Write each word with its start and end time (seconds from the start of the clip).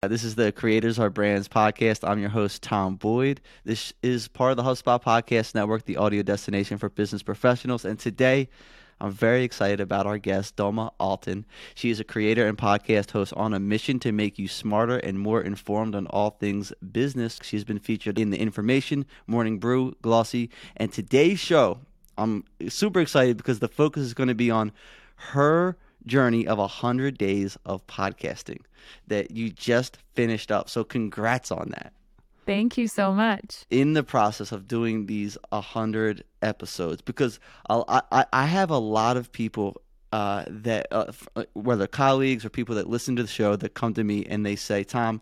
Uh, 0.00 0.06
this 0.06 0.22
is 0.22 0.36
the 0.36 0.52
Creators 0.52 1.00
Are 1.00 1.10
Brands 1.10 1.48
podcast. 1.48 2.08
I'm 2.08 2.20
your 2.20 2.28
host, 2.28 2.62
Tom 2.62 2.94
Boyd. 2.94 3.40
This 3.64 3.92
is 4.00 4.28
part 4.28 4.52
of 4.52 4.56
the 4.56 4.62
HubSpot 4.62 5.02
Podcast 5.02 5.56
Network, 5.56 5.86
the 5.86 5.96
audio 5.96 6.22
destination 6.22 6.78
for 6.78 6.88
business 6.88 7.20
professionals. 7.20 7.84
And 7.84 7.98
today, 7.98 8.48
I'm 9.00 9.10
very 9.10 9.42
excited 9.42 9.80
about 9.80 10.06
our 10.06 10.16
guest, 10.16 10.54
Dulma 10.54 10.92
Altan. 11.00 11.42
She 11.74 11.90
is 11.90 11.98
a 11.98 12.04
creator 12.04 12.46
and 12.46 12.56
podcast 12.56 13.10
host 13.10 13.32
on 13.32 13.52
a 13.52 13.58
mission 13.58 13.98
to 13.98 14.12
make 14.12 14.38
you 14.38 14.46
smarter 14.46 14.98
and 14.98 15.18
more 15.18 15.42
informed 15.42 15.96
on 15.96 16.06
all 16.06 16.30
things 16.30 16.72
business. 16.92 17.40
She's 17.42 17.64
been 17.64 17.80
featured 17.80 18.20
in 18.20 18.30
The 18.30 18.38
Information, 18.38 19.04
Morning 19.26 19.58
Brew, 19.58 19.96
Glossy, 20.00 20.48
and 20.76 20.92
today's 20.92 21.40
show, 21.40 21.80
I'm 22.16 22.44
super 22.68 23.00
excited 23.00 23.36
because 23.36 23.58
the 23.60 23.68
focus 23.68 24.02
is 24.02 24.14
going 24.14 24.28
to 24.28 24.34
be 24.36 24.50
on 24.50 24.70
her 25.16 25.76
journey 26.08 26.46
of 26.46 26.58
100 26.58 27.16
days 27.16 27.56
of 27.64 27.86
podcasting 27.86 28.60
that 29.06 29.30
you 29.30 29.50
just 29.50 29.98
finished 30.14 30.50
up. 30.50 30.68
So, 30.68 30.82
congrats 30.84 31.50
on 31.52 31.70
that. 31.70 31.92
Thank 32.46 32.78
you 32.78 32.88
so 32.88 33.12
much. 33.12 33.66
In 33.68 33.92
the 33.92 34.02
process 34.02 34.52
of 34.52 34.66
doing 34.66 35.04
these 35.04 35.36
100 35.50 36.24
episodes, 36.40 37.02
because 37.02 37.38
I'll, 37.68 37.84
I, 37.88 38.24
I 38.32 38.46
have 38.46 38.70
a 38.70 38.78
lot 38.78 39.18
of 39.18 39.30
people 39.30 39.82
uh, 40.12 40.44
that, 40.48 40.86
uh, 40.90 41.12
uh, 41.36 41.44
whether 41.52 41.86
colleagues 41.86 42.46
or 42.46 42.48
people 42.48 42.74
that 42.76 42.88
listen 42.88 43.16
to 43.16 43.22
the 43.22 43.28
show, 43.28 43.54
that 43.56 43.74
come 43.74 43.92
to 43.92 44.02
me 44.02 44.24
and 44.24 44.46
they 44.46 44.56
say, 44.56 44.82
Tom, 44.82 45.20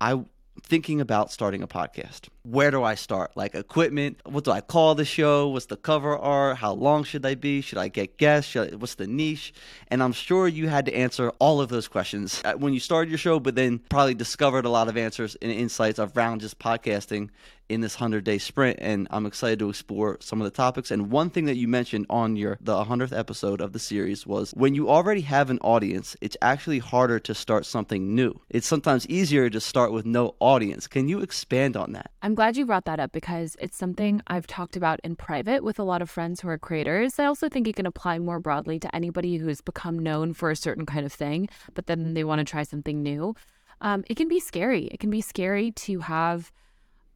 I 0.00 0.24
thinking 0.62 1.00
about 1.00 1.30
starting 1.32 1.62
a 1.62 1.66
podcast. 1.66 2.28
Where 2.42 2.70
do 2.70 2.82
I 2.82 2.94
start? 2.94 3.36
Like 3.36 3.54
equipment? 3.54 4.20
What 4.24 4.44
do 4.44 4.50
I 4.50 4.60
call 4.60 4.94
the 4.94 5.04
show? 5.04 5.48
What's 5.48 5.66
the 5.66 5.76
cover 5.76 6.16
art? 6.16 6.56
How 6.56 6.72
long 6.72 7.04
should 7.04 7.24
I 7.26 7.34
be? 7.34 7.60
Should 7.60 7.78
I 7.78 7.88
get 7.88 8.18
guests? 8.18 8.54
I, 8.56 8.68
what's 8.68 8.94
the 8.94 9.06
niche? 9.06 9.52
And 9.88 10.02
I'm 10.02 10.12
sure 10.12 10.48
you 10.48 10.68
had 10.68 10.86
to 10.86 10.94
answer 10.94 11.30
all 11.38 11.60
of 11.60 11.68
those 11.68 11.88
questions 11.88 12.40
uh, 12.44 12.54
when 12.54 12.72
you 12.72 12.80
started 12.80 13.10
your 13.10 13.18
show, 13.18 13.40
but 13.40 13.54
then 13.54 13.80
probably 13.88 14.14
discovered 14.14 14.64
a 14.64 14.70
lot 14.70 14.88
of 14.88 14.96
answers 14.96 15.36
and 15.42 15.50
insights 15.50 15.98
around 15.98 16.40
just 16.40 16.58
podcasting 16.58 17.30
in 17.68 17.80
this 17.80 17.96
100 17.96 18.24
day 18.24 18.38
sprint 18.38 18.78
and 18.80 19.06
I'm 19.10 19.26
excited 19.26 19.58
to 19.60 19.68
explore 19.68 20.18
some 20.20 20.40
of 20.40 20.44
the 20.44 20.50
topics. 20.50 20.90
And 20.90 21.10
one 21.10 21.30
thing 21.30 21.46
that 21.46 21.56
you 21.56 21.68
mentioned 21.68 22.06
on 22.10 22.36
your 22.36 22.58
the 22.60 22.84
100th 22.84 23.16
episode 23.16 23.60
of 23.60 23.72
the 23.72 23.78
series 23.78 24.26
was 24.26 24.52
when 24.52 24.74
you 24.74 24.88
already 24.88 25.22
have 25.22 25.50
an 25.50 25.58
audience 25.60 26.16
it's 26.20 26.36
actually 26.42 26.78
harder 26.78 27.18
to 27.20 27.34
start 27.34 27.66
something 27.66 28.14
new. 28.14 28.40
It's 28.50 28.66
sometimes 28.66 29.06
easier 29.08 29.50
to 29.50 29.60
start 29.60 29.92
with 29.92 30.06
no 30.06 30.34
audience. 30.40 30.86
Can 30.86 31.08
you 31.08 31.20
expand 31.20 31.76
on 31.76 31.92
that? 31.92 32.10
I'm 32.22 32.34
glad 32.34 32.56
you 32.56 32.66
brought 32.66 32.84
that 32.86 33.00
up 33.00 33.12
because 33.12 33.56
it's 33.60 33.76
something 33.76 34.22
I've 34.26 34.46
talked 34.46 34.76
about 34.76 35.00
in 35.04 35.16
private 35.16 35.62
with 35.62 35.78
a 35.78 35.84
lot 35.84 36.02
of 36.02 36.10
friends 36.10 36.40
who 36.40 36.48
are 36.48 36.58
creators. 36.58 37.18
I 37.18 37.26
also 37.26 37.48
think 37.48 37.68
it 37.68 37.76
can 37.76 37.86
apply 37.86 38.18
more 38.18 38.40
broadly 38.40 38.78
to 38.80 38.94
anybody 38.94 39.36
who's 39.36 39.60
become 39.60 39.98
known 39.98 40.32
for 40.32 40.50
a 40.50 40.56
certain 40.56 40.86
kind 40.86 41.04
of 41.04 41.12
thing 41.12 41.48
but 41.74 41.86
then 41.86 42.14
they 42.14 42.24
want 42.24 42.40
to 42.40 42.44
try 42.44 42.62
something 42.62 43.02
new. 43.02 43.34
Um, 43.80 44.04
it 44.08 44.16
can 44.16 44.28
be 44.28 44.40
scary. 44.40 44.86
It 44.86 45.00
can 45.00 45.10
be 45.10 45.20
scary 45.20 45.70
to 45.72 46.00
have 46.00 46.50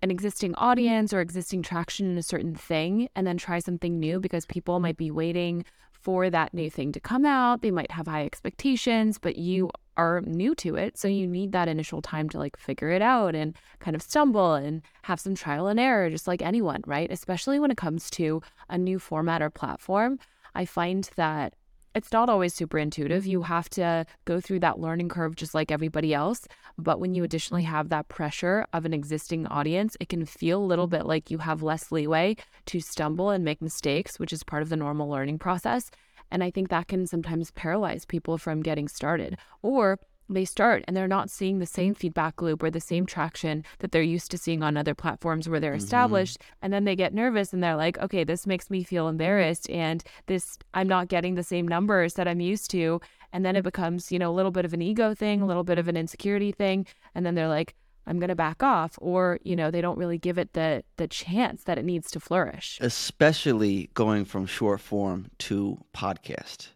an 0.03 0.11
existing 0.11 0.55
audience 0.55 1.13
or 1.13 1.21
existing 1.21 1.63
traction 1.63 2.11
in 2.11 2.19
a 2.19 2.23
certain 2.23 2.55
thing 2.55 3.09
and 3.15 3.27
then 3.27 3.37
try 3.37 3.59
something 3.59 3.99
new 3.99 4.19
because 4.19 4.47
people 4.47 4.81
might 4.81 4.97
be 4.97 5.11
waiting 5.11 5.65
for 5.93 6.31
that 6.31 6.55
new 6.55 6.71
thing 6.71 6.93
to 6.93 7.01
come 7.01 7.27
out. 7.27 7.61
They 7.61 7.71
might 7.71 7.91
have 7.91 8.07
high 8.07 8.25
expectations, 8.25 9.19
but 9.19 9.37
you 9.37 9.71
are 9.97 10.23
new 10.23 10.55
to 10.55 10.77
it. 10.77 10.97
So 10.97 11.09
you 11.09 11.27
need 11.27 11.53
that 11.53 11.69
initial 11.69 12.01
time 12.01 12.31
to 12.31 12.39
like 12.39 12.57
figure 12.57 12.89
it 12.91 13.03
out 13.03 13.35
and 13.35 13.55
kind 13.81 13.95
of 13.95 14.01
stumble 14.01 14.55
and 14.55 14.81
have 15.03 15.21
some 15.21 15.35
trial 15.35 15.67
and 15.67 15.79
error, 15.79 16.09
just 16.09 16.27
like 16.27 16.41
anyone, 16.41 16.83
right? 16.87 17.11
Especially 17.11 17.59
when 17.59 17.71
it 17.71 17.77
comes 17.77 18.09
to 18.11 18.41
a 18.71 18.79
new 18.79 18.99
format 18.99 19.43
or 19.43 19.51
platform. 19.51 20.19
I 20.55 20.65
find 20.65 21.09
that 21.17 21.55
it's 21.95 22.13
not 22.13 22.29
always 22.29 22.55
super 22.55 22.79
intuitive. 22.79 23.27
You 23.27 23.43
have 23.43 23.69
to 23.71 24.07
go 24.25 24.41
through 24.41 24.61
that 24.61 24.79
learning 24.79 25.09
curve 25.09 25.35
just 25.37 25.55
like 25.55 25.71
everybody 25.71 26.15
else. 26.15 26.47
But 26.79 27.01
when 27.01 27.15
you 27.15 27.25
additionally 27.25 27.65
have 27.65 27.89
that 27.89 28.09
pressure 28.09 28.67
of 28.73 28.85
an 28.85 28.95
existing 28.95 29.47
audience, 29.47 29.97
it 29.99 30.09
can 30.09 30.25
feel 30.25 30.63
a 30.63 30.65
little 30.65 30.87
bit 30.87 31.07
like 31.07 31.31
you 31.31 31.39
have 31.39 31.63
less 31.63 31.91
leeway 31.91 32.37
to 32.67 32.81
stumble 32.81 33.31
and 33.31 33.45
make 33.45 33.61
mistakes, 33.61 34.19
which 34.19 34.33
is 34.33 34.45
part 34.45 34.63
of 34.63 34.69
the 34.69 34.77
normal 34.77 35.09
learning 35.09 35.39
process. 35.39 35.91
And 36.31 36.45
I 36.45 36.51
think 36.51 36.69
that 36.69 36.87
can 36.87 37.07
sometimes 37.07 37.51
paralyze 37.51 38.05
people 38.05 38.39
from 38.39 38.63
getting 38.63 38.87
started. 38.87 39.37
Or 39.63 39.99
they 40.35 40.45
start 40.45 40.85
and 40.87 40.97
they're 40.97 41.09
not 41.09 41.31
seeing 41.31 41.59
the 41.59 41.67
same 41.67 41.95
feedback 41.95 42.41
loop 42.41 42.63
or 42.63 42.71
the 42.71 42.81
same 42.81 43.07
traction 43.07 43.65
that 43.81 43.93
they're 43.93 44.03
used 44.03 44.31
to 44.31 44.39
seeing 44.39 44.63
on 44.63 44.77
other 44.77 44.95
platforms 44.95 45.49
where 45.49 45.61
they're 45.61 45.73
mm-hmm. 45.73 45.85
established. 45.85 46.39
And 46.63 46.73
then 46.73 46.85
they 46.85 46.97
get 46.97 47.15
nervous 47.15 47.53
and 47.53 47.63
they're 47.63 47.77
like 47.77 47.99
okay 47.99 48.25
this 48.25 48.47
makes 48.47 48.71
me 48.71 48.83
feel 48.83 49.09
embarrassed 49.09 49.69
and 49.71 50.03
this 50.27 50.59
i'm 50.75 50.89
not 50.89 51.09
getting 51.09 51.35
the 51.35 51.43
same 51.43 51.67
numbers 51.67 52.15
that 52.15 52.29
i'm 52.29 52.41
used 52.41 52.71
to. 52.71 53.01
And 53.33 53.45
then 53.45 53.57
it 53.57 53.63
becomes 53.63 54.11
you 54.11 54.19
know 54.19 54.31
a 54.31 54.35
little 54.35 54.51
bit 54.51 54.65
of 54.65 54.73
an 54.73 54.83
ego 54.83 55.15
thing 55.15 55.43
a 55.43 55.47
little 55.47 55.65
bit 55.65 55.79
of 55.79 55.89
an 55.89 55.97
insecurity 55.97 56.53
thing. 56.53 56.87
And 57.15 57.27
then 57.27 57.35
they're 57.35 57.49
like 57.49 57.75
i'm 58.07 58.19
going 58.19 58.29
to 58.29 58.37
back 58.37 58.63
off. 58.63 58.99
Or 59.01 59.39
you 59.43 59.57
know 59.57 59.71
they 59.71 59.81
don't 59.81 59.99
really 59.99 60.19
give 60.19 60.39
it 60.39 60.53
the 60.53 60.85
the 60.97 61.09
chance 61.09 61.65
that 61.65 61.79
it 61.79 61.85
needs 61.85 62.11
to 62.13 62.21
flourish. 62.21 62.79
Especially 62.81 63.91
going 63.95 64.25
from 64.25 64.47
short 64.47 64.81
form 64.81 65.31
to 65.39 65.85
podcast 65.95 66.69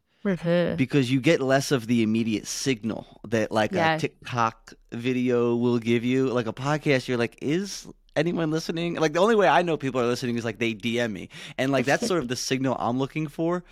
because 0.76 1.10
you 1.10 1.20
get 1.20 1.40
less 1.40 1.70
of 1.70 1.86
the 1.86 2.02
immediate 2.02 2.46
signal 2.46 3.20
that 3.28 3.52
like 3.52 3.72
yeah. 3.72 3.94
a 3.94 3.98
TikTok 4.00 4.72
video 4.92 5.54
will 5.54 5.78
give 5.78 6.04
you. 6.04 6.28
Like 6.28 6.46
a 6.46 6.52
podcast, 6.52 7.06
you're 7.06 7.18
like, 7.18 7.38
is 7.42 7.86
anyone 8.16 8.50
listening? 8.50 8.94
Like 8.94 9.12
the 9.12 9.20
only 9.20 9.36
way 9.36 9.48
I 9.48 9.62
know 9.62 9.76
people 9.76 10.00
are 10.00 10.06
listening 10.06 10.36
is 10.36 10.44
like 10.44 10.58
they 10.58 10.74
DM 10.74 11.12
me, 11.12 11.28
and 11.58 11.70
like 11.70 11.84
that's 11.84 12.06
sort 12.06 12.20
of 12.20 12.28
the 12.28 12.36
signal 12.36 12.76
I'm 12.78 12.98
looking 12.98 13.28
for. 13.28 13.64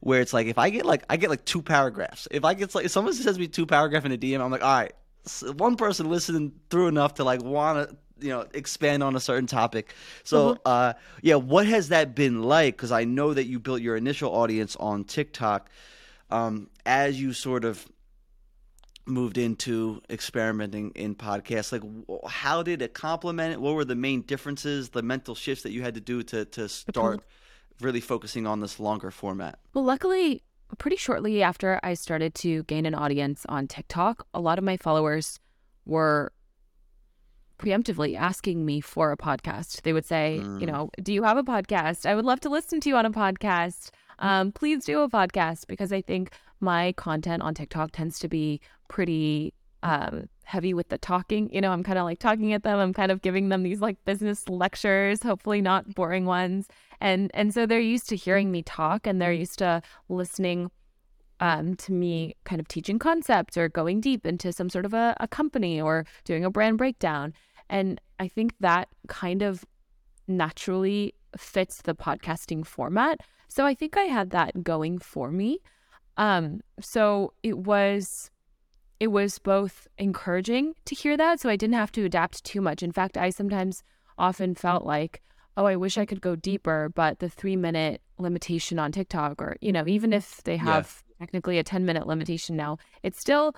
Where 0.00 0.20
it's 0.20 0.32
like 0.32 0.46
if 0.46 0.58
I 0.58 0.70
get 0.70 0.86
like 0.86 1.04
I 1.10 1.16
get 1.16 1.28
like 1.28 1.44
two 1.44 1.60
paragraphs. 1.62 2.28
If 2.30 2.44
I 2.44 2.54
get 2.54 2.74
like 2.74 2.86
if 2.86 2.90
someone 2.90 3.12
sends 3.12 3.38
me 3.38 3.48
two 3.48 3.66
paragraph 3.66 4.04
in 4.04 4.12
a 4.12 4.18
DM, 4.18 4.40
I'm 4.40 4.50
like, 4.50 4.62
all 4.62 4.80
right, 4.80 4.92
one 5.56 5.76
person 5.76 6.08
listened 6.08 6.52
through 6.70 6.88
enough 6.88 7.14
to 7.14 7.24
like 7.24 7.42
want 7.42 7.88
to 7.88 7.96
you 8.20 8.30
know 8.30 8.44
expand 8.52 9.02
on 9.02 9.14
a 9.14 9.20
certain 9.20 9.46
topic 9.46 9.94
so 10.24 10.54
mm-hmm. 10.54 10.60
uh 10.66 10.92
yeah 11.22 11.36
what 11.36 11.66
has 11.66 11.90
that 11.90 12.16
been 12.16 12.42
like 12.42 12.76
because 12.76 12.90
i 12.90 13.04
know 13.04 13.32
that 13.32 13.44
you 13.44 13.60
built 13.60 13.80
your 13.80 13.94
initial 13.96 14.34
audience 14.34 14.74
on 14.76 15.04
tiktok 15.04 15.70
um, 16.30 16.70
as 16.86 17.20
you 17.20 17.32
sort 17.32 17.64
of 17.64 17.86
moved 19.06 19.38
into 19.38 20.02
experimenting 20.10 20.90
in 20.90 21.14
podcasts 21.14 21.72
like 21.72 21.82
how 22.28 22.62
did 22.62 22.82
it 22.82 22.92
complement 22.92 23.54
it? 23.54 23.60
What 23.60 23.74
were 23.74 23.84
the 23.84 23.94
main 23.94 24.20
differences 24.20 24.90
the 24.90 25.02
mental 25.02 25.34
shifts 25.34 25.62
that 25.62 25.72
you 25.72 25.82
had 25.82 25.94
to 25.94 26.00
do 26.00 26.22
to 26.24 26.44
to 26.44 26.68
start 26.68 27.24
really 27.80 28.00
focusing 28.00 28.46
on 28.46 28.60
this 28.60 28.78
longer 28.78 29.10
format? 29.10 29.58
Well 29.72 29.84
luckily 29.84 30.42
pretty 30.76 30.96
shortly 30.96 31.42
after 31.42 31.80
i 31.82 31.94
started 31.94 32.34
to 32.34 32.62
gain 32.64 32.84
an 32.84 32.94
audience 32.94 33.46
on 33.48 33.66
tiktok 33.66 34.26
a 34.34 34.40
lot 34.40 34.58
of 34.58 34.64
my 34.64 34.76
followers 34.76 35.40
were 35.86 36.30
preemptively 37.58 38.16
asking 38.16 38.64
me 38.64 38.80
for 38.80 39.10
a 39.10 39.16
podcast. 39.16 39.82
They 39.82 39.92
would 39.92 40.04
say 40.04 40.40
mm. 40.42 40.60
you 40.60 40.66
know 40.66 40.90
do 41.02 41.12
you 41.12 41.24
have 41.24 41.36
a 41.36 41.42
podcast? 41.42 42.06
I 42.06 42.14
would 42.14 42.24
love 42.24 42.40
to 42.40 42.48
listen 42.48 42.80
to 42.80 42.88
you 42.88 42.96
on 42.96 43.06
a 43.06 43.10
podcast 43.10 43.90
um, 44.18 44.52
please 44.52 44.84
do 44.84 45.00
a 45.00 45.08
podcast 45.08 45.66
because 45.66 45.92
I 45.92 46.02
think 46.02 46.30
my 46.60 46.92
content 46.92 47.42
on 47.42 47.54
TikTok 47.54 47.92
tends 47.92 48.18
to 48.20 48.28
be 48.28 48.60
pretty 48.88 49.54
um, 49.82 50.28
heavy 50.44 50.74
with 50.74 50.88
the 50.88 50.98
talking. 50.98 51.52
You 51.52 51.60
know, 51.60 51.70
I'm 51.70 51.82
kind 51.82 51.98
of 51.98 52.04
like 52.04 52.18
talking 52.18 52.52
at 52.52 52.62
them. 52.62 52.78
I'm 52.78 52.92
kind 52.92 53.12
of 53.12 53.22
giving 53.22 53.48
them 53.48 53.62
these 53.62 53.80
like 53.80 54.02
business 54.04 54.48
lectures, 54.48 55.22
hopefully 55.22 55.60
not 55.60 55.94
boring 55.94 56.24
ones. 56.24 56.66
And 57.00 57.30
and 57.34 57.54
so 57.54 57.66
they're 57.66 57.80
used 57.80 58.08
to 58.08 58.16
hearing 58.16 58.50
me 58.50 58.62
talk 58.62 59.06
and 59.06 59.20
they're 59.20 59.32
used 59.32 59.58
to 59.58 59.82
listening 60.08 60.70
um, 61.40 61.76
to 61.76 61.92
me 61.92 62.34
kind 62.44 62.60
of 62.60 62.66
teaching 62.66 62.98
concepts 62.98 63.56
or 63.56 63.68
going 63.68 64.00
deep 64.00 64.26
into 64.26 64.52
some 64.52 64.68
sort 64.68 64.84
of 64.84 64.94
a, 64.94 65.16
a 65.20 65.28
company 65.28 65.80
or 65.80 66.04
doing 66.24 66.44
a 66.44 66.50
brand 66.50 66.78
breakdown. 66.78 67.32
And 67.70 68.00
I 68.18 68.26
think 68.26 68.54
that 68.60 68.88
kind 69.06 69.42
of 69.42 69.64
naturally 70.26 71.14
fits 71.36 71.82
the 71.82 71.94
podcasting 71.94 72.66
format. 72.66 73.20
So 73.48 73.66
I 73.66 73.74
think 73.74 73.96
I 73.96 74.04
had 74.04 74.30
that 74.30 74.62
going 74.62 74.98
for 74.98 75.30
me. 75.30 75.60
Um, 76.16 76.60
so 76.80 77.32
it 77.42 77.58
was 77.58 78.30
it 79.00 79.08
was 79.08 79.38
both 79.38 79.86
encouraging 79.96 80.74
to 80.84 80.94
hear 80.94 81.16
that, 81.16 81.40
so 81.40 81.48
I 81.48 81.56
didn't 81.56 81.76
have 81.76 81.92
to 81.92 82.04
adapt 82.04 82.44
too 82.44 82.60
much. 82.60 82.82
In 82.82 82.92
fact, 82.92 83.16
I 83.16 83.30
sometimes 83.30 83.84
often 84.18 84.56
felt 84.56 84.84
like, 84.84 85.22
oh, 85.56 85.66
I 85.66 85.76
wish 85.76 85.96
I 85.96 86.04
could 86.04 86.20
go 86.20 86.34
deeper, 86.34 86.90
but 86.92 87.20
the 87.20 87.28
three 87.28 87.54
minute 87.56 88.02
limitation 88.18 88.78
on 88.78 88.90
TikTok, 88.90 89.40
or 89.40 89.56
you 89.60 89.72
know, 89.72 89.84
even 89.86 90.12
if 90.12 90.42
they 90.42 90.56
have 90.56 91.04
yeah. 91.08 91.24
technically 91.24 91.58
a 91.58 91.64
ten 91.64 91.84
minute 91.84 92.06
limitation 92.06 92.56
now, 92.56 92.78
it's 93.02 93.20
still 93.20 93.54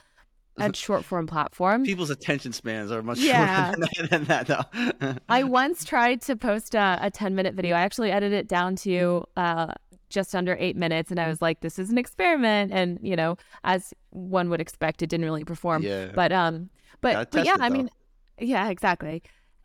a 0.60 0.74
short 0.74 1.04
form 1.04 1.26
platform. 1.26 1.84
People's 1.84 2.10
attention 2.10 2.52
spans 2.52 2.90
are 2.92 3.02
much 3.02 3.18
yeah. 3.20 3.72
shorter 3.74 4.06
than 4.06 4.24
that, 4.24 4.46
though. 4.46 5.14
I 5.28 5.44
once 5.44 5.84
tried 5.84 6.22
to 6.22 6.36
post 6.36 6.74
a, 6.74 6.98
a, 7.00 7.10
10 7.10 7.34
minute 7.34 7.54
video. 7.54 7.76
I 7.76 7.80
actually 7.80 8.10
edited 8.10 8.38
it 8.38 8.48
down 8.48 8.76
to 8.76 9.24
uh, 9.36 9.72
just 10.08 10.34
under 10.34 10.56
eight 10.58 10.76
minutes. 10.76 11.10
And 11.10 11.18
I 11.18 11.28
was 11.28 11.40
like, 11.40 11.60
this 11.60 11.78
is 11.78 11.90
an 11.90 11.98
experiment. 11.98 12.72
And, 12.72 12.98
you 13.02 13.16
know, 13.16 13.36
as 13.64 13.94
one 14.10 14.50
would 14.50 14.60
expect, 14.60 15.02
it 15.02 15.08
didn't 15.08 15.24
really 15.24 15.44
perform. 15.44 15.82
Yeah. 15.82 16.10
But, 16.14 16.32
um, 16.32 16.70
but, 17.00 17.30
but 17.30 17.46
yeah, 17.46 17.56
I 17.58 17.70
mean, 17.70 17.90
yeah, 18.38 18.68
exactly. 18.68 19.22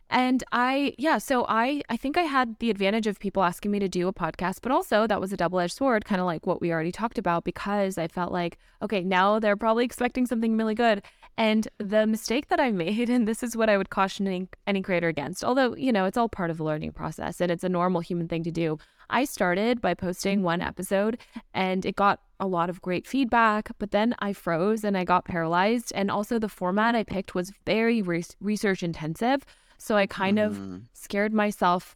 And 0.09 0.43
I, 0.51 0.93
yeah, 0.97 1.17
so 1.17 1.45
I, 1.49 1.81
I 1.89 1.97
think 1.97 2.17
I 2.17 2.23
had 2.23 2.59
the 2.59 2.69
advantage 2.69 3.07
of 3.07 3.19
people 3.19 3.43
asking 3.43 3.71
me 3.71 3.79
to 3.79 3.89
do 3.89 4.07
a 4.07 4.13
podcast, 4.13 4.59
but 4.61 4.71
also 4.71 5.07
that 5.07 5.19
was 5.19 5.33
a 5.33 5.37
double 5.37 5.59
edged 5.59 5.75
sword, 5.75 6.05
kind 6.05 6.21
of 6.21 6.27
like 6.27 6.45
what 6.45 6.61
we 6.61 6.71
already 6.71 6.91
talked 6.91 7.17
about, 7.17 7.43
because 7.43 7.97
I 7.97 8.07
felt 8.07 8.31
like, 8.31 8.57
okay, 8.81 9.03
now 9.03 9.39
they're 9.39 9.57
probably 9.57 9.83
expecting 9.83 10.25
something 10.25 10.55
really 10.57 10.75
good. 10.75 11.01
And 11.37 11.67
the 11.79 12.05
mistake 12.07 12.47
that 12.47 12.59
I 12.59 12.71
made, 12.71 13.09
and 13.09 13.27
this 13.27 13.41
is 13.41 13.57
what 13.57 13.69
I 13.69 13.77
would 13.77 13.89
caution 13.89 14.27
any, 14.27 14.47
any 14.67 14.81
creator 14.81 15.07
against, 15.07 15.43
although, 15.43 15.75
you 15.75 15.91
know, 15.91 16.05
it's 16.05 16.17
all 16.17 16.29
part 16.29 16.51
of 16.51 16.57
the 16.57 16.63
learning 16.63 16.91
process 16.91 17.41
and 17.41 17.51
it's 17.51 17.63
a 17.63 17.69
normal 17.69 18.01
human 18.01 18.27
thing 18.27 18.43
to 18.43 18.51
do. 18.51 18.77
I 19.09 19.25
started 19.25 19.81
by 19.81 19.93
posting 19.93 20.43
one 20.43 20.59
mm-hmm. 20.59 20.67
episode 20.67 21.19
and 21.53 21.85
it 21.85 21.95
got 21.95 22.21
a 22.39 22.47
lot 22.47 22.69
of 22.69 22.81
great 22.81 23.07
feedback, 23.07 23.69
but 23.79 23.91
then 23.91 24.15
I 24.19 24.33
froze 24.33 24.83
and 24.83 24.97
I 24.97 25.03
got 25.03 25.25
paralyzed. 25.25 25.91
And 25.95 26.11
also, 26.11 26.37
the 26.37 26.49
format 26.49 26.95
I 26.95 27.03
picked 27.03 27.33
was 27.33 27.51
very 27.65 28.01
re- 28.01 28.23
research 28.41 28.83
intensive. 28.83 29.45
So 29.77 29.97
I 29.97 30.07
kind 30.07 30.37
mm. 30.37 30.45
of 30.45 30.53
mm-hmm. 30.53 30.77
scared 30.93 31.33
myself 31.33 31.95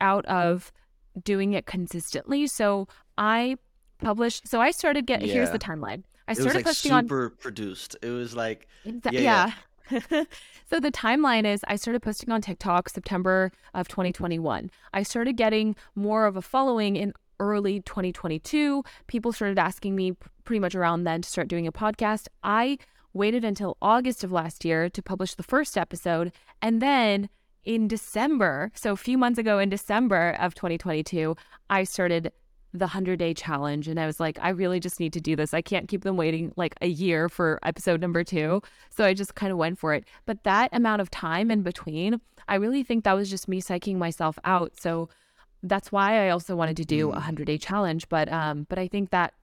out 0.00 0.24
of 0.26 0.72
doing 1.22 1.52
it 1.52 1.66
consistently. 1.66 2.46
So 2.46 2.88
I 3.16 3.56
published, 4.00 4.46
so 4.48 4.60
I 4.60 4.70
started 4.70 5.06
getting, 5.06 5.28
yeah. 5.28 5.34
here's 5.34 5.50
the 5.50 5.58
timeline. 5.58 6.04
I 6.26 6.34
started 6.34 6.56
like 6.56 6.64
posting 6.66 6.92
super 6.92 7.26
on. 7.26 7.32
produced. 7.40 7.96
It 8.02 8.10
was 8.10 8.36
like, 8.36 8.68
yeah. 8.84 9.10
yeah. 9.10 9.20
yeah. 9.20 9.52
so 10.70 10.80
the 10.80 10.92
timeline 10.92 11.46
is 11.46 11.64
I 11.66 11.76
started 11.76 12.02
posting 12.02 12.30
on 12.30 12.42
TikTok 12.42 12.90
September 12.90 13.50
of 13.74 13.88
2021. 13.88 14.70
I 14.92 15.02
started 15.02 15.36
getting 15.36 15.74
more 15.94 16.26
of 16.26 16.36
a 16.36 16.42
following 16.42 16.96
in 16.96 17.14
early 17.40 17.80
2022. 17.80 18.84
People 19.06 19.32
started 19.32 19.58
asking 19.58 19.96
me 19.96 20.14
pretty 20.44 20.60
much 20.60 20.74
around 20.74 21.04
then 21.04 21.22
to 21.22 21.28
start 21.28 21.48
doing 21.48 21.66
a 21.66 21.72
podcast. 21.72 22.28
I 22.42 22.78
waited 23.18 23.44
until 23.44 23.76
August 23.82 24.24
of 24.24 24.32
last 24.32 24.64
year 24.64 24.88
to 24.88 25.02
publish 25.02 25.34
the 25.34 25.42
first 25.42 25.76
episode. 25.76 26.32
And 26.62 26.80
then 26.80 27.28
in 27.64 27.86
December, 27.86 28.70
so 28.74 28.92
a 28.92 28.96
few 28.96 29.18
months 29.18 29.38
ago 29.38 29.58
in 29.58 29.68
December 29.68 30.36
of 30.40 30.54
2022, 30.54 31.36
I 31.68 31.84
started 31.84 32.32
the 32.72 32.86
100 32.86 33.18
day 33.18 33.34
challenge. 33.34 33.88
And 33.88 33.98
I 33.98 34.06
was 34.06 34.20
like, 34.20 34.38
I 34.40 34.50
really 34.50 34.80
just 34.80 35.00
need 35.00 35.12
to 35.14 35.20
do 35.20 35.36
this. 35.36 35.54
I 35.54 35.62
can't 35.62 35.88
keep 35.88 36.02
them 36.02 36.16
waiting 36.16 36.52
like 36.56 36.74
a 36.80 36.86
year 36.86 37.28
for 37.28 37.58
episode 37.62 38.00
number 38.00 38.24
two. 38.24 38.62
So 38.90 39.04
I 39.04 39.14
just 39.14 39.34
kind 39.34 39.52
of 39.52 39.58
went 39.58 39.78
for 39.78 39.94
it. 39.94 40.04
But 40.26 40.44
that 40.44 40.70
amount 40.72 41.00
of 41.00 41.10
time 41.10 41.50
in 41.50 41.62
between, 41.62 42.20
I 42.46 42.56
really 42.56 42.82
think 42.82 43.04
that 43.04 43.14
was 43.14 43.30
just 43.30 43.48
me 43.48 43.60
psyching 43.60 43.96
myself 43.96 44.38
out. 44.44 44.78
So 44.80 45.08
that's 45.62 45.90
why 45.90 46.26
I 46.26 46.30
also 46.30 46.54
wanted 46.54 46.76
to 46.76 46.84
do 46.84 47.08
a 47.08 47.12
100 47.12 47.42
mm. 47.42 47.46
day 47.46 47.58
challenge. 47.58 48.08
But, 48.08 48.30
um, 48.32 48.66
but 48.68 48.78
I 48.78 48.86
think 48.86 49.10
that 49.10 49.34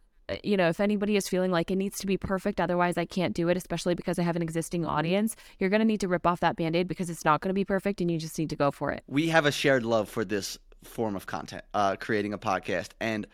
you 0.43 0.57
know, 0.57 0.69
if 0.69 0.79
anybody 0.79 1.15
is 1.15 1.27
feeling 1.27 1.51
like 1.51 1.71
it 1.71 1.75
needs 1.75 1.99
to 1.99 2.07
be 2.07 2.17
perfect, 2.17 2.59
otherwise 2.59 2.97
I 2.97 3.05
can't 3.05 3.33
do 3.33 3.49
it, 3.49 3.57
especially 3.57 3.95
because 3.95 4.19
I 4.19 4.23
have 4.23 4.35
an 4.35 4.41
existing 4.41 4.85
audience, 4.85 5.35
you're 5.59 5.69
going 5.69 5.81
to 5.81 5.85
need 5.85 6.01
to 6.01 6.07
rip 6.07 6.25
off 6.25 6.39
that 6.39 6.55
band 6.55 6.75
aid 6.75 6.87
because 6.87 7.09
it's 7.09 7.25
not 7.25 7.41
going 7.41 7.49
to 7.49 7.53
be 7.53 7.65
perfect 7.65 8.01
and 8.01 8.09
you 8.09 8.17
just 8.17 8.37
need 8.37 8.49
to 8.49 8.55
go 8.55 8.71
for 8.71 8.91
it. 8.91 9.03
We 9.07 9.29
have 9.29 9.45
a 9.45 9.51
shared 9.51 9.83
love 9.83 10.09
for 10.09 10.25
this 10.25 10.57
form 10.83 11.15
of 11.15 11.25
content, 11.25 11.63
uh, 11.73 11.95
creating 11.97 12.33
a 12.33 12.37
podcast. 12.37 12.89
And 12.99 13.27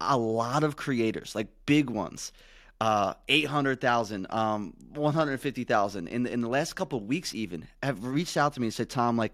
a 0.00 0.16
lot 0.16 0.62
of 0.62 0.76
creators, 0.76 1.34
like 1.34 1.48
big 1.66 1.90
ones, 1.90 2.32
uh, 2.80 3.14
800,000, 3.28 4.26
um, 4.30 4.74
150,000 4.94 6.08
in 6.08 6.22
the, 6.22 6.32
in 6.32 6.40
the 6.40 6.48
last 6.48 6.74
couple 6.74 6.98
of 6.98 7.04
weeks 7.06 7.34
even 7.34 7.66
have 7.82 8.04
reached 8.04 8.36
out 8.36 8.54
to 8.54 8.60
me 8.60 8.68
and 8.68 8.74
said, 8.74 8.88
Tom, 8.88 9.16
like, 9.16 9.32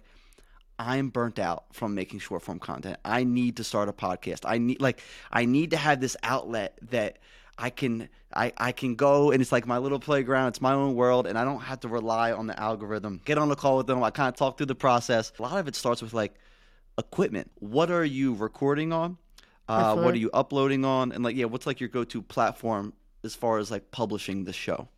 I'm 0.78 1.08
burnt 1.08 1.38
out 1.38 1.64
from 1.72 1.94
making 1.94 2.18
short 2.20 2.42
form 2.42 2.58
content. 2.58 2.98
I 3.04 3.24
need 3.24 3.56
to 3.58 3.64
start 3.64 3.88
a 3.88 3.92
podcast. 3.92 4.40
I 4.44 4.58
need 4.58 4.80
like 4.80 5.00
I 5.30 5.44
need 5.44 5.70
to 5.70 5.76
have 5.76 6.00
this 6.00 6.16
outlet 6.22 6.78
that 6.90 7.18
I 7.58 7.70
can 7.70 8.08
I, 8.34 8.52
I 8.56 8.72
can 8.72 8.96
go 8.96 9.30
and 9.30 9.40
it's 9.40 9.52
like 9.52 9.66
my 9.66 9.78
little 9.78 10.00
playground. 10.00 10.48
It's 10.48 10.60
my 10.60 10.72
own 10.72 10.94
world 10.94 11.26
and 11.26 11.38
I 11.38 11.44
don't 11.44 11.60
have 11.60 11.80
to 11.80 11.88
rely 11.88 12.32
on 12.32 12.46
the 12.46 12.58
algorithm. 12.58 13.20
Get 13.24 13.38
on 13.38 13.48
the 13.48 13.56
call 13.56 13.76
with 13.76 13.86
them. 13.86 14.02
I 14.02 14.10
kind 14.10 14.28
of 14.28 14.36
talk 14.36 14.56
through 14.56 14.66
the 14.66 14.74
process. 14.74 15.32
A 15.38 15.42
lot 15.42 15.58
of 15.58 15.68
it 15.68 15.76
starts 15.76 16.02
with 16.02 16.12
like 16.12 16.34
equipment. 16.98 17.50
What 17.60 17.90
are 17.90 18.04
you 18.04 18.34
recording 18.34 18.92
on? 18.92 19.18
Uh, 19.68 19.96
what 19.96 20.14
are 20.14 20.18
you 20.18 20.30
uploading 20.34 20.84
on? 20.84 21.12
And 21.12 21.24
like 21.24 21.36
yeah, 21.36 21.46
what's 21.46 21.66
like 21.66 21.80
your 21.80 21.88
go 21.88 22.04
to 22.04 22.20
platform 22.20 22.92
as 23.22 23.34
far 23.34 23.58
as 23.58 23.70
like 23.70 23.90
publishing 23.90 24.44
the 24.44 24.52
show? 24.52 24.88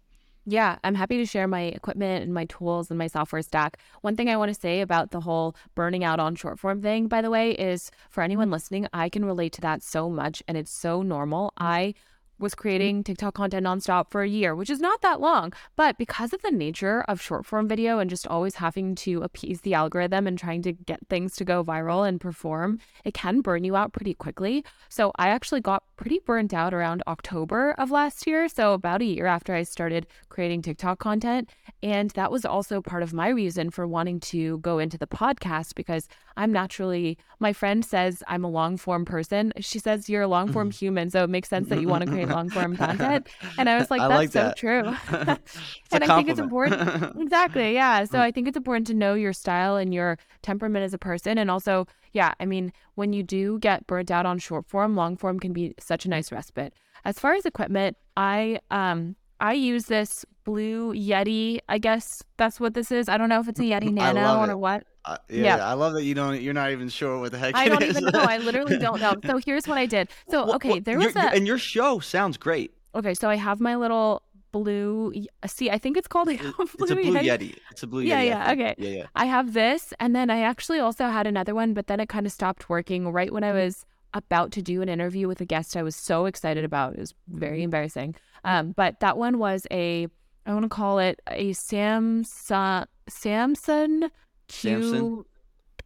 Yeah, 0.49 0.79
I'm 0.85 0.95
happy 0.95 1.19
to 1.19 1.27
share 1.27 1.49
my 1.49 1.63
equipment 1.63 2.23
and 2.23 2.33
my 2.33 2.45
tools 2.45 2.89
and 2.89 2.97
my 2.97 3.09
software 3.09 3.43
stack. 3.43 3.79
One 4.03 4.15
thing 4.15 4.31
I 4.31 4.37
want 4.37 4.55
to 4.55 4.61
say 4.61 4.81
about 4.81 5.11
the 5.11 5.21
whole 5.21 5.57
burning 5.75 6.05
out 6.05 6.21
on 6.21 6.37
short 6.37 6.61
form 6.61 6.81
thing, 6.81 7.09
by 7.09 7.21
the 7.21 7.31
way, 7.31 7.51
is 7.51 7.91
for 8.11 8.23
anyone 8.23 8.47
mm-hmm. 8.47 8.53
listening, 8.53 8.87
I 8.93 9.09
can 9.09 9.25
relate 9.25 9.53
to 9.55 9.61
that 9.63 9.83
so 9.83 10.09
much 10.09 10.45
and 10.47 10.57
it's 10.57 10.71
so 10.71 11.03
normal. 11.03 11.49
Mm. 11.49 11.67
I 11.67 11.95
was 12.39 12.55
creating 12.55 13.05
TikTok 13.05 13.35
content 13.35 13.67
nonstop 13.67 14.11
for 14.11 14.23
a 14.23 14.29
year, 14.29 14.55
which 14.55 14.71
is 14.71 14.81
not 14.81 15.03
that 15.03 15.21
long. 15.21 15.53
But 15.77 15.99
because 15.99 16.33
of 16.33 16.43
the 16.43 16.51
nature 16.51 17.05
of 17.09 17.21
short 17.21 17.47
form 17.47 17.69
video 17.69 17.99
and 17.99 18.11
just 18.11 18.27
always 18.27 18.57
having 18.57 18.95
to 18.97 19.23
appease 19.23 19.63
the 19.63 19.75
algorithm 19.75 20.27
and 20.27 20.39
trying 20.39 20.63
to 20.63 20.73
get 20.73 21.07
things 21.09 21.37
to 21.37 21.45
go 21.45 21.65
viral 21.65 22.07
and 22.07 22.21
perform, 22.21 22.79
it 23.05 23.15
can 23.15 23.41
burn 23.41 23.65
you 23.65 23.77
out 23.77 23.93
pretty 23.93 24.15
quickly. 24.15 24.65
So 24.89 25.13
I 25.17 25.29
actually 25.29 25.61
got 25.61 25.85
pretty 25.97 26.21
burnt 26.25 26.53
out 26.53 26.75
around 26.75 27.03
October 27.07 27.75
of 27.79 27.91
last 27.91 28.27
year. 28.27 28.49
So 28.49 28.73
about 28.75 29.03
a 29.03 29.07
year 29.07 29.27
after 29.27 29.55
I 29.55 29.63
started 29.63 30.07
creating 30.29 30.63
TikTok 30.63 30.99
content. 30.99 31.51
And 31.83 32.11
that 32.11 32.31
was 32.31 32.45
also 32.45 32.83
part 32.83 33.03
of 33.03 33.13
my 33.15 33.29
reason 33.29 33.71
for 33.71 33.87
wanting 33.87 34.21
to 34.21 34.59
go 34.59 34.79
into 34.79 34.99
the 34.99 35.07
podcast 35.07 35.75
because 35.75 36.09
I'm 36.37 36.53
naturally, 36.53 37.17
my 37.39 37.53
friend 37.53 37.85
says 37.85 38.23
I'm 38.29 38.45
a 38.45 38.51
long 38.51 38.77
form 38.77 39.05
person. 39.05 39.53
She 39.61 39.79
says 39.79 40.09
you're 40.09 40.23
a 40.23 40.29
long 40.29 40.53
form 40.53 40.69
mm-hmm. 40.69 40.79
human. 40.79 41.11
So 41.11 41.25
it 41.25 41.31
makes 41.31 41.49
sense 41.49 41.69
that 41.69 41.81
you 41.81 41.89
want 41.89 42.05
to 42.05 42.11
create 42.11 42.26
long 42.35 42.51
form 42.51 42.77
content. 42.77 43.29
And 43.59 43.69
I 43.69 43.79
was 43.79 43.91
like, 43.91 44.01
that's 44.01 44.13
like 44.13 44.31
so 44.31 44.43
that. 44.45 44.57
true. 44.57 44.85
and 45.93 46.05
I 46.05 46.17
think 46.17 46.29
it's 46.29 46.41
important. 46.41 47.21
exactly. 47.21 47.75
Yeah. 47.75 48.05
So 48.05 48.21
I 48.21 48.31
think 48.31 48.49
it's 48.49 48.57
important 48.57 48.87
to 48.89 48.95
know 48.95 49.15
your 49.15 49.33
style 49.33 49.77
and 49.77 49.95
your 49.95 50.19
temperament 50.43 50.85
as 50.85 50.95
a 50.95 50.99
person. 50.99 51.39
And 51.39 51.51
also, 51.51 51.87
yeah, 52.13 52.35
I 52.41 52.47
mean, 52.47 52.73
when 52.95 53.13
you 53.13 53.23
do 53.23 53.59
get 53.59 53.87
burnt 53.87 54.11
out 54.11 54.27
on 54.27 54.39
short 54.39 54.67
form, 54.67 54.97
long 54.97 55.17
form 55.17 55.39
can 55.39 55.53
be 55.53 55.75
such 55.79 56.05
a 56.05 56.09
nice 56.09 56.33
respite. 56.33 56.75
As 57.05 57.19
far 57.19 57.35
as 57.35 57.47
equipment, 57.47 57.97
I 58.17 58.61
um 58.71 59.17
I 59.41 59.53
use 59.53 59.87
this 59.87 60.25
blue 60.47 60.95
Yeti. 60.95 61.59
I 61.69 61.77
guess 61.77 62.23
that's 62.39 62.59
what 62.59 62.73
this 62.73 62.91
is. 62.91 63.11
I 63.11 63.19
don't 63.19 63.29
know 63.29 63.41
if 63.41 63.49
it's 63.49 63.61
a 63.61 63.63
Yeti 63.73 63.93
Nano 63.93 64.51
or 64.51 64.57
what. 64.57 64.85
Uh, 65.05 65.19
yeah, 65.29 65.59
yeah, 65.59 65.67
I 65.69 65.75
love 65.75 65.93
that 65.93 66.05
you 66.05 66.15
don't. 66.15 66.41
You're 66.41 66.55
not 66.55 66.71
even 66.71 66.89
sure 66.89 67.21
what 67.21 67.33
the 67.33 67.39
heck. 67.39 67.55
I 67.55 67.69
don't 67.69 67.83
is. 67.83 67.99
even 67.99 68.13
know. 68.13 68.21
I 68.23 68.39
literally 68.39 68.79
don't 68.87 69.01
know. 69.01 69.15
So 69.27 69.37
here's 69.45 69.69
what 69.69 69.77
I 69.77 69.85
did. 69.85 70.09
So 70.31 70.55
okay, 70.55 70.81
there 70.81 70.99
was 70.99 71.15
a 71.15 71.35
and 71.35 71.47
your 71.47 71.59
show 71.59 72.01
sounds 72.01 72.39
great. 72.39 72.73
Okay, 72.95 73.13
so 73.13 73.29
I 73.29 73.37
have 73.37 73.61
my 73.61 73.77
little 73.77 74.23
blue. 74.53 75.13
See, 75.47 75.71
I 75.71 75.79
think 75.79 75.97
it's 75.97 76.09
called 76.09 76.29
a 76.29 76.37
blue, 76.37 76.47
yeti. 76.47 76.73
it's 76.81 76.91
a 76.91 76.97
blue 76.97 77.13
Yeti. 77.13 77.25
Yeti. 77.25 77.57
It's 77.71 77.83
a 77.83 77.87
blue 77.87 78.03
yeah, 78.03 78.23
Yeti. 78.23 78.27
Yeah, 78.27 78.53
okay. 78.53 78.75
Yeah, 78.79 78.89
yeah. 78.89 79.07
I 79.15 79.27
have 79.27 79.53
this, 79.53 79.93
and 80.01 80.17
then 80.17 80.31
I 80.31 80.41
actually 80.41 80.81
also 80.81 81.09
had 81.09 81.27
another 81.27 81.55
one, 81.55 81.75
but 81.75 81.89
then 81.89 82.01
it 82.01 82.09
kind 82.09 82.27
of 82.27 82.33
stopped 82.33 82.69
working 82.69 83.13
right 83.13 83.33
when 83.33 83.45
I 83.45 83.53
was 83.53 83.85
about 84.15 84.51
to 84.53 84.63
do 84.63 84.81
an 84.83 84.89
interview 84.89 85.29
with 85.29 85.41
a 85.41 85.45
guest 85.45 85.77
I 85.77 85.83
was 85.83 85.95
so 85.95 86.25
excited 86.25 86.65
about. 86.65 86.95
It 86.95 87.01
was 87.01 87.15
very 87.29 87.63
embarrassing. 87.63 88.15
Um, 88.45 88.73
but 88.73 89.01
that 89.01 89.19
one 89.19 89.39
was 89.39 89.67
a 89.71 90.09
I 90.47 90.53
want 90.53 90.65
to 90.65 90.69
call 90.69 90.99
it 90.99 91.21
a 91.29 91.51
Samsung 91.51 92.87
Samsung 93.11 94.11
Q 94.49 95.27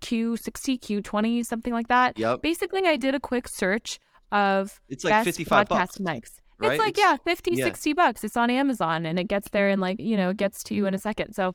Q60 0.01 0.81
Q20 0.81 1.45
something 1.45 1.73
like 1.73 1.89
that. 1.89 2.19
Yep. 2.19 2.43
Basically, 2.43 2.83
I 2.87 2.97
did 2.97 3.15
a 3.15 3.21
quick 3.21 3.49
search 3.49 3.99
of 4.33 4.81
it's 4.89 5.05
like 5.05 5.25
55 5.25 5.69
podcast 5.69 5.69
bucks. 5.69 5.99
mics. 5.99 6.31
Right? 6.59 6.73
It's 6.73 6.79
like, 6.79 6.91
it's, 6.91 7.01
yeah, 7.01 7.17
50, 7.25 7.53
yeah. 7.55 7.65
60 7.65 7.93
bucks. 7.95 8.23
It's 8.23 8.37
on 8.37 8.51
Amazon 8.51 9.07
and 9.07 9.19
it 9.19 9.25
gets 9.25 9.49
there 9.49 9.71
in 9.71 9.81
like, 9.81 9.99
you 9.99 10.17
know, 10.17 10.31
it 10.31 10.37
gets 10.37 10.63
to 10.65 10.75
you 10.75 10.87
in 10.87 10.95
a 10.95 10.99
second. 10.99 11.33
So 11.33 11.55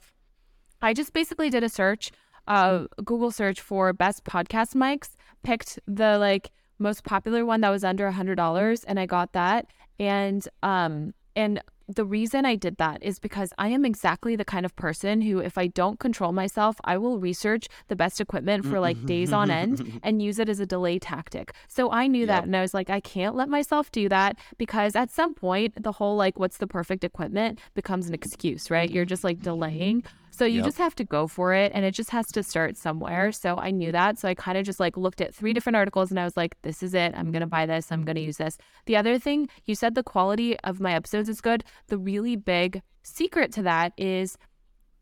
I 0.82 0.94
just 0.94 1.14
basically 1.14 1.50
did 1.50 1.64
a 1.64 1.70
search, 1.70 2.12
uh, 2.48 2.86
Google 3.04 3.32
search 3.32 3.62
for 3.62 3.94
best 3.94 4.24
podcast 4.24 4.74
mics, 4.76 5.10
picked 5.44 5.80
the 5.88 6.18
like 6.18 6.50
most 6.80 7.04
popular 7.04 7.46
one 7.46 7.62
that 7.62 7.70
was 7.70 7.84
under 7.84 8.08
a 8.08 8.12
hundred 8.12 8.36
dollars 8.36 8.84
and 8.84 9.00
I 9.00 9.06
got 9.06 9.34
that. 9.34 9.68
And 10.00 10.46
um 10.64 11.14
and 11.36 11.62
the 11.88 12.06
reason 12.06 12.46
I 12.46 12.56
did 12.56 12.78
that 12.78 13.04
is 13.04 13.20
because 13.20 13.54
I 13.58 13.70
am 13.70 13.86
exactly 13.86 14.36
the 14.36 14.46
kind 14.46 14.66
of 14.66 14.76
person 14.76 15.22
who, 15.22 15.40
if 15.40 15.58
I 15.58 15.68
don't 15.68 16.00
control 16.00 16.32
myself, 16.32 16.78
I 16.84 16.98
will 16.98 17.20
research 17.20 17.68
the 17.88 17.96
best 17.96 18.20
equipment 18.20 18.66
for 18.66 18.80
like 18.80 19.06
days 19.06 19.32
on 19.32 19.52
end 19.52 19.80
mm-hmm. 19.80 19.98
and 20.02 20.22
use 20.22 20.40
it 20.40 20.50
as 20.50 20.60
a 20.60 20.66
delay 20.66 20.98
tactic. 21.00 21.54
So 21.68 21.92
I 21.92 22.08
knew 22.08 22.22
yep. 22.22 22.28
that. 22.28 22.44
And 22.46 22.56
I 22.56 22.62
was 22.62 22.74
like, 22.74 22.90
I 22.90 23.00
can't 23.00 23.36
let 23.36 23.50
myself 23.50 23.92
do 23.92 24.10
that 24.10 24.38
because 24.58 24.96
at 24.96 25.12
some 25.12 25.34
point, 25.34 25.82
the 25.82 25.92
whole 25.92 26.16
like, 26.16 26.40
what's 26.40 26.58
the 26.58 26.68
perfect 26.68 27.04
equipment 27.04 27.60
becomes 27.76 28.08
an 28.08 28.14
excuse, 28.14 28.72
right? 28.72 28.90
You're 28.90 29.06
just 29.06 29.24
like 29.24 29.38
mm-hmm. 29.38 29.44
delaying. 29.44 30.04
So 30.36 30.46
you 30.46 30.58
yep. 30.58 30.66
just 30.66 30.78
have 30.78 30.96
to 30.96 31.04
go 31.04 31.28
for 31.28 31.54
it 31.54 31.72
and 31.74 31.86
it 31.86 31.92
just 31.92 32.10
has 32.10 32.28
to 32.28 32.44
start 32.44 32.78
somewhere. 32.78 33.32
So 33.32 33.58
I 33.58 33.72
knew 33.72 33.92
that. 33.92 34.20
So 34.20 34.28
I 34.28 34.36
kind 34.36 34.58
of 34.58 34.66
just 34.66 34.80
like 34.80 34.98
looked 34.98 35.22
at 35.22 35.34
three 35.34 35.54
different 35.54 35.78
articles 35.78 36.10
and 36.10 36.20
I 36.20 36.24
was 36.24 36.36
like, 36.36 36.62
this 36.62 36.84
is 36.84 36.94
it. 36.94 37.14
I'm 37.16 37.32
going 37.32 37.42
to 37.42 37.48
buy 37.48 37.66
this. 37.66 37.92
I'm 37.92 38.04
going 38.04 38.16
to 38.16 38.22
use 38.22 38.38
this. 38.38 38.58
The 38.86 38.98
other 38.98 39.18
thing, 39.18 39.48
you 39.66 39.76
said 39.76 39.96
the 39.96 40.04
quality 40.04 40.60
of 40.60 40.80
my 40.80 40.94
episodes 40.94 41.30
is 41.30 41.42
good. 41.42 41.64
The 41.88 41.98
really 41.98 42.36
big 42.36 42.82
secret 43.04 43.52
to 43.54 43.62
that 43.64 43.94
is 43.98 44.38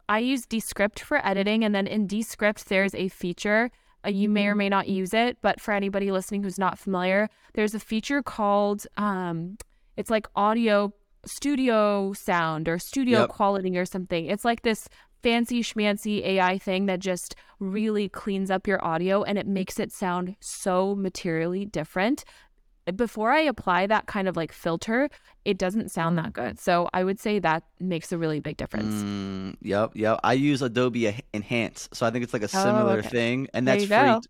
I 0.07 0.19
use 0.19 0.45
Descript 0.45 0.99
for 0.99 1.25
editing. 1.25 1.63
And 1.63 1.73
then 1.73 1.87
in 1.87 2.07
Descript, 2.07 2.69
there's 2.69 2.93
a 2.93 3.07
feature. 3.07 3.71
Uh, 4.05 4.09
you 4.09 4.29
may 4.29 4.47
or 4.47 4.51
mm-hmm. 4.51 4.57
may 4.59 4.69
not 4.69 4.87
use 4.87 5.13
it, 5.13 5.37
but 5.41 5.59
for 5.59 5.73
anybody 5.73 6.11
listening 6.11 6.43
who's 6.43 6.59
not 6.59 6.77
familiar, 6.77 7.29
there's 7.53 7.73
a 7.73 7.79
feature 7.79 8.21
called, 8.21 8.85
um, 8.97 9.57
it's 9.97 10.09
like 10.09 10.27
audio 10.35 10.93
studio 11.25 12.11
sound 12.13 12.67
or 12.67 12.77
studio 12.77 13.21
yep. 13.21 13.29
quality 13.29 13.77
or 13.77 13.85
something. 13.85 14.25
It's 14.25 14.43
like 14.43 14.61
this 14.63 14.89
fancy 15.23 15.63
schmancy 15.63 16.23
AI 16.23 16.57
thing 16.59 16.85
that 16.85 16.99
just 16.99 17.35
really 17.59 18.09
cleans 18.09 18.51
up 18.51 18.67
your 18.67 18.83
audio 18.85 19.23
and 19.23 19.37
it 19.37 19.47
makes 19.47 19.79
it 19.79 19.91
sound 19.91 20.35
so 20.39 20.93
materially 20.95 21.65
different. 21.65 22.25
Before 22.95 23.31
I 23.31 23.39
apply 23.39 23.87
that 23.87 24.07
kind 24.07 24.27
of 24.27 24.35
like 24.35 24.51
filter, 24.51 25.09
it 25.45 25.57
doesn't 25.57 25.89
sound 25.89 26.17
that 26.17 26.33
good. 26.33 26.59
So 26.59 26.89
I 26.93 27.05
would 27.05 27.17
say 27.17 27.39
that 27.39 27.63
makes 27.79 28.11
a 28.11 28.17
really 28.17 28.41
big 28.41 28.57
difference. 28.57 28.95
Mm, 28.95 29.55
yep, 29.61 29.91
yep. 29.95 30.19
I 30.21 30.33
use 30.33 30.61
Adobe 30.61 31.15
Enhance, 31.33 31.87
so 31.93 32.05
I 32.05 32.11
think 32.11 32.23
it's 32.23 32.33
like 32.33 32.41
a 32.41 32.45
oh, 32.53 32.63
similar 32.63 32.95
oh, 32.95 32.99
okay. 32.99 33.07
thing, 33.07 33.47
and 33.53 33.65
that's 33.65 33.85
free. 33.85 33.95
Go 33.95 34.21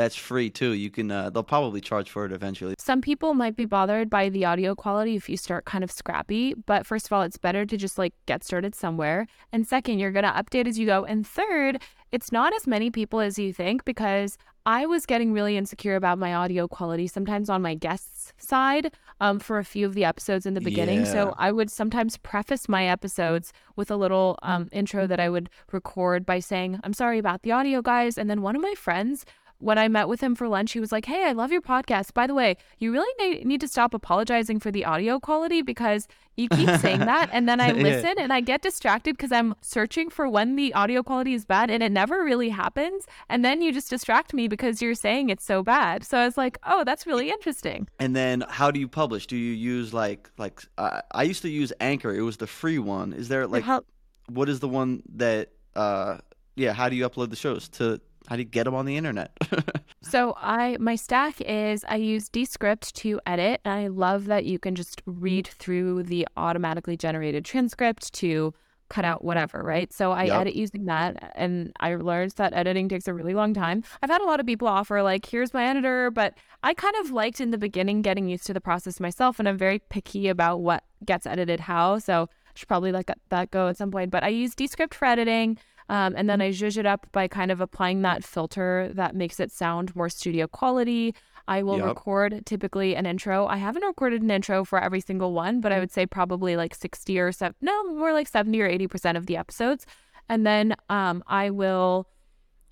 that's 0.00 0.16
free 0.16 0.50
too. 0.50 0.72
You 0.72 0.90
can 0.90 1.10
uh, 1.10 1.30
they'll 1.30 1.42
probably 1.42 1.80
charge 1.80 2.10
for 2.10 2.24
it 2.24 2.32
eventually. 2.32 2.74
Some 2.78 3.00
people 3.00 3.34
might 3.34 3.56
be 3.56 3.66
bothered 3.66 4.08
by 4.08 4.28
the 4.30 4.44
audio 4.44 4.74
quality 4.74 5.14
if 5.14 5.28
you 5.28 5.36
start 5.36 5.66
kind 5.66 5.84
of 5.84 5.90
scrappy, 5.90 6.54
but 6.54 6.86
first 6.86 7.06
of 7.06 7.12
all, 7.12 7.22
it's 7.22 7.36
better 7.36 7.66
to 7.66 7.76
just 7.76 7.98
like 7.98 8.14
get 8.26 8.42
started 8.42 8.74
somewhere. 8.74 9.26
And 9.52 9.66
second, 9.66 9.98
you're 9.98 10.10
going 10.10 10.24
to 10.24 10.30
update 10.30 10.66
as 10.66 10.78
you 10.78 10.86
go. 10.86 11.04
And 11.04 11.26
third, 11.26 11.82
it's 12.12 12.32
not 12.32 12.54
as 12.54 12.66
many 12.66 12.90
people 12.90 13.20
as 13.20 13.38
you 13.38 13.52
think 13.52 13.84
because 13.84 14.38
I 14.66 14.86
was 14.86 15.06
getting 15.06 15.32
really 15.32 15.56
insecure 15.56 15.96
about 15.96 16.18
my 16.18 16.34
audio 16.34 16.68
quality 16.68 17.06
sometimes 17.06 17.48
on 17.48 17.62
my 17.62 17.74
guests' 17.74 18.32
side 18.36 18.94
um, 19.20 19.38
for 19.38 19.58
a 19.58 19.64
few 19.64 19.86
of 19.86 19.94
the 19.94 20.04
episodes 20.04 20.46
in 20.46 20.54
the 20.54 20.60
beginning. 20.60 21.00
Yeah. 21.00 21.12
So 21.12 21.34
I 21.38 21.52
would 21.52 21.70
sometimes 21.70 22.16
preface 22.16 22.68
my 22.68 22.86
episodes 22.86 23.52
with 23.76 23.90
a 23.90 23.96
little 23.96 24.38
um, 24.42 24.68
intro 24.72 25.06
that 25.06 25.20
I 25.20 25.28
would 25.28 25.50
record 25.72 26.26
by 26.26 26.40
saying, 26.40 26.78
I'm 26.84 26.92
sorry 26.92 27.18
about 27.18 27.42
the 27.42 27.52
audio, 27.52 27.80
guys. 27.82 28.18
And 28.18 28.28
then 28.28 28.42
one 28.42 28.56
of 28.56 28.62
my 28.62 28.74
friends 28.74 29.24
when 29.60 29.78
I 29.78 29.88
met 29.88 30.08
with 30.08 30.20
him 30.20 30.34
for 30.34 30.48
lunch, 30.48 30.72
he 30.72 30.80
was 30.80 30.90
like, 30.90 31.04
Hey, 31.04 31.24
I 31.24 31.32
love 31.32 31.52
your 31.52 31.60
podcast. 31.62 32.14
By 32.14 32.26
the 32.26 32.34
way, 32.34 32.56
you 32.78 32.92
really 32.92 33.44
need 33.44 33.60
to 33.60 33.68
stop 33.68 33.94
apologizing 33.94 34.58
for 34.60 34.70
the 34.70 34.84
audio 34.84 35.20
quality 35.20 35.62
because 35.62 36.08
you 36.36 36.48
keep 36.48 36.68
saying 36.80 37.00
that. 37.00 37.30
And 37.32 37.48
then 37.48 37.60
I 37.60 37.72
listen 37.72 38.14
and 38.18 38.32
I 38.32 38.40
get 38.40 38.62
distracted 38.62 39.16
because 39.16 39.32
I'm 39.32 39.54
searching 39.60 40.10
for 40.10 40.28
when 40.28 40.56
the 40.56 40.72
audio 40.74 41.02
quality 41.02 41.34
is 41.34 41.44
bad 41.44 41.70
and 41.70 41.82
it 41.82 41.92
never 41.92 42.24
really 42.24 42.48
happens. 42.48 43.04
And 43.28 43.44
then 43.44 43.62
you 43.62 43.72
just 43.72 43.90
distract 43.90 44.32
me 44.34 44.48
because 44.48 44.80
you're 44.82 44.94
saying 44.94 45.28
it's 45.30 45.44
so 45.44 45.62
bad. 45.62 46.04
So 46.04 46.18
I 46.18 46.24
was 46.24 46.36
like, 46.36 46.58
Oh, 46.66 46.82
that's 46.84 47.06
really 47.06 47.30
interesting. 47.30 47.86
And 47.98 48.16
then 48.16 48.44
how 48.48 48.70
do 48.70 48.80
you 48.80 48.88
publish? 48.88 49.26
Do 49.26 49.36
you 49.36 49.52
use 49.52 49.92
like, 49.94 50.30
like, 50.38 50.62
uh, 50.78 51.02
I 51.12 51.22
used 51.24 51.42
to 51.42 51.48
use 51.50 51.72
Anchor, 51.80 52.14
it 52.14 52.22
was 52.22 52.38
the 52.38 52.46
free 52.46 52.78
one. 52.78 53.12
Is 53.12 53.28
there 53.28 53.46
like, 53.46 53.64
how- 53.64 53.84
what 54.28 54.48
is 54.48 54.60
the 54.60 54.68
one 54.68 55.02
that, 55.16 55.50
uh, 55.76 56.18
yeah, 56.56 56.72
how 56.72 56.88
do 56.88 56.96
you 56.96 57.08
upload 57.08 57.30
the 57.30 57.36
shows 57.36 57.68
to 57.70 58.00
how 58.30 58.36
do 58.36 58.42
you 58.42 58.48
get 58.48 58.62
them 58.62 58.76
on 58.76 58.86
the 58.86 58.96
internet? 58.96 59.36
so 60.02 60.34
I 60.36 60.76
my 60.78 60.94
stack 60.94 61.40
is 61.40 61.84
I 61.88 61.96
use 61.96 62.28
Descript 62.28 62.94
to 62.94 63.20
edit. 63.26 63.60
And 63.64 63.74
I 63.74 63.88
love 63.88 64.26
that 64.26 64.44
you 64.44 64.60
can 64.60 64.76
just 64.76 65.02
read 65.04 65.48
through 65.48 66.04
the 66.04 66.28
automatically 66.36 66.96
generated 66.96 67.44
transcript 67.44 68.12
to 68.14 68.54
cut 68.88 69.04
out 69.04 69.24
whatever, 69.24 69.64
right? 69.64 69.92
So 69.92 70.12
I 70.12 70.24
yep. 70.24 70.42
edit 70.42 70.54
using 70.54 70.84
that 70.84 71.32
and 71.34 71.72
I 71.80 71.96
learned 71.96 72.30
that 72.32 72.52
editing 72.52 72.88
takes 72.88 73.08
a 73.08 73.14
really 73.14 73.34
long 73.34 73.52
time. 73.52 73.82
I've 74.00 74.10
had 74.10 74.20
a 74.20 74.26
lot 74.26 74.38
of 74.38 74.46
people 74.46 74.68
offer 74.68 75.02
like 75.02 75.26
here's 75.26 75.52
my 75.52 75.66
editor, 75.66 76.12
but 76.12 76.34
I 76.62 76.72
kind 76.72 76.94
of 77.00 77.10
liked 77.10 77.40
in 77.40 77.50
the 77.50 77.58
beginning 77.58 78.00
getting 78.00 78.28
used 78.28 78.46
to 78.46 78.54
the 78.54 78.60
process 78.60 79.00
myself 79.00 79.40
and 79.40 79.48
I'm 79.48 79.58
very 79.58 79.80
picky 79.80 80.28
about 80.28 80.60
what 80.60 80.84
gets 81.04 81.26
edited 81.26 81.58
how. 81.58 81.98
So 81.98 82.28
I 82.30 82.52
should 82.54 82.68
probably 82.68 82.92
let 82.92 83.10
that 83.30 83.50
go 83.50 83.66
at 83.66 83.76
some 83.76 83.90
point, 83.90 84.12
but 84.12 84.22
I 84.22 84.28
use 84.28 84.54
Descript 84.54 84.94
for 84.94 85.06
editing. 85.06 85.58
Um, 85.90 86.14
and 86.16 86.30
then 86.30 86.40
I 86.40 86.50
zhuzh 86.50 86.76
it 86.76 86.86
up 86.86 87.08
by 87.10 87.26
kind 87.26 87.50
of 87.50 87.60
applying 87.60 88.02
that 88.02 88.22
filter 88.22 88.92
that 88.94 89.16
makes 89.16 89.40
it 89.40 89.50
sound 89.50 89.94
more 89.96 90.08
studio 90.08 90.46
quality. 90.46 91.16
I 91.48 91.64
will 91.64 91.78
yep. 91.78 91.86
record 91.86 92.46
typically 92.46 92.94
an 92.94 93.06
intro. 93.06 93.48
I 93.48 93.56
haven't 93.56 93.82
recorded 93.82 94.22
an 94.22 94.30
intro 94.30 94.64
for 94.64 94.80
every 94.80 95.00
single 95.00 95.32
one, 95.32 95.60
but 95.60 95.72
I 95.72 95.80
would 95.80 95.90
say 95.90 96.06
probably 96.06 96.54
like 96.54 96.76
60 96.76 97.18
or 97.18 97.32
7, 97.32 97.56
no, 97.60 97.92
more 97.92 98.12
like 98.12 98.28
70 98.28 98.60
or 98.60 98.70
80% 98.70 99.16
of 99.16 99.26
the 99.26 99.36
episodes. 99.36 99.84
And 100.28 100.46
then 100.46 100.76
um, 100.90 101.24
I 101.26 101.50
will 101.50 102.06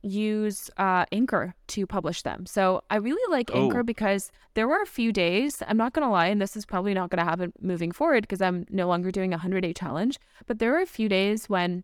use 0.02 0.70
uh, 0.76 1.04
Anchor 1.10 1.56
to 1.66 1.88
publish 1.88 2.22
them. 2.22 2.46
So 2.46 2.82
I 2.88 2.98
really 2.98 3.32
like 3.32 3.50
oh. 3.52 3.64
Anchor 3.64 3.82
because 3.82 4.30
there 4.54 4.68
were 4.68 4.80
a 4.80 4.86
few 4.86 5.12
days, 5.12 5.60
I'm 5.66 5.76
not 5.76 5.92
going 5.92 6.06
to 6.06 6.12
lie, 6.12 6.28
and 6.28 6.40
this 6.40 6.56
is 6.56 6.64
probably 6.64 6.94
not 6.94 7.10
going 7.10 7.18
to 7.18 7.28
happen 7.28 7.52
moving 7.60 7.90
forward 7.90 8.22
because 8.22 8.40
I'm 8.40 8.64
no 8.70 8.86
longer 8.86 9.10
doing 9.10 9.32
a 9.32 9.38
100 9.38 9.62
day 9.62 9.72
challenge, 9.72 10.20
but 10.46 10.60
there 10.60 10.70
were 10.70 10.78
a 10.78 10.86
few 10.86 11.08
days 11.08 11.48
when 11.48 11.82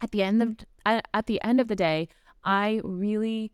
at 0.00 0.10
the 0.10 0.22
end 0.22 0.42
of 0.42 0.56
at 0.86 1.26
the 1.26 1.40
end 1.42 1.60
of 1.60 1.68
the 1.68 1.76
day, 1.76 2.08
I 2.44 2.80
really 2.84 3.52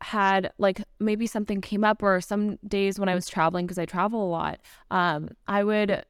had 0.00 0.50
like 0.58 0.82
maybe 0.98 1.26
something 1.26 1.60
came 1.60 1.84
up 1.84 2.02
or 2.02 2.20
some 2.20 2.56
days 2.66 2.98
when 2.98 3.08
I 3.08 3.14
was 3.14 3.28
traveling 3.28 3.66
because 3.66 3.78
I 3.78 3.86
travel 3.86 4.24
a 4.24 4.30
lot, 4.30 4.58
um, 4.90 5.28
I 5.46 5.62
would 5.62 6.04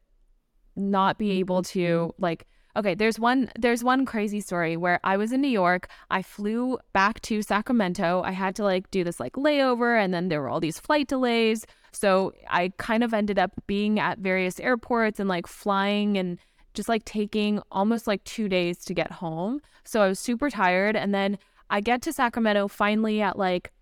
not 0.76 1.18
be 1.18 1.32
able 1.32 1.62
to 1.62 2.14
like 2.18 2.46
okay 2.74 2.94
there's 2.94 3.18
one 3.18 3.50
there's 3.58 3.84
one 3.84 4.06
crazy 4.06 4.40
story 4.40 4.76
where 4.76 4.98
i 5.04 5.16
was 5.16 5.32
in 5.32 5.40
new 5.40 5.48
york 5.48 5.88
i 6.10 6.22
flew 6.22 6.78
back 6.92 7.20
to 7.20 7.42
sacramento 7.42 8.22
i 8.24 8.30
had 8.30 8.54
to 8.54 8.64
like 8.64 8.90
do 8.90 9.04
this 9.04 9.20
like 9.20 9.34
layover 9.34 10.02
and 10.02 10.14
then 10.14 10.28
there 10.28 10.40
were 10.40 10.48
all 10.48 10.60
these 10.60 10.80
flight 10.80 11.08
delays. 11.08 11.66
So 11.92 12.32
i 12.48 12.72
kind 12.78 13.04
of 13.04 13.12
ended 13.12 13.38
up 13.38 13.52
being 13.66 14.00
at 14.00 14.18
various 14.18 14.58
airports 14.60 15.20
and 15.20 15.28
like 15.28 15.46
flying 15.46 16.16
and 16.16 16.38
just 16.74 16.88
like 16.88 17.04
taking 17.04 17.60
almost 17.70 18.06
like 18.06 18.22
two 18.24 18.48
days 18.48 18.78
to 18.84 18.94
get 18.94 19.10
home. 19.10 19.60
So 19.84 20.02
I 20.02 20.08
was 20.08 20.18
super 20.18 20.50
tired. 20.50 20.96
And 20.96 21.14
then 21.14 21.38
I 21.70 21.80
get 21.80 22.02
to 22.02 22.12
Sacramento 22.12 22.68
finally 22.68 23.20
at 23.22 23.38
like 23.38 23.72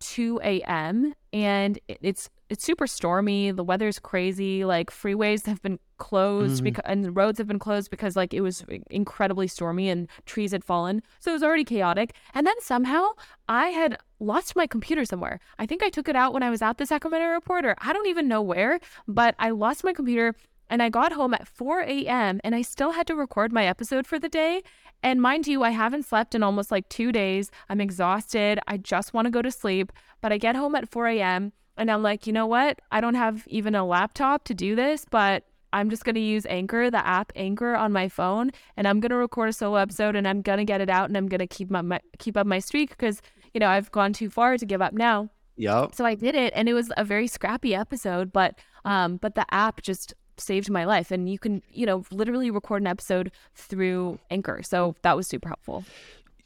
2 0.00 0.40
a.m. 0.42 1.14
and 1.32 1.78
it's 1.86 2.30
it's 2.48 2.64
super 2.64 2.86
stormy. 2.86 3.52
The 3.52 3.62
weather's 3.62 3.98
crazy. 3.98 4.64
Like 4.64 4.90
freeways 4.90 5.46
have 5.46 5.62
been 5.62 5.78
closed 5.98 6.56
mm-hmm. 6.56 6.64
because 6.64 6.82
and 6.86 7.14
roads 7.14 7.38
have 7.38 7.46
been 7.46 7.58
closed 7.58 7.90
because 7.90 8.16
like 8.16 8.34
it 8.34 8.40
was 8.40 8.64
incredibly 8.90 9.46
stormy 9.46 9.88
and 9.88 10.08
trees 10.26 10.52
had 10.52 10.64
fallen. 10.64 11.02
So 11.20 11.30
it 11.30 11.34
was 11.34 11.42
already 11.42 11.64
chaotic. 11.64 12.14
And 12.34 12.46
then 12.46 12.60
somehow 12.60 13.08
I 13.48 13.68
had 13.68 13.98
lost 14.18 14.56
my 14.56 14.66
computer 14.66 15.04
somewhere. 15.04 15.38
I 15.58 15.66
think 15.66 15.82
I 15.82 15.90
took 15.90 16.08
it 16.08 16.16
out 16.16 16.32
when 16.32 16.42
I 16.42 16.50
was 16.50 16.62
at 16.62 16.78
the 16.78 16.86
Sacramento 16.86 17.24
airport 17.24 17.64
or 17.64 17.76
I 17.78 17.92
don't 17.92 18.08
even 18.08 18.26
know 18.26 18.42
where, 18.42 18.80
but 19.06 19.34
I 19.38 19.50
lost 19.50 19.84
my 19.84 19.92
computer 19.92 20.34
and 20.70 20.82
I 20.82 20.88
got 20.88 21.12
home 21.12 21.34
at 21.34 21.46
4 21.46 21.80
a.m. 21.80 22.40
and 22.42 22.54
I 22.54 22.62
still 22.62 22.92
had 22.92 23.06
to 23.08 23.14
record 23.14 23.52
my 23.52 23.66
episode 23.66 24.06
for 24.06 24.18
the 24.18 24.28
day. 24.28 24.62
And 25.02 25.20
mind 25.20 25.46
you, 25.46 25.62
I 25.62 25.70
haven't 25.70 26.06
slept 26.06 26.34
in 26.34 26.42
almost 26.42 26.70
like 26.70 26.88
two 26.88 27.10
days. 27.10 27.50
I'm 27.68 27.80
exhausted. 27.80 28.60
I 28.68 28.76
just 28.76 29.12
want 29.12 29.26
to 29.26 29.30
go 29.30 29.42
to 29.42 29.50
sleep. 29.50 29.92
But 30.20 30.32
I 30.32 30.38
get 30.38 30.56
home 30.56 30.74
at 30.74 30.88
4 30.88 31.08
a.m. 31.08 31.52
and 31.76 31.90
I'm 31.90 32.02
like, 32.02 32.26
you 32.26 32.32
know 32.32 32.46
what? 32.46 32.78
I 32.92 33.00
don't 33.00 33.14
have 33.14 33.46
even 33.48 33.74
a 33.74 33.84
laptop 33.84 34.44
to 34.44 34.54
do 34.54 34.76
this, 34.76 35.04
but 35.10 35.44
I'm 35.72 35.90
just 35.90 36.04
going 36.04 36.14
to 36.14 36.20
use 36.20 36.46
Anchor, 36.46 36.90
the 36.90 37.04
app 37.06 37.32
Anchor 37.34 37.74
on 37.74 37.92
my 37.92 38.08
phone, 38.08 38.50
and 38.76 38.88
I'm 38.88 39.00
going 39.00 39.10
to 39.10 39.16
record 39.16 39.48
a 39.48 39.52
solo 39.52 39.76
episode 39.76 40.16
and 40.16 40.26
I'm 40.26 40.42
going 40.42 40.58
to 40.58 40.64
get 40.64 40.80
it 40.80 40.90
out 40.90 41.08
and 41.08 41.16
I'm 41.16 41.28
going 41.28 41.40
to 41.40 41.46
keep 41.46 41.70
my, 41.70 41.82
my 41.82 42.00
keep 42.18 42.36
up 42.36 42.46
my 42.46 42.58
streak 42.58 42.90
because, 42.90 43.22
you 43.54 43.60
know, 43.60 43.68
I've 43.68 43.90
gone 43.90 44.12
too 44.12 44.30
far 44.30 44.56
to 44.56 44.66
give 44.66 44.82
up 44.82 44.92
now. 44.92 45.30
Yep. 45.56 45.94
So 45.94 46.04
I 46.04 46.14
did 46.14 46.34
it 46.34 46.52
and 46.56 46.68
it 46.68 46.74
was 46.74 46.90
a 46.96 47.04
very 47.04 47.26
scrappy 47.26 47.74
episode, 47.74 48.32
but 48.32 48.58
um 48.84 49.18
but 49.18 49.34
the 49.34 49.44
app 49.52 49.82
just 49.82 50.14
saved 50.40 50.70
my 50.70 50.84
life. 50.84 51.10
And 51.10 51.28
you 51.28 51.38
can, 51.38 51.62
you 51.72 51.86
know, 51.86 52.04
literally 52.10 52.50
record 52.50 52.82
an 52.82 52.86
episode 52.86 53.30
through 53.54 54.18
Anchor. 54.30 54.62
So 54.62 54.94
that 55.02 55.16
was 55.16 55.26
super 55.26 55.48
helpful. 55.48 55.84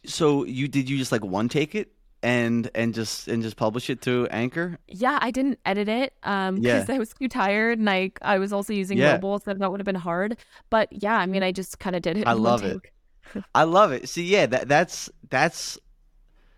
So 0.06 0.44
you 0.44 0.68
did 0.68 0.90
you 0.90 0.98
just 0.98 1.12
like 1.12 1.24
one 1.24 1.48
take 1.48 1.74
it? 1.74 1.90
and 2.24 2.70
and 2.74 2.94
just 2.94 3.28
and 3.28 3.42
just 3.42 3.56
publish 3.56 3.90
it 3.90 4.00
through 4.00 4.26
Anchor? 4.28 4.78
Yeah, 4.88 5.18
I 5.20 5.30
didn't 5.30 5.58
edit 5.66 5.88
it 5.88 6.14
um 6.22 6.56
because 6.56 6.88
yeah. 6.88 6.94
I 6.94 6.98
was 6.98 7.10
too 7.10 7.28
tired 7.28 7.78
and 7.78 7.88
I 7.88 8.12
I 8.22 8.38
was 8.38 8.52
also 8.52 8.72
using 8.72 8.96
yeah. 8.98 9.12
mobile, 9.12 9.38
so 9.38 9.52
that 9.52 9.70
would 9.70 9.78
have 9.78 9.84
been 9.84 9.94
hard. 9.94 10.38
But 10.70 10.88
yeah, 10.90 11.16
I 11.16 11.26
mean, 11.26 11.42
I 11.42 11.52
just 11.52 11.78
kind 11.78 11.94
of 11.94 12.02
did 12.02 12.16
it. 12.16 12.26
I 12.26 12.32
love 12.32 12.64
it. 12.64 12.80
I 13.54 13.64
love 13.64 13.92
it. 13.92 14.08
See, 14.08 14.24
yeah, 14.24 14.46
that 14.46 14.68
that's 14.68 15.10
that's 15.28 15.78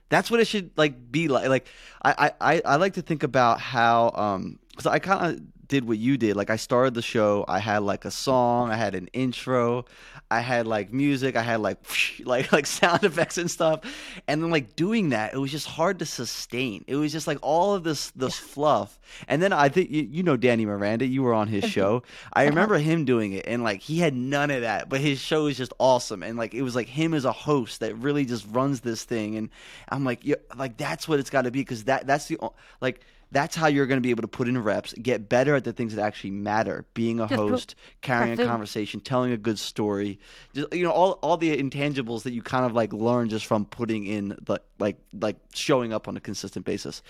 that's 0.08 0.30
what 0.30 0.38
it 0.38 0.46
should 0.46 0.70
like 0.76 1.10
be 1.10 1.26
like. 1.26 1.48
Like 1.48 1.66
I 2.04 2.30
I 2.40 2.62
I 2.64 2.76
like 2.76 2.94
to 2.94 3.02
think 3.02 3.24
about 3.24 3.60
how 3.60 4.12
um 4.14 4.60
so 4.78 4.90
I 4.90 5.00
kind 5.00 5.34
of 5.34 5.42
did 5.68 5.86
what 5.86 5.98
you 5.98 6.16
did. 6.16 6.36
Like 6.36 6.50
I 6.50 6.56
started 6.56 6.94
the 6.94 7.02
show, 7.02 7.44
I 7.48 7.58
had 7.58 7.82
like 7.82 8.04
a 8.04 8.10
song, 8.10 8.70
I 8.70 8.76
had 8.76 8.94
an 8.94 9.08
intro, 9.12 9.84
I 10.30 10.40
had 10.40 10.66
like 10.66 10.92
music, 10.92 11.36
I 11.36 11.42
had 11.42 11.60
like 11.60 11.78
like 12.24 12.52
like 12.52 12.66
sound 12.66 13.04
effects 13.04 13.38
and 13.38 13.50
stuff. 13.50 13.80
And 14.26 14.42
then 14.42 14.50
like 14.50 14.76
doing 14.76 15.10
that, 15.10 15.34
it 15.34 15.38
was 15.38 15.50
just 15.50 15.66
hard 15.66 15.98
to 16.00 16.06
sustain. 16.06 16.84
It 16.86 16.96
was 16.96 17.12
just 17.12 17.26
like 17.26 17.38
all 17.42 17.74
of 17.74 17.84
this 17.84 18.10
this 18.12 18.36
fluff. 18.36 18.98
And 19.28 19.42
then 19.42 19.52
I 19.52 19.68
think 19.68 19.90
you, 19.90 20.02
you 20.02 20.22
know 20.22 20.36
Danny 20.36 20.66
Miranda, 20.66 21.06
you 21.06 21.22
were 21.22 21.34
on 21.34 21.48
his 21.48 21.64
show. 21.64 22.02
I 22.32 22.42
uh-huh. 22.42 22.50
remember 22.50 22.78
him 22.78 23.04
doing 23.04 23.32
it 23.32 23.46
and 23.46 23.62
like 23.62 23.80
he 23.80 23.98
had 23.98 24.14
none 24.14 24.50
of 24.50 24.62
that, 24.62 24.88
but 24.88 25.00
his 25.00 25.18
show 25.18 25.46
is 25.46 25.56
just 25.56 25.72
awesome 25.78 26.22
and 26.22 26.36
like 26.38 26.54
it 26.54 26.62
was 26.62 26.74
like 26.74 26.88
him 26.88 27.14
as 27.14 27.24
a 27.24 27.32
host 27.32 27.80
that 27.80 27.94
really 27.96 28.24
just 28.24 28.46
runs 28.50 28.80
this 28.80 29.04
thing 29.04 29.36
and 29.36 29.50
I'm 29.88 30.04
like 30.04 30.24
yeah, 30.24 30.36
like 30.56 30.76
that's 30.76 31.08
what 31.08 31.20
it's 31.20 31.30
got 31.30 31.42
to 31.42 31.50
be 31.50 31.64
cuz 31.64 31.84
that 31.84 32.06
that's 32.06 32.26
the 32.26 32.38
like 32.80 33.00
that's 33.36 33.54
how 33.54 33.66
you're 33.66 33.84
going 33.84 33.98
to 33.98 34.02
be 34.02 34.08
able 34.08 34.22
to 34.22 34.28
put 34.28 34.48
in 34.48 34.56
reps, 34.56 34.94
get 34.94 35.28
better 35.28 35.54
at 35.54 35.64
the 35.64 35.72
things 35.74 35.94
that 35.94 36.02
actually 36.02 36.30
matter. 36.30 36.86
Being 36.94 37.20
a 37.20 37.26
host, 37.26 37.74
carrying 38.00 38.40
a 38.40 38.46
conversation, 38.46 38.98
telling 38.98 39.30
a 39.30 39.36
good 39.36 39.58
story, 39.58 40.18
just, 40.54 40.72
you 40.72 40.82
know, 40.82 40.90
all 40.90 41.12
all 41.22 41.36
the 41.36 41.54
intangibles 41.54 42.22
that 42.22 42.32
you 42.32 42.40
kind 42.40 42.64
of 42.64 42.72
like 42.72 42.94
learn 42.94 43.28
just 43.28 43.44
from 43.44 43.66
putting 43.66 44.06
in 44.06 44.38
the 44.40 44.58
like 44.78 44.96
like 45.12 45.36
showing 45.54 45.92
up 45.92 46.08
on 46.08 46.16
a 46.16 46.20
consistent 46.20 46.64
basis. 46.64 47.02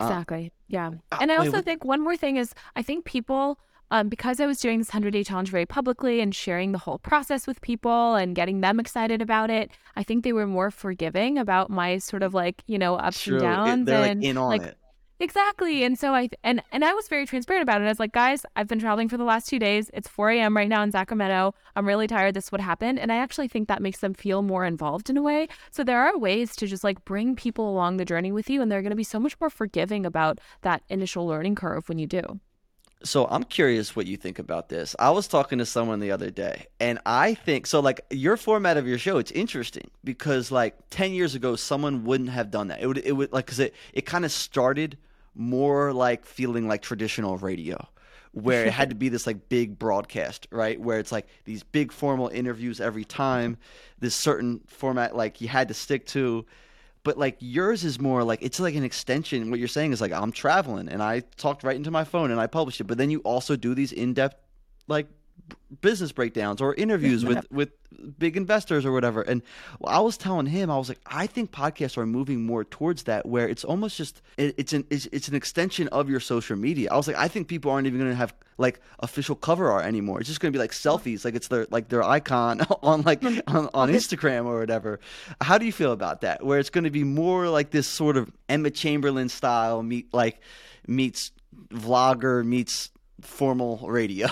Uh, 0.00 0.02
exactly. 0.02 0.46
Uh, 0.46 0.58
yeah. 0.66 0.90
And 1.20 1.30
I 1.30 1.36
also 1.36 1.52
wait, 1.52 1.64
think 1.64 1.84
one 1.84 2.02
more 2.02 2.16
thing 2.16 2.36
is 2.36 2.52
I 2.74 2.82
think 2.82 3.04
people 3.04 3.60
um, 3.92 4.08
because 4.08 4.40
I 4.40 4.46
was 4.46 4.58
doing 4.58 4.78
this 4.78 4.88
100 4.88 5.12
day 5.12 5.22
challenge 5.22 5.50
very 5.50 5.66
publicly 5.66 6.20
and 6.20 6.34
sharing 6.34 6.72
the 6.72 6.78
whole 6.78 6.98
process 6.98 7.46
with 7.46 7.60
people 7.60 8.16
and 8.16 8.34
getting 8.34 8.60
them 8.60 8.80
excited 8.80 9.22
about 9.22 9.50
it, 9.50 9.70
I 9.94 10.02
think 10.02 10.24
they 10.24 10.32
were 10.32 10.48
more 10.48 10.72
forgiving 10.72 11.38
about 11.38 11.70
my 11.70 11.98
sort 11.98 12.24
of 12.24 12.34
like, 12.34 12.64
you 12.66 12.76
know, 12.76 12.96
ups 12.96 13.22
True. 13.22 13.34
and 13.34 13.42
downs. 13.42 13.80
It, 13.82 13.86
they're 13.86 14.04
and 14.04 14.20
like 14.20 14.28
in 14.28 14.36
on 14.36 14.48
like, 14.48 14.62
it. 14.62 14.76
Exactly. 15.20 15.84
And 15.84 15.96
so 15.98 16.12
I 16.12 16.28
and 16.42 16.60
and 16.72 16.84
I 16.84 16.92
was 16.92 17.06
very 17.08 17.24
transparent 17.24 17.62
about 17.62 17.80
it. 17.80 17.84
I 17.84 17.88
was 17.88 18.00
like, 18.00 18.12
guys, 18.12 18.44
I've 18.56 18.66
been 18.66 18.80
traveling 18.80 19.08
for 19.08 19.16
the 19.16 19.24
last 19.24 19.48
two 19.48 19.58
days. 19.60 19.90
It's 19.94 20.08
4 20.08 20.30
a.m. 20.30 20.56
right 20.56 20.68
now 20.68 20.82
in 20.82 20.90
Sacramento. 20.90 21.54
I'm 21.76 21.86
really 21.86 22.08
tired. 22.08 22.34
This 22.34 22.50
would 22.50 22.60
happen. 22.60 22.98
And 22.98 23.12
I 23.12 23.16
actually 23.16 23.48
think 23.48 23.68
that 23.68 23.80
makes 23.82 24.00
them 24.00 24.12
feel 24.14 24.42
more 24.42 24.64
involved 24.64 25.08
in 25.08 25.16
a 25.16 25.22
way. 25.22 25.46
So 25.70 25.84
there 25.84 26.00
are 26.02 26.18
ways 26.18 26.56
to 26.56 26.66
just 26.66 26.82
like 26.82 27.04
bring 27.04 27.36
people 27.36 27.68
along 27.70 27.96
the 27.96 28.04
journey 28.04 28.32
with 28.32 28.50
you, 28.50 28.60
and 28.60 28.70
they're 28.70 28.82
going 28.82 28.90
to 28.90 28.96
be 28.96 29.04
so 29.04 29.20
much 29.20 29.38
more 29.40 29.50
forgiving 29.50 30.04
about 30.04 30.40
that 30.62 30.82
initial 30.88 31.26
learning 31.26 31.54
curve 31.54 31.88
when 31.88 31.98
you 31.98 32.06
do. 32.06 32.40
So 33.04 33.26
I'm 33.26 33.44
curious 33.44 33.94
what 33.94 34.06
you 34.06 34.16
think 34.16 34.38
about 34.38 34.70
this. 34.70 34.96
I 34.98 35.10
was 35.10 35.28
talking 35.28 35.58
to 35.58 35.66
someone 35.66 36.00
the 36.00 36.10
other 36.10 36.30
day, 36.30 36.66
and 36.80 36.98
I 37.04 37.34
think 37.34 37.66
so. 37.66 37.80
Like 37.80 38.00
your 38.10 38.36
format 38.38 38.76
of 38.78 38.88
your 38.88 38.98
show, 38.98 39.18
it's 39.18 39.30
interesting 39.30 39.90
because 40.02 40.50
like 40.50 40.74
ten 40.90 41.12
years 41.12 41.34
ago, 41.34 41.54
someone 41.54 42.04
wouldn't 42.04 42.30
have 42.30 42.50
done 42.50 42.68
that. 42.68 42.80
It 42.82 42.86
would, 42.86 42.98
it 42.98 43.12
would 43.12 43.32
like 43.32 43.44
because 43.46 43.60
it 43.60 43.74
it 43.92 44.06
kind 44.06 44.24
of 44.24 44.32
started 44.32 44.96
more 45.34 45.92
like 45.92 46.24
feeling 46.24 46.66
like 46.66 46.80
traditional 46.80 47.36
radio 47.36 47.86
where 48.32 48.64
it 48.64 48.72
had 48.72 48.88
to 48.90 48.96
be 48.96 49.08
this 49.08 49.26
like 49.28 49.48
big 49.48 49.78
broadcast, 49.78 50.48
right? 50.50 50.80
Where 50.80 50.98
it's 50.98 51.12
like 51.12 51.28
these 51.44 51.62
big 51.62 51.92
formal 51.92 52.28
interviews 52.28 52.80
every 52.80 53.04
time, 53.04 53.56
this 54.00 54.14
certain 54.14 54.60
format 54.66 55.14
like 55.14 55.40
you 55.40 55.48
had 55.48 55.68
to 55.68 55.74
stick 55.74 56.04
to. 56.06 56.44
But 57.04 57.18
like 57.18 57.36
yours 57.38 57.84
is 57.84 58.00
more 58.00 58.24
like 58.24 58.40
it's 58.42 58.58
like 58.58 58.74
an 58.74 58.82
extension. 58.82 59.50
What 59.50 59.58
you're 59.58 59.68
saying 59.68 59.92
is 59.92 60.00
like 60.00 60.12
I'm 60.12 60.32
traveling 60.32 60.88
and 60.88 61.02
I 61.02 61.20
talked 61.36 61.62
right 61.62 61.76
into 61.76 61.90
my 61.90 62.04
phone 62.04 62.30
and 62.30 62.40
I 62.40 62.46
published 62.46 62.80
it. 62.80 62.84
But 62.84 62.98
then 62.98 63.10
you 63.10 63.20
also 63.20 63.56
do 63.56 63.74
these 63.74 63.92
in 63.92 64.14
depth 64.14 64.40
like 64.88 65.06
business 65.80 66.12
breakdowns 66.12 66.60
or 66.60 66.74
interviews 66.74 67.24
with 67.26 67.46
with 67.50 67.70
big 68.18 68.36
investors 68.36 68.84
or 68.84 68.92
whatever. 68.92 69.22
And 69.22 69.42
I 69.84 70.00
was 70.00 70.16
telling 70.16 70.46
him, 70.46 70.70
I 70.70 70.76
was 70.76 70.88
like, 70.88 71.00
I 71.06 71.26
think 71.26 71.52
podcasts 71.52 71.96
are 71.96 72.06
moving 72.06 72.44
more 72.44 72.64
towards 72.64 73.04
that, 73.04 73.26
where 73.26 73.48
it's 73.48 73.64
almost 73.64 73.96
just 73.96 74.22
it, 74.36 74.54
it's 74.58 74.72
an 74.72 74.84
it's, 74.90 75.06
it's, 75.12 75.28
an 75.28 75.34
extension 75.34 75.88
of 75.88 76.08
your 76.08 76.20
social 76.20 76.56
media. 76.56 76.90
I 76.90 76.96
was 76.96 77.06
like, 77.06 77.16
I 77.16 77.28
think 77.28 77.48
people 77.48 77.70
aren't 77.70 77.86
even 77.86 77.98
going 77.98 78.10
to 78.10 78.16
have 78.16 78.34
like 78.58 78.80
official 79.00 79.34
cover 79.34 79.70
art 79.70 79.84
anymore. 79.84 80.20
It's 80.20 80.28
just 80.28 80.40
going 80.40 80.52
to 80.52 80.56
be 80.56 80.60
like 80.60 80.72
selfies, 80.72 81.24
like 81.24 81.34
it's 81.34 81.48
their 81.48 81.66
like 81.70 81.88
their 81.88 82.02
icon 82.02 82.60
on 82.82 83.02
like 83.02 83.22
on, 83.46 83.68
on 83.74 83.88
Instagram 83.90 84.46
or 84.46 84.58
whatever. 84.58 85.00
How 85.40 85.58
do 85.58 85.66
you 85.66 85.72
feel 85.72 85.92
about 85.92 86.20
that? 86.22 86.44
Where 86.44 86.58
it's 86.58 86.70
going 86.70 86.84
to 86.84 86.90
be 86.90 87.04
more 87.04 87.48
like 87.48 87.70
this 87.70 87.86
sort 87.86 88.16
of 88.16 88.30
Emma 88.48 88.70
Chamberlain 88.70 89.28
style 89.28 89.82
meet 89.82 90.12
like 90.12 90.40
meets 90.86 91.32
vlogger 91.72 92.44
meets 92.44 92.90
formal 93.20 93.78
radio. 93.88 94.28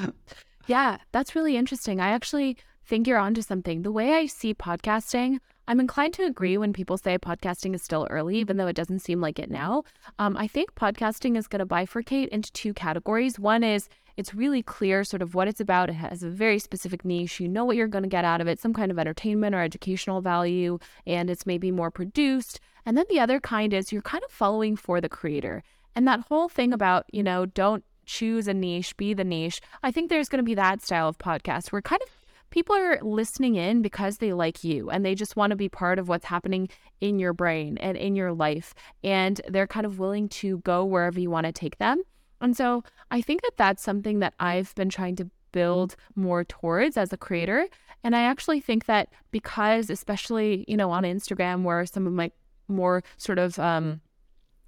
yeah, 0.66 0.98
that's 1.12 1.34
really 1.34 1.56
interesting. 1.56 2.00
I 2.00 2.10
actually 2.10 2.56
think 2.84 3.06
you're 3.06 3.18
onto 3.18 3.42
something. 3.42 3.82
The 3.82 3.92
way 3.92 4.14
I 4.14 4.26
see 4.26 4.52
podcasting, 4.52 5.38
I'm 5.68 5.78
inclined 5.78 6.14
to 6.14 6.24
agree 6.24 6.58
when 6.58 6.72
people 6.72 6.98
say 6.98 7.18
podcasting 7.18 7.74
is 7.74 7.82
still 7.82 8.08
early, 8.10 8.36
even 8.38 8.56
though 8.56 8.66
it 8.66 8.76
doesn't 8.76 8.98
seem 8.98 9.20
like 9.20 9.38
it 9.38 9.50
now. 9.50 9.84
Um, 10.18 10.36
I 10.36 10.48
think 10.48 10.74
podcasting 10.74 11.36
is 11.36 11.46
going 11.46 11.60
to 11.60 11.66
bifurcate 11.66 12.28
into 12.28 12.52
two 12.52 12.74
categories. 12.74 13.38
One 13.38 13.62
is 13.62 13.88
it's 14.16 14.34
really 14.34 14.62
clear 14.62 15.04
sort 15.04 15.22
of 15.22 15.34
what 15.34 15.48
it's 15.48 15.60
about. 15.60 15.88
It 15.88 15.94
has 15.94 16.22
a 16.22 16.28
very 16.28 16.58
specific 16.58 17.04
niche. 17.04 17.40
You 17.40 17.48
know 17.48 17.64
what 17.64 17.76
you're 17.76 17.86
going 17.86 18.02
to 18.02 18.08
get 18.08 18.24
out 18.24 18.40
of 18.40 18.48
it, 18.48 18.60
some 18.60 18.74
kind 18.74 18.90
of 18.90 18.98
entertainment 18.98 19.54
or 19.54 19.62
educational 19.62 20.20
value, 20.20 20.78
and 21.06 21.30
it's 21.30 21.46
maybe 21.46 21.70
more 21.70 21.90
produced. 21.90 22.60
And 22.84 22.98
then 22.98 23.06
the 23.08 23.20
other 23.20 23.40
kind 23.40 23.72
is 23.72 23.92
you're 23.92 24.02
kind 24.02 24.24
of 24.24 24.30
following 24.30 24.76
for 24.76 25.00
the 25.00 25.08
creator. 25.08 25.62
And 25.94 26.06
that 26.08 26.24
whole 26.28 26.48
thing 26.48 26.72
about, 26.72 27.06
you 27.12 27.22
know, 27.22 27.46
don't 27.46 27.84
choose 28.10 28.48
a 28.48 28.54
niche, 28.54 28.96
be 28.96 29.14
the 29.14 29.24
niche. 29.24 29.60
I 29.82 29.92
think 29.92 30.10
there's 30.10 30.28
going 30.28 30.40
to 30.40 30.50
be 30.50 30.56
that 30.56 30.82
style 30.82 31.08
of 31.08 31.18
podcast 31.18 31.70
where 31.70 31.80
kind 31.80 32.02
of 32.02 32.08
people 32.50 32.74
are 32.74 32.98
listening 33.02 33.54
in 33.54 33.82
because 33.82 34.18
they 34.18 34.32
like 34.32 34.64
you 34.64 34.90
and 34.90 35.06
they 35.06 35.14
just 35.14 35.36
want 35.36 35.52
to 35.52 35.56
be 35.56 35.68
part 35.68 36.00
of 36.00 36.08
what's 36.08 36.24
happening 36.26 36.68
in 37.00 37.20
your 37.20 37.32
brain 37.32 37.78
and 37.78 37.96
in 37.96 38.16
your 38.16 38.32
life. 38.32 38.74
And 39.04 39.40
they're 39.48 39.68
kind 39.68 39.86
of 39.86 40.00
willing 40.00 40.28
to 40.40 40.58
go 40.58 40.84
wherever 40.84 41.20
you 41.20 41.30
want 41.30 41.46
to 41.46 41.52
take 41.52 41.78
them. 41.78 42.02
And 42.40 42.56
so 42.56 42.82
I 43.12 43.20
think 43.20 43.42
that 43.42 43.56
that's 43.56 43.82
something 43.82 44.18
that 44.18 44.34
I've 44.40 44.74
been 44.74 44.88
trying 44.88 45.14
to 45.16 45.30
build 45.52 45.94
more 46.16 46.42
towards 46.42 46.96
as 46.96 47.12
a 47.12 47.16
creator. 47.16 47.68
And 48.02 48.16
I 48.16 48.22
actually 48.22 48.60
think 48.60 48.86
that 48.86 49.08
because, 49.30 49.88
especially, 49.88 50.64
you 50.66 50.76
know, 50.76 50.90
on 50.90 51.04
Instagram, 51.04 51.62
where 51.62 51.86
some 51.86 52.06
of 52.06 52.12
my 52.12 52.32
more 52.66 53.02
sort 53.18 53.38
of 53.38 53.58
um, 53.58 54.00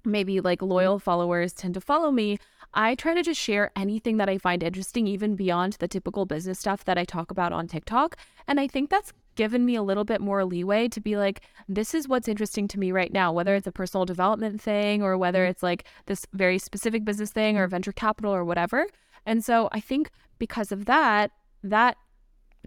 maybe 0.05 0.39
like 0.39 0.61
loyal 0.61 0.99
followers 0.99 1.53
tend 1.53 1.73
to 1.73 1.81
follow 1.81 2.11
me, 2.11 2.37
I 2.73 2.95
try 2.95 3.13
to 3.13 3.21
just 3.21 3.39
share 3.39 3.71
anything 3.75 4.17
that 4.17 4.29
I 4.29 4.37
find 4.37 4.63
interesting, 4.63 5.05
even 5.07 5.35
beyond 5.35 5.73
the 5.73 5.87
typical 5.87 6.25
business 6.25 6.59
stuff 6.59 6.85
that 6.85 6.97
I 6.97 7.05
talk 7.05 7.29
about 7.29 7.53
on 7.53 7.67
TikTok. 7.67 8.17
And 8.47 8.59
I 8.59 8.67
think 8.67 8.89
that's 8.89 9.13
given 9.35 9.65
me 9.65 9.75
a 9.75 9.83
little 9.83 10.03
bit 10.03 10.21
more 10.21 10.45
leeway 10.45 10.87
to 10.87 10.99
be 10.99 11.15
like, 11.15 11.41
this 11.67 11.93
is 11.93 12.07
what's 12.07 12.27
interesting 12.27 12.67
to 12.69 12.79
me 12.79 12.91
right 12.91 13.13
now, 13.13 13.31
whether 13.31 13.55
it's 13.55 13.67
a 13.67 13.71
personal 13.71 14.05
development 14.05 14.61
thing 14.61 15.01
or 15.01 15.17
whether 15.17 15.43
mm-hmm. 15.43 15.51
it's 15.51 15.63
like 15.63 15.85
this 16.05 16.25
very 16.33 16.57
specific 16.57 17.05
business 17.05 17.31
thing 17.31 17.57
or 17.57 17.65
mm-hmm. 17.65 17.71
venture 17.71 17.91
capital 17.91 18.33
or 18.33 18.43
whatever. 18.43 18.87
And 19.25 19.43
so 19.43 19.69
I 19.71 19.79
think 19.79 20.11
because 20.39 20.71
of 20.71 20.85
that, 20.85 21.31
that 21.63 21.97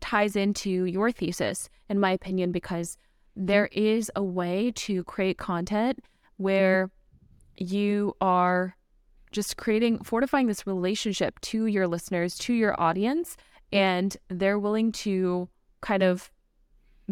ties 0.00 0.36
into 0.36 0.84
your 0.84 1.10
thesis, 1.10 1.68
in 1.88 2.00
my 2.00 2.12
opinion, 2.12 2.52
because 2.52 2.96
there 3.34 3.68
mm-hmm. 3.72 3.84
is 3.84 4.10
a 4.14 4.22
way 4.22 4.72
to 4.76 5.04
create 5.04 5.38
content 5.38 5.98
mm-hmm. 5.98 6.42
where 6.42 6.90
you 7.56 8.14
are 8.20 8.76
just 9.32 9.56
creating, 9.56 9.98
fortifying 10.02 10.46
this 10.46 10.66
relationship 10.66 11.40
to 11.40 11.66
your 11.66 11.86
listeners, 11.86 12.36
to 12.38 12.52
your 12.52 12.80
audience, 12.80 13.36
and 13.72 14.16
they're 14.28 14.58
willing 14.58 14.92
to 14.92 15.48
kind 15.80 16.02
of 16.02 16.30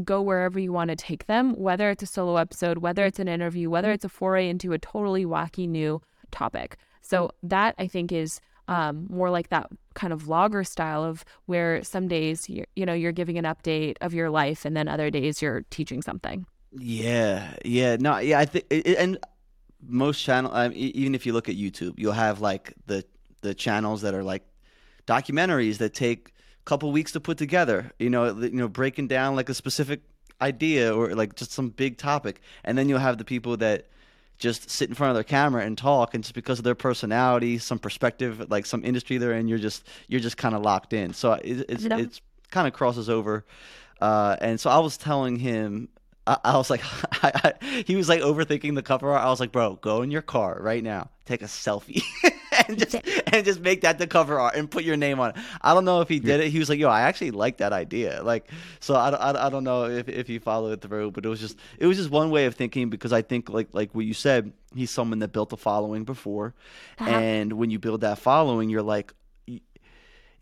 go 0.03 0.21
wherever 0.21 0.59
you 0.59 0.73
want 0.73 0.91
to 0.91 0.97
take 0.97 1.27
them, 1.27 1.55
whether 1.55 1.91
it's 1.91 2.03
a 2.03 2.07
solo 2.07 2.37
episode, 2.37 2.79
whether 2.79 3.05
it's 3.05 3.19
an 3.19 3.29
interview, 3.29 3.71
whether 3.71 3.93
it's 3.93 4.05
a 4.05 4.09
foray 4.09 4.49
into 4.49 4.73
a 4.73 4.79
totally 4.79 5.25
wacky 5.25 5.69
new 5.69 6.01
topic. 6.31 6.77
So 7.01 7.31
that 7.43 7.75
I 7.79 7.87
think 7.87 8.11
is 8.11 8.41
um, 8.67 9.07
more 9.11 9.31
like 9.31 9.51
that 9.51 9.69
kind 9.95 10.13
of 10.13 10.23
vlogger 10.23 10.67
style 10.67 11.05
of 11.05 11.25
where 11.47 11.85
some 11.85 12.09
days 12.09 12.49
you 12.49 12.65
you 12.75 12.87
know 12.87 12.95
you're 12.95 13.13
giving 13.13 13.39
an 13.39 13.45
update 13.45 13.97
of 14.01 14.15
your 14.15 14.31
life, 14.31 14.65
and 14.65 14.77
then 14.77 14.89
other 14.89 15.11
days 15.11 15.43
you're 15.43 15.65
teaching 15.71 16.03
something. 16.03 16.47
Yeah, 16.73 17.55
yeah, 17.65 17.97
no, 18.01 18.19
yeah, 18.19 18.41
I 18.41 18.47
think, 18.47 18.65
and 18.71 19.19
most 19.87 20.23
channel, 20.23 20.51
I 20.53 20.69
mean, 20.69 20.79
even 20.79 21.15
if 21.15 21.27
you 21.27 21.33
look 21.33 21.49
at 21.49 21.57
YouTube, 21.57 21.95
you'll 21.99 22.13
have 22.13 22.41
like 22.41 22.75
the 22.87 23.05
the 23.41 23.55
channels 23.55 24.03
that 24.03 24.15
are 24.15 24.23
like 24.23 24.43
documentaries 25.07 25.79
that 25.79 25.95
take 25.95 26.29
a 26.29 26.65
couple 26.65 26.91
weeks 26.93 27.13
to 27.13 27.21
put 27.21 27.39
together. 27.39 27.93
You 27.99 28.11
know, 28.11 28.37
you 28.39 28.51
know, 28.53 28.69
breaking 28.69 29.09
down 29.09 29.37
like 29.37 29.49
a 29.49 29.55
specific 29.55 30.01
idea 30.41 30.95
or 30.95 31.15
like 31.15 31.37
just 31.37 31.53
some 31.53 31.71
big 31.71 31.99
topic, 31.99 32.41
and 32.65 32.77
then 32.77 32.89
you'll 32.89 32.99
have 32.99 33.19
the 33.19 33.25
people 33.25 33.57
that 33.59 33.87
just 34.39 34.69
sit 34.69 34.89
in 34.89 34.95
front 34.95 35.11
of 35.11 35.15
their 35.15 35.25
camera 35.25 35.65
and 35.65 35.79
talk, 35.79 36.15
and 36.15 36.25
just 36.25 36.35
because 36.35 36.59
of 36.59 36.65
their 36.65 36.75
personality, 36.75 37.59
some 37.59 37.79
perspective, 37.79 38.51
like 38.51 38.67
some 38.67 38.85
industry 38.85 39.19
they're 39.19 39.33
in, 39.35 39.49
you're 39.49 39.59
just 39.59 39.87
you're 40.09 40.21
just 40.21 40.37
kind 40.37 40.55
of 40.55 40.63
locked 40.63 40.93
in. 40.93 41.13
So 41.13 41.35
it, 41.35 41.67
it's 41.69 41.85
it's 41.85 42.21
kind 42.51 42.67
of 42.67 42.73
crosses 42.73 43.09
over. 43.09 43.45
Uh, 44.01 44.37
and 44.41 44.61
so 44.61 44.71
I 44.71 44.79
was 44.79 44.97
telling 44.97 45.37
him 45.37 45.89
I, 46.27 46.39
I 46.45 46.57
was 46.57 46.71
like, 46.71 46.83
I, 47.23 47.33
I, 47.35 47.83
he 47.87 47.97
was 47.97 48.09
like 48.09 48.21
overthinking 48.21 48.75
the 48.75 48.83
cover 48.83 49.11
art. 49.11 49.25
I 49.25 49.29
was 49.29 49.41
like, 49.41 49.53
bro, 49.53 49.77
go 49.77 50.03
in 50.03 50.11
your 50.11 50.23
car 50.23 50.59
right 50.61 50.83
now, 50.83 51.11
take 51.25 51.43
a 51.43 51.47
selfie, 51.47 52.03
and 52.69 52.79
just 52.79 52.95
and 53.33 53.45
just 53.45 53.61
make 53.61 53.83
that 53.83 53.99
the 53.99 54.07
cover 54.07 54.39
art 54.39 54.55
and 54.57 54.71
put 54.71 54.85
your 54.85 54.97
name 54.97 55.21
on 55.21 55.31
it. 55.31 55.37
I 55.61 55.75
don't 55.75 55.85
know 55.85 56.01
if 56.01 56.09
he 56.09 56.21
did 56.21 56.41
it. 56.41 56.51
He 56.51 56.59
was 56.59 56.69
like, 56.69 56.79
yo, 56.79 56.89
I 56.89 57.03
actually 57.03 57.33
like 57.33 57.59
that 57.59 57.73
idea. 57.73 58.23
Like, 58.23 58.51
so 58.81 58.95
I, 58.95 59.11
I, 59.11 59.47
I 59.47 59.51
don't 59.51 59.65
know 59.65 59.85
if 59.85 60.09
if 60.09 60.27
he 60.27 60.39
followed 60.39 60.73
it 60.73 60.81
through, 60.81 61.11
but 61.11 61.27
it 61.27 61.29
was 61.29 61.41
just 61.41 61.59
it 61.79 61.87
was 61.87 61.97
just 61.97 62.11
one 62.11 62.31
way 62.31 62.47
of 62.47 62.55
thinking 62.55 62.91
because 62.91 63.13
I 63.13 63.23
think 63.23 63.51
like 63.51 63.69
like 63.73 63.95
what 63.95 64.07
you 64.07 64.15
said, 64.15 64.53
he's 64.75 64.91
someone 64.91 65.19
that 65.19 65.33
built 65.33 65.53
a 65.53 65.57
following 65.57 66.05
before, 66.05 66.55
uh-huh. 66.99 67.11
and 67.11 67.53
when 67.53 67.71
you 67.71 67.79
build 67.79 68.01
that 68.01 68.19
following, 68.19 68.71
you're 68.71 68.83
like, 68.83 69.13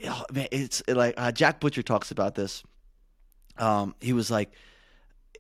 oh, 0.04 0.24
man, 0.32 0.48
it's 0.50 0.82
like 0.86 1.14
uh, 1.16 1.32
Jack 1.32 1.60
Butcher 1.60 1.82
talks 1.82 2.10
about 2.10 2.34
this. 2.34 2.62
Um, 3.58 3.94
he 4.00 4.12
was 4.12 4.30
like 4.30 4.52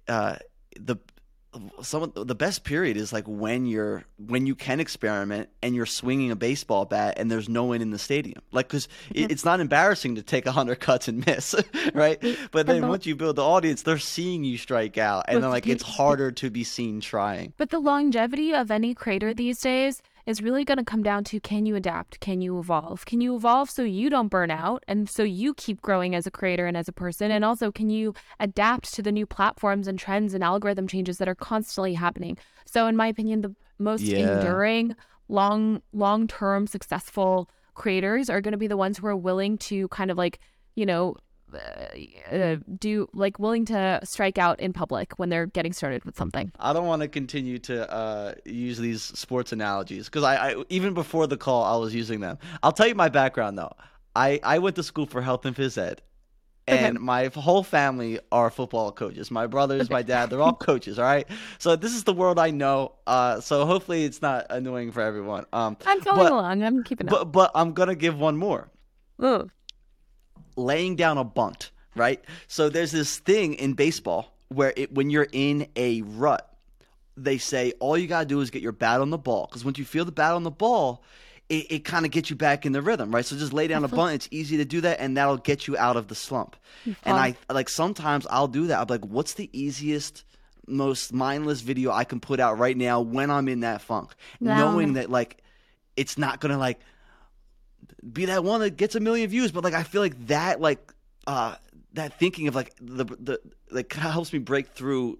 uh, 0.08 0.36
the 0.78 0.96
some 1.82 2.02
of 2.02 2.26
the 2.26 2.34
best 2.34 2.64
period 2.64 2.96
is 2.96 3.12
like 3.12 3.24
when 3.26 3.66
you're 3.66 4.04
when 4.16 4.46
you 4.46 4.54
can 4.54 4.80
experiment 4.80 5.50
and 5.62 5.74
you're 5.74 5.86
swinging 5.86 6.30
a 6.30 6.36
baseball 6.36 6.86
bat 6.86 7.14
and 7.18 7.30
there's 7.30 7.48
no 7.48 7.64
one 7.64 7.82
in 7.82 7.90
the 7.90 7.98
stadium. 7.98 8.40
Like 8.52 8.68
because 8.68 8.88
it, 9.14 9.30
it's 9.30 9.44
not 9.44 9.60
embarrassing 9.60 10.14
to 10.14 10.22
take 10.22 10.46
a 10.46 10.52
hundred 10.52 10.80
cuts 10.80 11.08
and 11.08 11.26
miss 11.26 11.54
right? 11.94 12.22
But 12.52 12.66
then 12.66 12.88
once 12.88 13.04
you 13.04 13.14
build 13.16 13.36
the 13.36 13.44
audience 13.44 13.82
they're 13.82 13.98
seeing 13.98 14.44
you 14.44 14.56
strike 14.56 14.96
out 14.96 15.26
and 15.28 15.42
then 15.42 15.50
like 15.50 15.66
it's 15.66 15.82
harder 15.82 16.32
to 16.32 16.50
be 16.50 16.64
seen 16.64 17.00
trying. 17.00 17.52
But 17.58 17.70
the 17.70 17.80
longevity 17.80 18.54
of 18.54 18.70
any 18.70 18.94
creator 18.94 19.34
these 19.34 19.60
days 19.60 20.02
is 20.26 20.42
really 20.42 20.64
going 20.64 20.78
to 20.78 20.84
come 20.84 21.02
down 21.02 21.24
to 21.24 21.40
can 21.40 21.66
you 21.66 21.74
adapt? 21.74 22.20
Can 22.20 22.40
you 22.40 22.58
evolve? 22.58 23.04
Can 23.06 23.20
you 23.20 23.34
evolve 23.34 23.70
so 23.70 23.82
you 23.82 24.08
don't 24.08 24.28
burn 24.28 24.50
out 24.50 24.84
and 24.86 25.08
so 25.08 25.22
you 25.22 25.54
keep 25.54 25.82
growing 25.82 26.14
as 26.14 26.26
a 26.26 26.30
creator 26.30 26.66
and 26.66 26.76
as 26.76 26.88
a 26.88 26.92
person? 26.92 27.30
And 27.30 27.44
also, 27.44 27.72
can 27.72 27.90
you 27.90 28.14
adapt 28.38 28.94
to 28.94 29.02
the 29.02 29.12
new 29.12 29.26
platforms 29.26 29.88
and 29.88 29.98
trends 29.98 30.34
and 30.34 30.44
algorithm 30.44 30.86
changes 30.86 31.18
that 31.18 31.28
are 31.28 31.34
constantly 31.34 31.94
happening? 31.94 32.38
So, 32.64 32.86
in 32.86 32.96
my 32.96 33.08
opinion, 33.08 33.42
the 33.42 33.54
most 33.78 34.02
yeah. 34.02 34.38
enduring, 34.38 34.94
long, 35.28 35.82
long 35.92 36.26
term, 36.26 36.66
successful 36.66 37.50
creators 37.74 38.30
are 38.30 38.40
going 38.40 38.52
to 38.52 38.58
be 38.58 38.66
the 38.66 38.76
ones 38.76 38.98
who 38.98 39.06
are 39.06 39.16
willing 39.16 39.58
to 39.58 39.88
kind 39.88 40.10
of 40.10 40.18
like, 40.18 40.38
you 40.74 40.86
know, 40.86 41.16
uh, 41.54 42.34
uh, 42.34 42.56
do 42.78 43.08
like 43.12 43.38
willing 43.38 43.64
to 43.66 44.00
strike 44.04 44.38
out 44.38 44.60
in 44.60 44.72
public 44.72 45.18
when 45.18 45.28
they're 45.28 45.46
getting 45.46 45.72
started 45.72 46.04
with 46.04 46.16
something. 46.16 46.52
I 46.58 46.72
don't 46.72 46.86
want 46.86 47.02
to 47.02 47.08
continue 47.08 47.58
to 47.60 47.92
uh, 47.92 48.34
use 48.44 48.78
these 48.78 49.02
sports 49.02 49.52
analogies 49.52 50.06
because 50.06 50.24
I, 50.24 50.50
I, 50.50 50.64
even 50.68 50.94
before 50.94 51.26
the 51.26 51.36
call 51.36 51.64
I 51.64 51.76
was 51.76 51.94
using 51.94 52.20
them. 52.20 52.38
I'll 52.62 52.72
tell 52.72 52.86
you 52.86 52.94
my 52.94 53.08
background 53.08 53.58
though. 53.58 53.72
I 54.14 54.40
I 54.42 54.58
went 54.58 54.76
to 54.76 54.82
school 54.82 55.06
for 55.06 55.22
health 55.22 55.44
and 55.46 55.56
phys 55.56 55.78
ed. 55.78 56.02
And 56.68 56.96
okay. 56.96 57.04
my 57.04 57.26
whole 57.34 57.64
family 57.64 58.20
are 58.30 58.48
football 58.48 58.92
coaches. 58.92 59.32
My 59.32 59.48
brothers, 59.48 59.90
my 59.90 60.02
dad, 60.02 60.30
they're 60.30 60.40
all 60.40 60.52
coaches. 60.54 60.96
All 60.96 61.04
right. 61.04 61.26
So 61.58 61.74
this 61.74 61.92
is 61.92 62.04
the 62.04 62.12
world 62.12 62.38
I 62.38 62.52
know. 62.52 62.92
Uh, 63.04 63.40
so 63.40 63.66
hopefully 63.66 64.04
it's 64.04 64.22
not 64.22 64.46
annoying 64.48 64.92
for 64.92 65.00
everyone. 65.00 65.44
Um, 65.52 65.76
I'm 65.84 66.00
following 66.00 66.26
but, 66.26 66.32
along. 66.32 66.62
I'm 66.62 66.84
keeping 66.84 67.08
up. 67.08 67.10
But, 67.10 67.24
but 67.32 67.50
I'm 67.56 67.72
gonna 67.72 67.96
give 67.96 68.16
one 68.16 68.36
more. 68.36 68.68
Ooh 69.24 69.50
laying 70.56 70.96
down 70.96 71.18
a 71.18 71.24
bunt, 71.24 71.70
right? 71.94 72.22
So 72.48 72.68
there's 72.68 72.92
this 72.92 73.18
thing 73.18 73.54
in 73.54 73.74
baseball 73.74 74.32
where 74.48 74.72
it, 74.76 74.92
when 74.92 75.10
you're 75.10 75.28
in 75.32 75.66
a 75.76 76.02
rut, 76.02 76.48
they 77.16 77.38
say 77.38 77.72
all 77.80 77.96
you 77.96 78.06
gotta 78.06 78.26
do 78.26 78.40
is 78.40 78.50
get 78.50 78.62
your 78.62 78.72
bat 78.72 79.00
on 79.00 79.10
the 79.10 79.18
ball 79.18 79.46
because 79.46 79.64
once 79.64 79.78
you 79.78 79.84
feel 79.84 80.04
the 80.04 80.12
bat 80.12 80.32
on 80.32 80.42
the 80.42 80.50
ball, 80.50 81.02
it, 81.48 81.70
it 81.70 81.84
kind 81.84 82.06
of 82.06 82.12
gets 82.12 82.30
you 82.30 82.36
back 82.36 82.64
in 82.64 82.72
the 82.72 82.80
rhythm, 82.80 83.14
right? 83.14 83.24
So 83.24 83.36
just 83.36 83.52
lay 83.52 83.66
down 83.66 83.82
a 83.82 83.86
uh-huh. 83.86 83.96
bunt. 83.96 84.14
It's 84.14 84.28
easy 84.30 84.56
to 84.56 84.64
do 84.64 84.80
that, 84.82 85.00
and 85.00 85.16
that'll 85.16 85.36
get 85.36 85.66
you 85.66 85.76
out 85.76 85.96
of 85.96 86.08
the 86.08 86.14
slump. 86.14 86.56
And 87.04 87.16
I 87.16 87.36
like 87.50 87.68
sometimes 87.68 88.26
I'll 88.30 88.48
do 88.48 88.68
that. 88.68 88.80
I'm 88.80 88.86
like, 88.88 89.04
what's 89.04 89.34
the 89.34 89.50
easiest? 89.52 90.24
most 90.68 91.12
mindless 91.12 91.60
video 91.60 91.90
I 91.90 92.04
can 92.04 92.20
put 92.20 92.40
out 92.40 92.58
right 92.58 92.76
now 92.76 93.00
when 93.00 93.30
I'm 93.30 93.48
in 93.48 93.60
that 93.60 93.82
funk, 93.82 94.14
knowing 94.40 94.94
that 94.94 95.10
like 95.10 95.42
it's 95.96 96.16
not 96.16 96.40
gonna 96.40 96.58
like 96.58 96.80
be 98.12 98.26
that 98.26 98.44
one 98.44 98.60
that 98.60 98.76
gets 98.76 98.94
a 98.94 99.00
million 99.00 99.28
views, 99.28 99.52
but 99.52 99.64
like 99.64 99.74
I 99.74 99.82
feel 99.82 100.00
like 100.00 100.26
that 100.26 100.60
like 100.60 100.92
uh 101.26 101.56
that 101.94 102.18
thinking 102.18 102.48
of 102.48 102.54
like 102.54 102.74
the 102.80 103.04
the 103.04 103.40
like 103.70 103.92
helps 103.94 104.32
me 104.32 104.38
break 104.38 104.68
through 104.68 105.18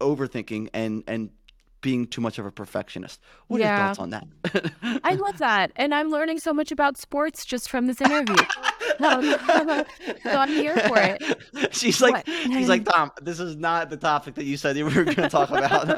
overthinking 0.00 0.68
and 0.72 1.04
and 1.06 1.30
being 1.82 2.06
too 2.06 2.20
much 2.20 2.38
of 2.38 2.46
a 2.46 2.50
perfectionist. 2.50 3.20
What 3.48 3.60
are 3.60 3.64
yeah. 3.64 3.76
your 3.76 3.86
thoughts 3.86 3.98
on 3.98 4.10
that? 4.10 5.00
I 5.04 5.14
love 5.14 5.38
that. 5.38 5.72
And 5.76 5.94
I'm 5.94 6.10
learning 6.10 6.38
so 6.38 6.54
much 6.54 6.72
about 6.72 6.96
sports 6.96 7.44
just 7.44 7.68
from 7.68 7.86
this 7.86 8.00
interview. 8.00 8.36
so 8.98 9.86
I'm 10.24 10.48
here 10.48 10.76
for 10.76 10.98
it. 10.98 11.74
She's 11.74 12.00
like, 12.00 12.14
what? 12.14 12.28
she's 12.28 12.68
like, 12.68 12.84
Tom, 12.84 13.10
this 13.20 13.40
is 13.40 13.56
not 13.56 13.90
the 13.90 13.96
topic 13.96 14.34
that 14.36 14.44
you 14.44 14.56
said 14.56 14.76
you 14.76 14.84
were 14.84 15.04
going 15.04 15.16
to 15.16 15.28
talk 15.28 15.50
about. 15.50 15.88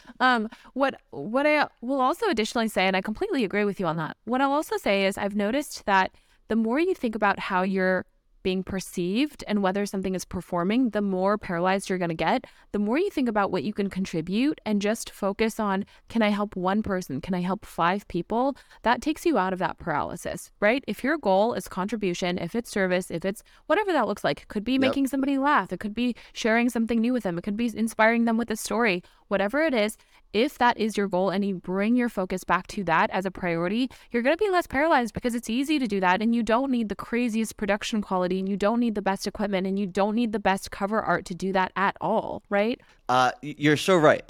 um, 0.20 0.48
what 0.74 1.00
what 1.10 1.46
I 1.46 1.68
will 1.80 2.00
also 2.00 2.26
additionally 2.28 2.68
say, 2.68 2.86
and 2.86 2.96
I 2.96 3.00
completely 3.00 3.44
agree 3.44 3.64
with 3.64 3.80
you 3.80 3.86
on 3.86 3.96
that. 3.96 4.16
What 4.24 4.40
I'll 4.40 4.52
also 4.52 4.76
say 4.76 5.06
is, 5.06 5.16
I've 5.16 5.36
noticed 5.36 5.86
that 5.86 6.12
the 6.48 6.56
more 6.56 6.78
you 6.78 6.94
think 6.94 7.14
about 7.14 7.38
how 7.38 7.62
you're 7.62 8.04
being 8.42 8.62
perceived 8.62 9.44
and 9.46 9.62
whether 9.62 9.86
something 9.86 10.14
is 10.14 10.24
performing, 10.24 10.90
the 10.90 11.02
more 11.02 11.38
paralyzed 11.38 11.88
you're 11.88 11.98
going 11.98 12.08
to 12.08 12.14
get. 12.14 12.44
The 12.72 12.78
more 12.78 12.98
you 12.98 13.10
think 13.10 13.28
about 13.28 13.50
what 13.50 13.62
you 13.62 13.72
can 13.72 13.90
contribute 13.90 14.60
and 14.64 14.82
just 14.82 15.10
focus 15.10 15.60
on 15.60 15.84
can 16.08 16.22
I 16.22 16.30
help 16.30 16.56
one 16.56 16.82
person? 16.82 17.20
Can 17.20 17.34
I 17.34 17.40
help 17.40 17.64
five 17.64 18.06
people? 18.08 18.56
That 18.82 19.02
takes 19.02 19.24
you 19.26 19.38
out 19.38 19.52
of 19.52 19.58
that 19.58 19.78
paralysis, 19.78 20.50
right? 20.60 20.84
If 20.86 21.04
your 21.04 21.18
goal 21.18 21.54
is 21.54 21.68
contribution, 21.68 22.38
if 22.38 22.54
it's 22.54 22.70
service, 22.70 23.10
if 23.10 23.24
it's 23.24 23.42
whatever 23.66 23.92
that 23.92 24.06
looks 24.06 24.24
like, 24.24 24.42
it 24.42 24.48
could 24.48 24.64
be 24.64 24.72
yep. 24.72 24.80
making 24.80 25.06
somebody 25.06 25.38
laugh, 25.38 25.72
it 25.72 25.80
could 25.80 25.94
be 25.94 26.14
sharing 26.32 26.68
something 26.68 27.00
new 27.00 27.12
with 27.12 27.22
them, 27.22 27.38
it 27.38 27.42
could 27.42 27.56
be 27.56 27.70
inspiring 27.76 28.24
them 28.24 28.36
with 28.36 28.50
a 28.50 28.56
story, 28.56 29.02
whatever 29.30 29.62
it 29.62 29.74
is, 29.74 29.96
if 30.32 30.58
that 30.58 30.78
is 30.78 30.96
your 30.96 31.08
goal 31.08 31.30
and 31.30 31.44
you 31.44 31.56
bring 31.56 31.96
your 31.96 32.08
focus 32.08 32.44
back 32.44 32.66
to 32.68 32.84
that 32.84 33.10
as 33.10 33.26
a 33.26 33.30
priority, 33.30 33.90
you're 34.10 34.22
going 34.22 34.36
to 34.36 34.42
be 34.42 34.50
less 34.50 34.66
paralyzed 34.66 35.12
because 35.14 35.34
it's 35.34 35.50
easy 35.50 35.78
to 35.78 35.86
do 35.86 36.00
that. 36.00 36.22
And 36.22 36.34
you 36.34 36.42
don't 36.42 36.70
need 36.70 36.88
the 36.88 36.94
craziest 36.94 37.56
production 37.56 38.00
quality 38.00 38.38
and 38.38 38.48
you 38.48 38.56
don't 38.56 38.80
need 38.80 38.94
the 38.94 39.02
best 39.02 39.26
equipment 39.26 39.66
and 39.66 39.78
you 39.78 39.86
don't 39.86 40.14
need 40.14 40.32
the 40.32 40.38
best 40.38 40.70
cover 40.70 41.00
art 41.00 41.24
to 41.26 41.34
do 41.34 41.52
that 41.52 41.72
at 41.76 41.96
all, 42.00 42.42
right? 42.48 42.80
Uh, 43.08 43.32
you're 43.42 43.76
so 43.76 43.96
right. 43.96 44.22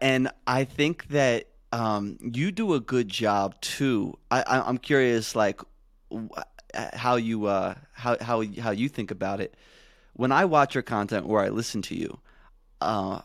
And 0.00 0.30
I 0.46 0.64
think 0.64 1.08
that 1.08 1.48
um, 1.72 2.18
you 2.20 2.52
do 2.52 2.74
a 2.74 2.80
good 2.80 3.08
job 3.08 3.60
too. 3.60 4.18
I, 4.30 4.62
am 4.68 4.78
curious, 4.78 5.36
like, 5.36 5.60
how 6.94 7.16
you 7.16 7.46
uh, 7.46 7.74
how 7.92 8.16
how 8.20 8.44
how 8.60 8.70
you 8.70 8.88
think 8.88 9.10
about 9.10 9.40
it. 9.40 9.56
When 10.14 10.32
I 10.32 10.44
watch 10.44 10.74
your 10.74 10.82
content 10.82 11.26
or 11.26 11.40
I 11.42 11.48
listen 11.48 11.82
to 11.82 11.96
you, 11.96 12.20
uh, 12.80 13.22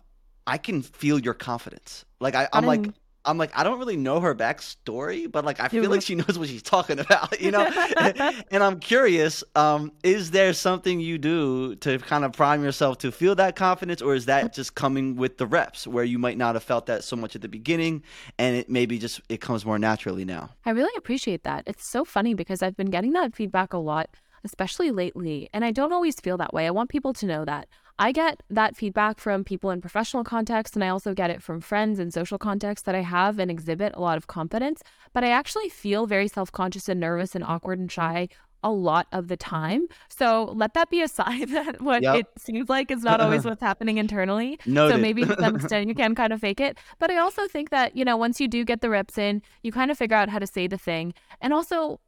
I 0.50 0.58
can 0.58 0.82
feel 0.82 1.20
your 1.20 1.36
confidence. 1.36 2.06
Like 2.20 2.36
I, 2.36 2.48
I'm 2.52 2.66
like 2.66 2.88
I'm 3.26 3.38
like 3.38 3.52
I 3.56 3.64
don't 3.64 3.78
really 3.78 3.98
know 3.98 4.20
her 4.20 4.34
backstory, 4.34 5.32
but 5.32 5.46
like 5.46 5.60
I 5.60 5.68
feel 5.68 5.90
like 5.90 6.02
she 6.02 6.16
knows 6.22 6.40
what 6.40 6.48
she's 6.48 6.64
talking 6.64 7.00
about, 7.00 7.40
you 7.40 7.52
know. 7.52 7.66
and 8.52 8.64
I'm 8.64 8.80
curious, 8.80 9.44
um, 9.56 9.92
is 10.04 10.32
there 10.32 10.54
something 10.54 11.00
you 11.00 11.18
do 11.18 11.76
to 11.76 12.00
kind 12.00 12.26
of 12.26 12.32
prime 12.32 12.64
yourself 12.64 12.98
to 13.00 13.12
feel 13.12 13.36
that 13.36 13.56
confidence, 13.56 14.02
or 14.02 14.16
is 14.16 14.26
that 14.26 14.54
just 14.54 14.74
coming 14.74 15.16
with 15.16 15.38
the 15.38 15.46
reps, 15.46 15.86
where 15.86 16.04
you 16.04 16.18
might 16.18 16.38
not 16.38 16.56
have 16.56 16.64
felt 16.64 16.88
that 16.88 17.04
so 17.04 17.16
much 17.16 17.36
at 17.36 17.42
the 17.42 17.48
beginning, 17.48 18.02
and 18.40 18.56
it 18.56 18.70
maybe 18.70 18.98
just 18.98 19.22
it 19.30 19.42
comes 19.42 19.66
more 19.66 19.78
naturally 19.78 20.26
now? 20.26 20.50
I 20.66 20.72
really 20.72 20.96
appreciate 20.98 21.44
that. 21.44 21.64
It's 21.68 21.86
so 21.86 22.04
funny 22.04 22.34
because 22.34 22.64
I've 22.64 22.76
been 22.76 22.90
getting 22.90 23.14
that 23.14 23.36
feedback 23.36 23.74
a 23.74 23.78
lot, 23.78 24.10
especially 24.44 24.90
lately, 24.90 25.50
and 25.54 25.64
I 25.64 25.72
don't 25.72 25.94
always 25.94 26.20
feel 26.20 26.38
that 26.38 26.54
way. 26.54 26.66
I 26.66 26.72
want 26.72 26.90
people 26.90 27.14
to 27.14 27.26
know 27.28 27.46
that. 27.46 27.68
I 28.00 28.14
get 28.14 28.42
that 28.50 28.78
feedback 28.78 29.20
from 29.20 29.44
people 29.44 29.72
in 29.72 29.82
professional 29.82 30.24
contexts, 30.24 30.76
and 30.76 30.84
I 30.86 30.88
also 30.88 31.14
get 31.14 31.30
it 31.30 31.44
from 31.44 31.60
friends 31.60 32.00
in 32.00 32.12
social 32.12 32.38
contexts 32.38 32.86
that 32.86 32.96
I 32.96 33.02
have 33.02 33.40
and 33.40 33.52
exhibit 33.52 33.92
a 33.94 34.00
lot 34.00 34.18
of 34.18 34.26
confidence. 34.26 34.82
But 35.14 35.26
I 35.26 35.32
actually 35.32 35.68
feel 35.68 36.08
very 36.08 36.30
self 36.30 36.50
conscious 36.50 36.88
and 36.88 37.00
nervous 37.00 37.36
and 37.36 37.44
awkward 37.44 37.78
and 37.78 37.92
shy 37.92 38.30
a 38.64 38.72
lot 38.72 39.08
of 39.12 39.28
the 39.28 39.36
time. 39.38 39.88
So 40.10 40.52
let 40.56 40.74
that 40.76 40.90
be 40.90 41.02
a 41.02 41.08
sign 41.20 41.52
that 41.52 41.82
what 41.82 42.02
yep. 42.02 42.16
it 42.16 42.28
seems 42.38 42.70
like 42.70 42.90
is 42.90 43.04
not 43.04 43.20
always 43.20 43.44
what's 43.46 43.62
happening 43.62 43.98
internally. 43.98 44.60
Noted. 44.66 44.96
So 44.96 45.02
maybe 45.02 45.26
to 45.26 45.36
some 45.38 45.56
extent 45.58 45.90
you 45.90 45.96
can 45.96 46.16
kind 46.16 46.32
of 46.32 46.40
fake 46.40 46.62
it. 46.62 46.78
But 47.00 47.12
I 47.12 47.18
also 47.18 47.48
think 47.48 47.70
that, 47.70 47.98
you 47.98 48.06
know, 48.06 48.16
once 48.16 48.40
you 48.40 48.48
do 48.48 48.64
get 48.64 48.82
the 48.82 48.90
reps 48.90 49.18
in, 49.18 49.42
you 49.62 49.72
kind 49.74 49.92
of 49.92 49.98
figure 49.98 50.16
out 50.16 50.30
how 50.30 50.40
to 50.40 50.48
say 50.48 50.68
the 50.68 50.78
thing. 50.78 51.14
And 51.42 51.54
also 51.54 52.00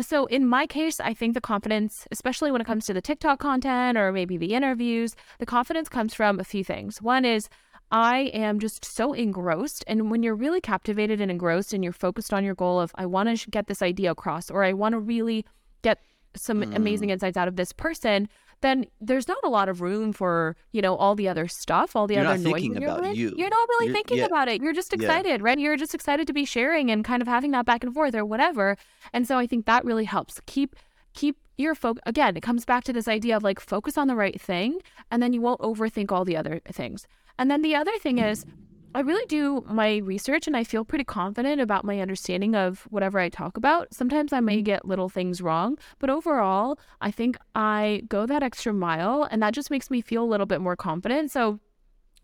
so 0.00 0.26
in 0.26 0.46
my 0.46 0.66
case, 0.66 1.00
I 1.00 1.14
think 1.14 1.34
the 1.34 1.40
confidence, 1.40 2.06
especially 2.10 2.50
when 2.50 2.60
it 2.60 2.66
comes 2.66 2.86
to 2.86 2.94
the 2.94 3.00
TikTok 3.00 3.38
content 3.38 3.96
or 3.98 4.12
maybe 4.12 4.36
the 4.36 4.54
interviews, 4.54 5.16
the 5.38 5.46
confidence 5.46 5.88
comes 5.88 6.14
from 6.14 6.38
a 6.38 6.44
few 6.44 6.64
things. 6.64 7.02
One 7.02 7.24
is 7.24 7.48
I 7.90 8.30
am 8.34 8.58
just 8.58 8.84
so 8.84 9.12
engrossed. 9.12 9.84
And 9.86 10.10
when 10.10 10.22
you're 10.22 10.34
really 10.34 10.60
captivated 10.60 11.20
and 11.20 11.30
engrossed 11.30 11.72
and 11.72 11.82
you're 11.82 11.92
focused 11.92 12.32
on 12.34 12.44
your 12.44 12.54
goal 12.54 12.80
of, 12.80 12.92
I 12.96 13.06
want 13.06 13.38
to 13.38 13.50
get 13.50 13.66
this 13.66 13.82
idea 13.82 14.10
across 14.10 14.50
or 14.50 14.64
I 14.64 14.72
want 14.72 14.92
to 14.92 14.98
really 14.98 15.44
get 15.82 15.98
some 16.34 16.62
mm. 16.62 16.76
amazing 16.76 17.10
insights 17.10 17.36
out 17.36 17.48
of 17.48 17.56
this 17.56 17.72
person, 17.72 18.28
then 18.60 18.86
there's 19.00 19.28
not 19.28 19.38
a 19.44 19.48
lot 19.48 19.68
of 19.68 19.80
room 19.80 20.12
for 20.12 20.56
you 20.72 20.82
know 20.82 20.96
all 20.96 21.14
the 21.14 21.28
other 21.28 21.48
stuff, 21.48 21.94
all 21.94 22.06
the 22.06 22.14
you're 22.14 22.26
other 22.26 22.38
noise. 22.38 22.64
You're 22.64 22.76
about 22.76 23.16
you. 23.16 23.32
You're 23.36 23.50
not 23.50 23.68
really 23.68 23.86
you're, 23.86 23.94
thinking 23.94 24.18
yeah. 24.18 24.24
about 24.26 24.48
it. 24.48 24.62
You're 24.62 24.72
just 24.72 24.92
excited, 24.92 25.40
yeah. 25.40 25.44
right? 25.44 25.58
You're 25.58 25.76
just 25.76 25.94
excited 25.94 26.26
to 26.26 26.32
be 26.32 26.44
sharing 26.44 26.90
and 26.90 27.04
kind 27.04 27.22
of 27.22 27.28
having 27.28 27.52
that 27.52 27.66
back 27.66 27.84
and 27.84 27.94
forth 27.94 28.14
or 28.14 28.24
whatever. 28.24 28.76
And 29.12 29.26
so 29.26 29.38
I 29.38 29.46
think 29.46 29.66
that 29.66 29.84
really 29.84 30.04
helps 30.04 30.40
keep 30.46 30.76
keep 31.14 31.36
your 31.56 31.74
focus 31.74 32.00
again 32.06 32.36
it 32.36 32.42
comes 32.42 32.64
back 32.64 32.84
to 32.84 32.92
this 32.92 33.08
idea 33.08 33.36
of 33.36 33.42
like 33.42 33.58
focus 33.58 33.98
on 33.98 34.06
the 34.06 34.14
right 34.14 34.40
thing 34.40 34.78
and 35.10 35.20
then 35.20 35.32
you 35.32 35.40
won't 35.40 35.60
overthink 35.60 36.12
all 36.12 36.24
the 36.24 36.36
other 36.36 36.60
things 36.70 37.08
and 37.38 37.50
then 37.50 37.62
the 37.62 37.74
other 37.74 37.96
thing 37.98 38.18
is 38.18 38.46
I 38.94 39.00
really 39.00 39.26
do 39.26 39.64
my 39.68 39.98
research 39.98 40.46
and 40.46 40.56
I 40.56 40.64
feel 40.64 40.84
pretty 40.84 41.04
confident 41.04 41.60
about 41.60 41.84
my 41.84 42.00
understanding 42.00 42.56
of 42.56 42.86
whatever 42.90 43.18
I 43.18 43.28
talk 43.28 43.56
about. 43.56 43.92
Sometimes 43.92 44.32
I 44.32 44.40
may 44.40 44.56
mm-hmm. 44.56 44.64
get 44.64 44.84
little 44.86 45.08
things 45.08 45.42
wrong, 45.42 45.78
but 45.98 46.10
overall, 46.10 46.78
I 47.00 47.10
think 47.10 47.36
I 47.54 48.02
go 48.08 48.24
that 48.26 48.42
extra 48.42 48.72
mile 48.72 49.28
and 49.30 49.42
that 49.42 49.54
just 49.54 49.70
makes 49.70 49.90
me 49.90 50.00
feel 50.00 50.24
a 50.24 50.26
little 50.26 50.46
bit 50.46 50.60
more 50.60 50.76
confident. 50.76 51.30
So 51.30 51.60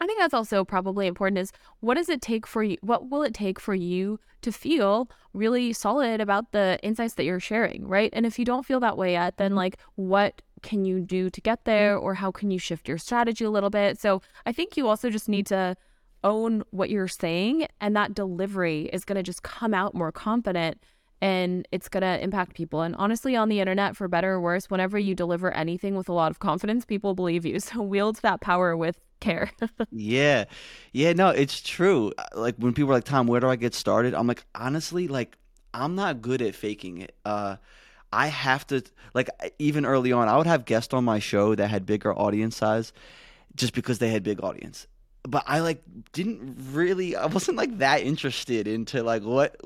I 0.00 0.06
think 0.06 0.18
that's 0.18 0.34
also 0.34 0.64
probably 0.64 1.06
important 1.06 1.38
is 1.38 1.52
what 1.80 1.94
does 1.94 2.08
it 2.08 2.20
take 2.20 2.46
for 2.46 2.62
you 2.62 2.76
what 2.80 3.10
will 3.10 3.22
it 3.22 3.32
take 3.32 3.60
for 3.60 3.74
you 3.74 4.18
to 4.42 4.50
feel 4.50 5.08
really 5.32 5.72
solid 5.72 6.20
about 6.20 6.52
the 6.52 6.78
insights 6.82 7.14
that 7.14 7.24
you're 7.24 7.40
sharing, 7.40 7.86
right? 7.86 8.10
And 8.12 8.26
if 8.26 8.38
you 8.38 8.44
don't 8.44 8.66
feel 8.66 8.80
that 8.80 8.98
way 8.98 9.12
yet, 9.12 9.36
then 9.36 9.50
mm-hmm. 9.50 9.58
like 9.58 9.78
what 9.94 10.42
can 10.62 10.84
you 10.84 11.00
do 11.00 11.30
to 11.30 11.40
get 11.40 11.64
there 11.64 11.96
mm-hmm. 11.96 12.04
or 12.04 12.14
how 12.14 12.30
can 12.30 12.50
you 12.50 12.58
shift 12.58 12.88
your 12.88 12.98
strategy 12.98 13.44
a 13.44 13.50
little 13.50 13.70
bit? 13.70 14.00
So 14.00 14.22
I 14.44 14.52
think 14.52 14.76
you 14.76 14.88
also 14.88 15.10
just 15.10 15.28
need 15.28 15.46
to 15.46 15.76
own 16.24 16.64
what 16.70 16.90
you're 16.90 17.06
saying 17.06 17.68
and 17.80 17.94
that 17.94 18.14
delivery 18.14 18.90
is 18.92 19.04
going 19.04 19.16
to 19.16 19.22
just 19.22 19.42
come 19.42 19.74
out 19.74 19.94
more 19.94 20.10
confident 20.10 20.80
and 21.20 21.66
it's 21.72 21.88
going 21.88 22.02
to 22.02 22.22
impact 22.22 22.54
people. 22.54 22.82
And 22.82 22.94
honestly, 22.96 23.36
on 23.36 23.48
the 23.48 23.60
internet, 23.60 23.96
for 23.96 24.08
better 24.08 24.32
or 24.32 24.40
worse, 24.40 24.68
whenever 24.68 24.98
you 24.98 25.14
deliver 25.14 25.50
anything 25.52 25.94
with 25.94 26.08
a 26.08 26.12
lot 26.12 26.30
of 26.30 26.38
confidence, 26.38 26.84
people 26.84 27.14
believe 27.14 27.46
you. 27.46 27.58
So 27.64 27.80
wield 27.80 28.16
that 28.16 28.40
power 28.40 28.76
with 28.76 29.00
care. 29.20 29.50
yeah. 29.90 30.44
Yeah, 30.92 31.12
no, 31.14 31.30
it's 31.30 31.62
true. 31.62 32.12
Uh, 32.18 32.24
like 32.34 32.56
when 32.56 32.74
people 32.74 32.90
are 32.90 32.96
like, 32.96 33.04
Tom, 33.04 33.26
where 33.26 33.40
do 33.40 33.48
I 33.48 33.56
get 33.56 33.74
started? 33.74 34.12
I'm 34.12 34.26
like, 34.26 34.44
honestly, 34.54 35.08
like, 35.08 35.36
I'm 35.72 35.94
not 35.94 36.20
good 36.20 36.42
at 36.42 36.54
faking 36.54 36.98
it. 36.98 37.16
Uh, 37.24 37.56
I 38.12 38.26
have 38.26 38.66
to, 38.66 38.82
like, 39.14 39.30
even 39.58 39.86
early 39.86 40.12
on, 40.12 40.28
I 40.28 40.36
would 40.36 40.46
have 40.46 40.66
guests 40.66 40.92
on 40.92 41.04
my 41.04 41.20
show 41.20 41.54
that 41.54 41.68
had 41.68 41.86
bigger 41.86 42.16
audience 42.16 42.56
size 42.56 42.92
just 43.56 43.72
because 43.72 43.98
they 43.98 44.10
had 44.10 44.22
big 44.22 44.42
audience 44.44 44.86
but 45.28 45.44
I 45.46 45.60
like 45.60 45.82
didn't 46.12 46.56
really 46.72 47.16
I 47.16 47.26
wasn't 47.26 47.56
like 47.56 47.78
that 47.78 48.02
interested 48.02 48.68
into 48.68 49.02
like 49.02 49.22
what 49.22 49.56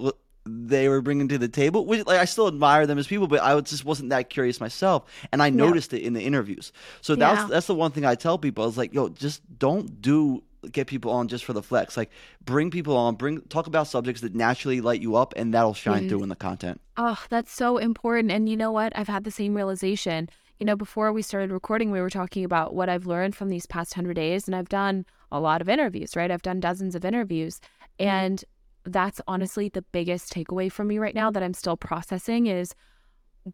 they 0.49 0.89
were 0.89 1.01
bringing 1.03 1.29
to 1.29 1.39
the 1.39 1.49
table. 1.49 1.85
Which, 1.85 2.07
like, 2.07 2.19
I 2.19 2.25
still 2.25 2.49
admire 2.49 2.87
them 2.87 2.99
as 2.99 3.07
people, 3.07 3.27
but 3.27 3.43
I 3.43 3.59
just 3.61 3.85
wasn't 3.85 4.11
that 4.11 4.31
curious 4.31 4.61
myself, 4.61 5.05
and 5.33 5.43
I 5.43 5.51
noticed 5.51 5.93
yeah. 5.93 6.01
it 6.01 6.05
in 6.05 6.13
the 6.15 6.23
interviews. 6.23 6.73
So 7.01 7.15
that's 7.15 7.41
yeah. 7.41 7.49
that's 7.49 7.67
the 7.67 7.75
one 7.75 7.91
thing 7.91 8.05
I 8.05 8.15
tell 8.15 8.39
people. 8.39 8.65
I 8.65 8.67
was 8.67 8.79
like, 8.79 8.95
yo, 8.95 9.09
just 9.09 9.43
don't 9.59 10.01
do 10.01 10.43
get 10.73 10.87
people 10.87 11.13
on 11.13 11.29
just 11.29 11.45
for 11.45 11.53
the 11.53 11.63
flex. 11.63 11.97
Like, 11.97 12.11
bring 12.45 12.71
people 12.71 12.97
on, 12.97 13.15
bring 13.15 13.41
talk 13.43 13.67
about 13.67 13.87
subjects 13.87 14.23
that 14.23 14.35
naturally 14.35 14.81
light 14.81 15.01
you 15.01 15.17
up, 15.17 15.35
and 15.37 15.53
that'll 15.55 15.75
shine 15.75 16.05
mm. 16.05 16.09
through 16.09 16.23
in 16.23 16.29
the 16.29 16.37
content. 16.37 16.81
Oh, 16.97 17.23
that's 17.29 17.53
so 17.53 17.79
important. 17.79 18.33
And 18.33 18.49
you 18.49 18.57
know 18.57 18.73
what? 18.73 18.93
I've 18.97 19.09
had 19.09 19.25
the 19.25 19.31
same 19.31 19.55
realization. 19.55 20.29
You 20.59 20.67
know, 20.67 20.77
before 20.77 21.13
we 21.13 21.23
started 21.23 21.53
recording, 21.53 21.93
we 21.93 22.01
were 22.01 22.11
talking 22.11 22.45
about 22.45 22.75
what 22.75 22.89
I've 22.89 23.07
learned 23.07 23.37
from 23.37 23.49
these 23.49 23.67
past 23.67 23.95
hundred 23.95 24.15
days, 24.15 24.49
and 24.49 24.57
I've 24.57 24.69
done 24.69 25.05
a 25.31 25.41
lot 25.41 25.61
of 25.61 25.69
interviews, 25.69 26.17
right? 26.17 26.31
I've 26.31 26.43
done 26.43 26.61
dozens 26.61 26.95
of 26.95 27.05
interviews, 27.05 27.61
mm-hmm. 27.99 28.09
and 28.09 28.45
that's 28.85 29.21
honestly 29.27 29.69
the 29.69 29.83
biggest 29.83 30.33
takeaway 30.33 30.71
from 30.71 30.89
me 30.89 30.99
right 30.99 31.15
now 31.15 31.31
that 31.31 31.43
I'm 31.43 31.55
still 31.55 31.77
processing 31.77 32.47
is 32.47 32.75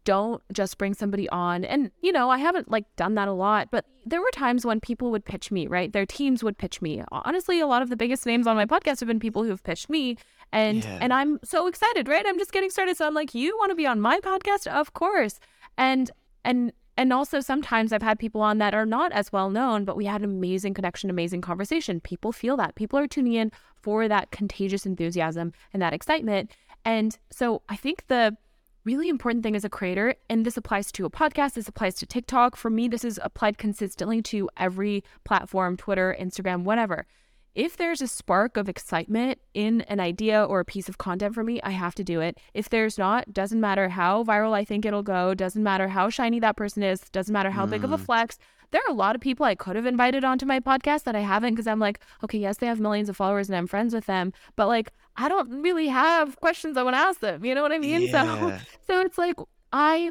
don't 0.05 0.43
just 0.53 0.79
bring 0.79 0.95
somebody 0.95 1.29
on. 1.29 1.65
And, 1.65 1.91
you 2.03 2.11
know, 2.11 2.31
I 2.31 2.39
haven't 2.39 2.71
like 2.71 2.85
done 2.97 3.15
that 3.15 3.29
a 3.29 3.33
lot, 3.33 3.69
but 3.71 3.85
there 4.05 4.21
were 4.21 4.31
times 4.33 4.67
when 4.67 4.81
people 4.81 5.11
would 5.11 5.25
pitch 5.25 5.51
me, 5.51 5.67
right? 5.67 5.93
Their 5.93 6.07
teams 6.07 6.43
would 6.43 6.59
pitch 6.59 6.83
me. 6.83 7.03
Honestly, 7.13 7.61
a 7.61 7.67
lot 7.67 7.83
of 7.83 7.91
the 7.91 7.97
biggest 7.97 8.27
names 8.27 8.47
on 8.47 8.57
my 8.57 8.67
podcast 8.67 9.01
have 9.01 9.07
been 9.07 9.21
people 9.21 9.45
who 9.45 9.51
have 9.51 9.63
pitched 9.63 9.89
me. 9.89 10.17
And 10.53 10.85
yeah. 10.85 10.99
and 11.01 11.13
I'm 11.13 11.39
so 11.45 11.67
excited, 11.67 12.09
right? 12.09 12.25
I'm 12.27 12.39
just 12.39 12.53
getting 12.53 12.71
started. 12.71 12.97
So 12.97 13.07
I'm 13.07 13.15
like, 13.15 13.35
you 13.35 13.57
want 13.59 13.71
to 13.71 13.77
be 13.77 13.87
on 13.87 14.01
my 14.01 14.21
podcast? 14.21 14.67
Of 14.67 14.95
course. 14.95 15.39
And 15.79 16.11
and 16.45 16.73
and 16.97 17.13
also 17.13 17.41
sometimes 17.41 17.93
I've 17.93 18.03
had 18.03 18.19
people 18.19 18.41
on 18.41 18.59
that 18.59 18.75
are 18.75 18.87
not 18.87 19.13
as 19.13 19.33
well 19.33 19.51
known, 19.51 19.85
but 19.85 19.97
we 19.97 20.05
had 20.05 20.23
an 20.23 20.31
amazing 20.31 20.75
connection, 20.75 21.11
amazing 21.11 21.41
conversation. 21.41 22.01
People 22.01 22.33
feel 22.33 22.57
that. 22.57 22.75
People 22.75 22.99
are 22.99 23.07
tuning 23.07 23.35
in 23.35 23.51
for 23.83 24.09
that 24.09 24.31
contagious 24.31 24.87
enthusiasm 24.87 25.53
and 25.73 25.83
that 25.83 25.93
excitement. 25.93 26.51
And 26.85 27.19
so 27.31 27.63
I 27.69 27.77
think 27.77 28.07
the 28.07 28.37
really 28.85 29.09
important 29.09 29.43
thing 29.43 29.57
as 29.57 29.65
a 29.65 29.71
creator, 29.71 30.15
and 30.29 30.45
this 30.45 30.57
applies 30.57 30.93
to 30.93 31.07
a 31.07 31.11
podcast, 31.11 31.55
this 31.55 31.69
applies 31.69 31.95
to 31.97 32.07
TikTok. 32.07 32.55
For 32.55 32.71
me, 32.71 32.87
this 32.87 33.05
is 33.05 33.19
applied 33.23 33.59
consistently 33.59 34.23
to 34.23 34.49
every 34.57 35.03
platform, 35.25 35.77
Twitter, 35.77 36.17
Instagram, 36.21 36.65
whatever 36.65 37.07
if 37.55 37.77
there's 37.77 38.03
a 38.03 38.09
spark 38.09 38.57
of 38.57 38.69
excitement 38.69 39.39
in 39.55 39.83
an 39.83 40.01
idea 40.01 40.43
or 40.43 40.61
a 40.61 40.65
piece 40.65 40.89
of 40.89 40.99
content 40.99 41.35
for 41.35 41.45
me, 41.45 41.61
I 41.63 41.71
have 41.71 41.95
to 41.97 42.05
do 42.05 42.21
it. 42.21 42.39
If 42.53 42.69
there's 42.69 42.99
not, 42.99 43.33
doesn't 43.33 43.61
matter 43.61 43.89
how 43.91 44.25
viral 44.25 44.53
I 44.53 44.65
think 44.65 44.85
it'll 44.85 45.03
go, 45.03 45.35
doesn't 45.35 45.63
matter 45.63 45.89
how 45.89 46.11
shiny 46.11 46.41
that 46.41 46.57
person 46.57 46.83
is, 46.83 47.01
doesn't 47.11 47.33
matter 47.33 47.51
how 47.51 47.67
mm. 47.67 47.71
big 47.71 47.85
of 47.85 47.93
a 47.93 47.99
mm. 47.99 48.05
flex. 48.05 48.39
There 48.73 48.83
are 48.85 48.91
a 48.91 48.97
lot 48.97 49.15
of 49.15 49.21
people 49.21 49.47
I 49.47 49.55
could 49.55 49.77
have 49.77 49.87
invited 49.87 50.25
onto 50.25 50.47
my 50.47 50.59
podcast 50.59 51.05
that 51.05 51.15
I 51.15 51.21
haven't 51.21 51.55
because 51.55 51.69
I'm 51.69 51.79
like, 51.79 52.01
okay, 52.25 52.39
yes, 52.39 52.57
they 52.57 52.67
have 52.67 52.81
millions 52.81 53.09
of 53.09 53.17
followers 53.17 53.49
and 53.49 53.57
I'm 53.57 53.69
friends 53.69 53.95
with 53.95 54.07
them, 54.07 54.33
but 54.57 54.67
like 54.67 54.93
I 55.17 55.29
don't 55.29 55.63
really 55.63 55.87
have 55.89 56.41
questions 56.41 56.77
I 56.77 56.83
want 56.83 56.95
to 56.95 56.99
ask 56.99 57.21
them. 57.21 57.45
You 57.45 57.55
know 57.55 57.63
what 57.63 57.71
I 57.71 57.79
mean? 57.79 58.03
Yeah. 58.03 58.11
So 58.11 58.59
so 58.89 59.01
it's 59.03 59.17
like 59.17 59.37
I 59.73 60.11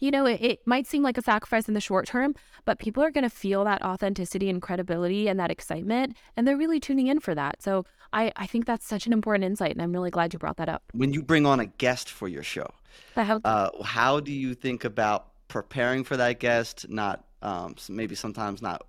you 0.00 0.10
know, 0.10 0.26
it, 0.26 0.40
it, 0.40 0.66
might 0.66 0.86
seem 0.86 1.02
like 1.02 1.18
a 1.18 1.22
sacrifice 1.22 1.68
in 1.68 1.74
the 1.74 1.80
short 1.80 2.06
term, 2.06 2.34
but 2.64 2.78
people 2.78 3.02
are 3.02 3.10
going 3.10 3.24
to 3.24 3.30
feel 3.30 3.64
that 3.64 3.82
authenticity 3.82 4.50
and 4.50 4.60
credibility 4.60 5.28
and 5.28 5.38
that 5.40 5.50
excitement, 5.50 6.16
and 6.36 6.46
they're 6.46 6.56
really 6.56 6.80
tuning 6.80 7.06
in 7.06 7.20
for 7.20 7.34
that. 7.34 7.62
So 7.62 7.84
I, 8.12 8.32
I 8.36 8.46
think 8.46 8.66
that's 8.66 8.86
such 8.86 9.06
an 9.06 9.12
important 9.12 9.44
insight, 9.44 9.72
and 9.72 9.82
I'm 9.82 9.92
really 9.92 10.10
glad 10.10 10.32
you 10.32 10.38
brought 10.38 10.56
that 10.56 10.68
up. 10.68 10.82
When 10.92 11.12
you 11.12 11.22
bring 11.22 11.46
on 11.46 11.60
a 11.60 11.66
guest 11.66 12.10
for 12.10 12.28
your 12.28 12.42
show, 12.42 12.70
uh, 13.16 13.70
how 13.84 14.20
do 14.20 14.32
you 14.32 14.54
think 14.54 14.84
about 14.84 15.28
preparing 15.48 16.04
for 16.04 16.16
that 16.16 16.40
guest? 16.40 16.88
Not 16.88 17.24
um, 17.42 17.76
maybe 17.88 18.14
sometimes 18.14 18.62
not. 18.62 18.86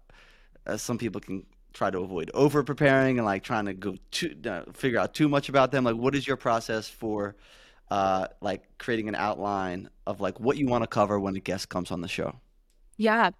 Uh, 0.65 0.77
some 0.77 0.97
people 0.97 1.21
can 1.21 1.45
try 1.73 1.89
to 1.89 1.99
avoid 1.99 2.31
over 2.33 2.63
preparing 2.63 3.19
and 3.19 3.25
like 3.25 3.43
trying 3.43 3.65
to 3.65 3.73
go 3.73 3.95
too 4.11 4.35
uh, 4.45 4.63
figure 4.73 4.99
out 4.99 5.13
too 5.13 5.29
much 5.29 5.49
about 5.49 5.71
them. 5.71 5.83
Like, 5.83 5.95
what 5.95 6.15
is 6.15 6.27
your 6.27 6.37
process 6.37 6.87
for? 6.87 7.35
Uh, 7.91 8.27
like 8.41 8.63
creating 8.77 9.07
an 9.07 9.15
outline 9.15 9.89
of 10.05 10.21
like 10.21 10.39
what 10.39 10.57
you 10.57 10.67
want 10.67 10.83
to 10.83 10.87
cover 10.87 11.19
when 11.19 11.35
a 11.35 11.39
guest 11.39 11.69
comes 11.69 11.91
on 11.91 12.01
the 12.01 12.07
show? 12.07 12.35
Yeah. 12.97 13.31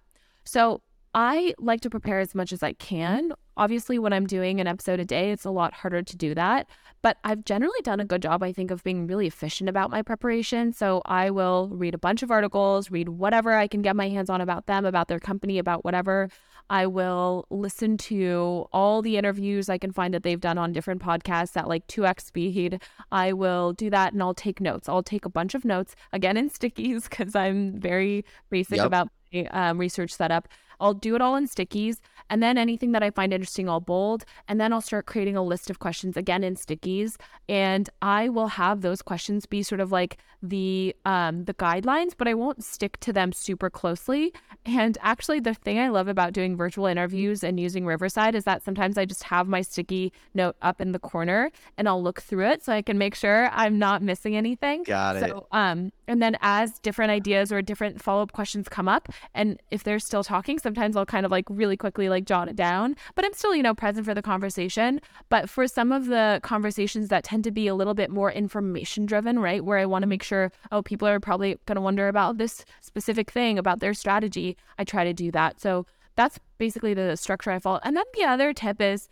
So 0.44 0.82
I 1.14 1.54
like 1.58 1.80
to 1.82 1.90
prepare 1.90 2.20
as 2.20 2.34
much 2.34 2.52
as 2.52 2.62
I 2.62 2.72
can. 2.72 3.32
Obviously, 3.56 3.98
when 3.98 4.12
I'm 4.12 4.26
doing 4.26 4.60
an 4.60 4.66
episode 4.66 5.00
a 5.00 5.04
day, 5.04 5.32
it's 5.32 5.44
a 5.44 5.50
lot 5.50 5.74
harder 5.74 6.02
to 6.02 6.16
do 6.16 6.34
that. 6.34 6.68
But 7.02 7.16
I've 7.24 7.44
generally 7.44 7.80
done 7.82 8.00
a 8.00 8.04
good 8.04 8.22
job, 8.22 8.42
I 8.42 8.52
think, 8.52 8.70
of 8.70 8.84
being 8.84 9.06
really 9.06 9.26
efficient 9.26 9.70
about 9.70 9.90
my 9.90 10.02
preparation. 10.02 10.72
So 10.72 11.02
I 11.06 11.30
will 11.30 11.68
read 11.72 11.94
a 11.94 11.98
bunch 11.98 12.22
of 12.22 12.30
articles, 12.30 12.90
read 12.90 13.08
whatever 13.08 13.54
I 13.54 13.66
can 13.66 13.80
get 13.82 13.96
my 13.96 14.08
hands 14.08 14.28
on 14.28 14.40
about 14.40 14.66
them, 14.66 14.84
about 14.84 15.08
their 15.08 15.18
company, 15.18 15.58
about 15.58 15.84
whatever. 15.84 16.28
I 16.68 16.86
will 16.86 17.46
listen 17.50 17.96
to 17.96 18.66
all 18.72 19.02
the 19.02 19.16
interviews 19.16 19.68
I 19.68 19.78
can 19.78 19.92
find 19.92 20.14
that 20.14 20.22
they've 20.22 20.40
done 20.40 20.56
on 20.56 20.72
different 20.72 21.02
podcasts 21.02 21.56
at 21.56 21.68
like 21.68 21.86
2x 21.88 22.20
speed. 22.20 22.82
I 23.10 23.32
will 23.32 23.72
do 23.72 23.90
that 23.90 24.12
and 24.12 24.22
I'll 24.22 24.34
take 24.34 24.60
notes. 24.60 24.88
I'll 24.88 25.02
take 25.02 25.24
a 25.24 25.30
bunch 25.30 25.54
of 25.54 25.64
notes, 25.64 25.96
again 26.12 26.36
in 26.36 26.48
stickies, 26.48 27.08
because 27.10 27.34
I'm 27.34 27.80
very 27.80 28.24
basic 28.50 28.76
yep. 28.76 28.86
about 28.86 29.08
my 29.32 29.46
um, 29.46 29.78
research 29.78 30.12
setup. 30.12 30.48
I'll 30.80 30.94
do 30.94 31.14
it 31.14 31.20
all 31.20 31.36
in 31.36 31.46
stickies. 31.46 31.98
And 32.28 32.42
then 32.42 32.56
anything 32.56 32.92
that 32.92 33.02
I 33.02 33.10
find 33.10 33.32
interesting, 33.32 33.68
I'll 33.68 33.80
bold. 33.80 34.24
And 34.46 34.60
then 34.60 34.72
I'll 34.72 34.80
start 34.80 35.06
creating 35.06 35.36
a 35.36 35.42
list 35.42 35.68
of 35.68 35.80
questions 35.80 36.16
again 36.16 36.44
in 36.44 36.54
stickies. 36.54 37.16
And 37.48 37.90
I 38.00 38.28
will 38.28 38.48
have 38.48 38.82
those 38.82 39.02
questions 39.02 39.46
be 39.46 39.62
sort 39.62 39.80
of 39.80 39.90
like 39.90 40.18
the 40.42 40.94
um, 41.04 41.44
the 41.44 41.54
guidelines, 41.54 42.12
but 42.16 42.26
I 42.26 42.34
won't 42.34 42.64
stick 42.64 42.98
to 43.00 43.12
them 43.12 43.32
super 43.32 43.68
closely. 43.68 44.32
And 44.64 44.96
actually, 45.02 45.40
the 45.40 45.54
thing 45.54 45.78
I 45.78 45.88
love 45.88 46.08
about 46.08 46.32
doing 46.32 46.56
virtual 46.56 46.86
interviews 46.86 47.42
and 47.42 47.58
using 47.58 47.84
Riverside 47.84 48.34
is 48.34 48.44
that 48.44 48.62
sometimes 48.62 48.96
I 48.96 49.04
just 49.04 49.24
have 49.24 49.48
my 49.48 49.62
sticky 49.62 50.12
note 50.34 50.56
up 50.62 50.80
in 50.80 50.92
the 50.92 50.98
corner 50.98 51.50
and 51.76 51.88
I'll 51.88 52.02
look 52.02 52.22
through 52.22 52.46
it 52.46 52.64
so 52.64 52.72
I 52.72 52.82
can 52.82 52.96
make 52.96 53.14
sure 53.14 53.50
I'm 53.52 53.78
not 53.78 54.02
missing 54.02 54.36
anything. 54.36 54.84
Got 54.84 55.16
it. 55.16 55.28
So, 55.28 55.46
um, 55.52 55.92
and 56.06 56.22
then 56.22 56.36
as 56.40 56.78
different 56.78 57.10
ideas 57.10 57.52
or 57.52 57.62
different 57.62 58.02
follow 58.02 58.22
up 58.22 58.32
questions 58.32 58.68
come 58.68 58.88
up, 58.88 59.08
and 59.34 59.60
if 59.70 59.84
they're 59.84 59.98
still 59.98 60.24
talking, 60.24 60.58
sometimes 60.70 60.96
I'll 60.96 61.04
kind 61.04 61.26
of 61.26 61.32
like 61.32 61.46
really 61.50 61.76
quickly 61.76 62.08
like 62.08 62.24
jot 62.26 62.48
it 62.48 62.54
down, 62.54 62.94
but 63.16 63.24
I'm 63.24 63.32
still, 63.32 63.56
you 63.56 63.62
know, 63.62 63.74
present 63.74 64.06
for 64.06 64.14
the 64.14 64.22
conversation. 64.22 65.00
But 65.28 65.50
for 65.50 65.66
some 65.66 65.90
of 65.90 66.06
the 66.06 66.38
conversations 66.44 67.08
that 67.08 67.24
tend 67.24 67.42
to 67.42 67.50
be 67.50 67.66
a 67.66 67.74
little 67.74 67.94
bit 67.94 68.08
more 68.08 68.30
information 68.30 69.04
driven, 69.04 69.40
right, 69.40 69.64
where 69.64 69.78
I 69.78 69.86
want 69.86 70.04
to 70.04 70.06
make 70.06 70.22
sure, 70.22 70.52
oh, 70.70 70.80
people 70.80 71.08
are 71.08 71.18
probably 71.18 71.56
going 71.66 71.74
to 71.74 71.82
wonder 71.82 72.06
about 72.06 72.38
this 72.38 72.64
specific 72.80 73.32
thing, 73.32 73.58
about 73.58 73.80
their 73.80 73.94
strategy, 73.94 74.56
I 74.78 74.84
try 74.84 75.02
to 75.02 75.12
do 75.12 75.32
that. 75.32 75.60
So 75.60 75.86
that's 76.14 76.38
basically 76.58 76.94
the 76.94 77.16
structure 77.16 77.50
I 77.50 77.58
follow. 77.58 77.80
And 77.82 77.96
then 77.96 78.04
the 78.14 78.24
other 78.24 78.52
tip 78.52 78.80
is, 78.80 79.08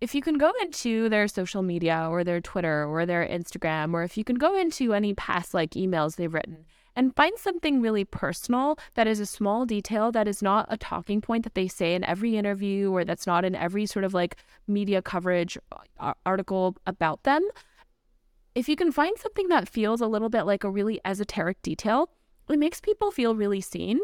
if 0.00 0.14
you 0.14 0.22
can 0.22 0.38
go 0.38 0.52
into 0.62 1.10
their 1.10 1.28
social 1.28 1.60
media 1.60 2.08
or 2.10 2.24
their 2.24 2.40
Twitter 2.40 2.86
or 2.86 3.04
their 3.04 3.26
Instagram, 3.26 3.92
or 3.92 4.04
if 4.04 4.16
you 4.16 4.24
can 4.24 4.36
go 4.36 4.58
into 4.58 4.94
any 4.94 5.12
past 5.12 5.52
like 5.52 5.72
emails 5.72 6.16
they've 6.16 6.32
written 6.32 6.64
and 6.96 7.14
find 7.16 7.38
something 7.38 7.80
really 7.80 8.04
personal 8.04 8.78
that 8.94 9.06
is 9.06 9.20
a 9.20 9.26
small 9.26 9.66
detail 9.66 10.12
that 10.12 10.28
is 10.28 10.42
not 10.42 10.66
a 10.68 10.76
talking 10.76 11.20
point 11.20 11.44
that 11.44 11.54
they 11.54 11.68
say 11.68 11.94
in 11.94 12.04
every 12.04 12.36
interview 12.36 12.90
or 12.90 13.04
that's 13.04 13.26
not 13.26 13.44
in 13.44 13.54
every 13.54 13.86
sort 13.86 14.04
of 14.04 14.14
like 14.14 14.36
media 14.66 15.02
coverage 15.02 15.58
uh, 15.98 16.14
article 16.24 16.76
about 16.86 17.22
them. 17.24 17.46
If 18.54 18.68
you 18.68 18.76
can 18.76 18.92
find 18.92 19.18
something 19.18 19.48
that 19.48 19.68
feels 19.68 20.00
a 20.00 20.06
little 20.06 20.28
bit 20.28 20.42
like 20.44 20.62
a 20.62 20.70
really 20.70 21.00
esoteric 21.04 21.60
detail, 21.62 22.10
it 22.48 22.58
makes 22.58 22.80
people 22.80 23.10
feel 23.10 23.34
really 23.34 23.60
seen 23.60 23.98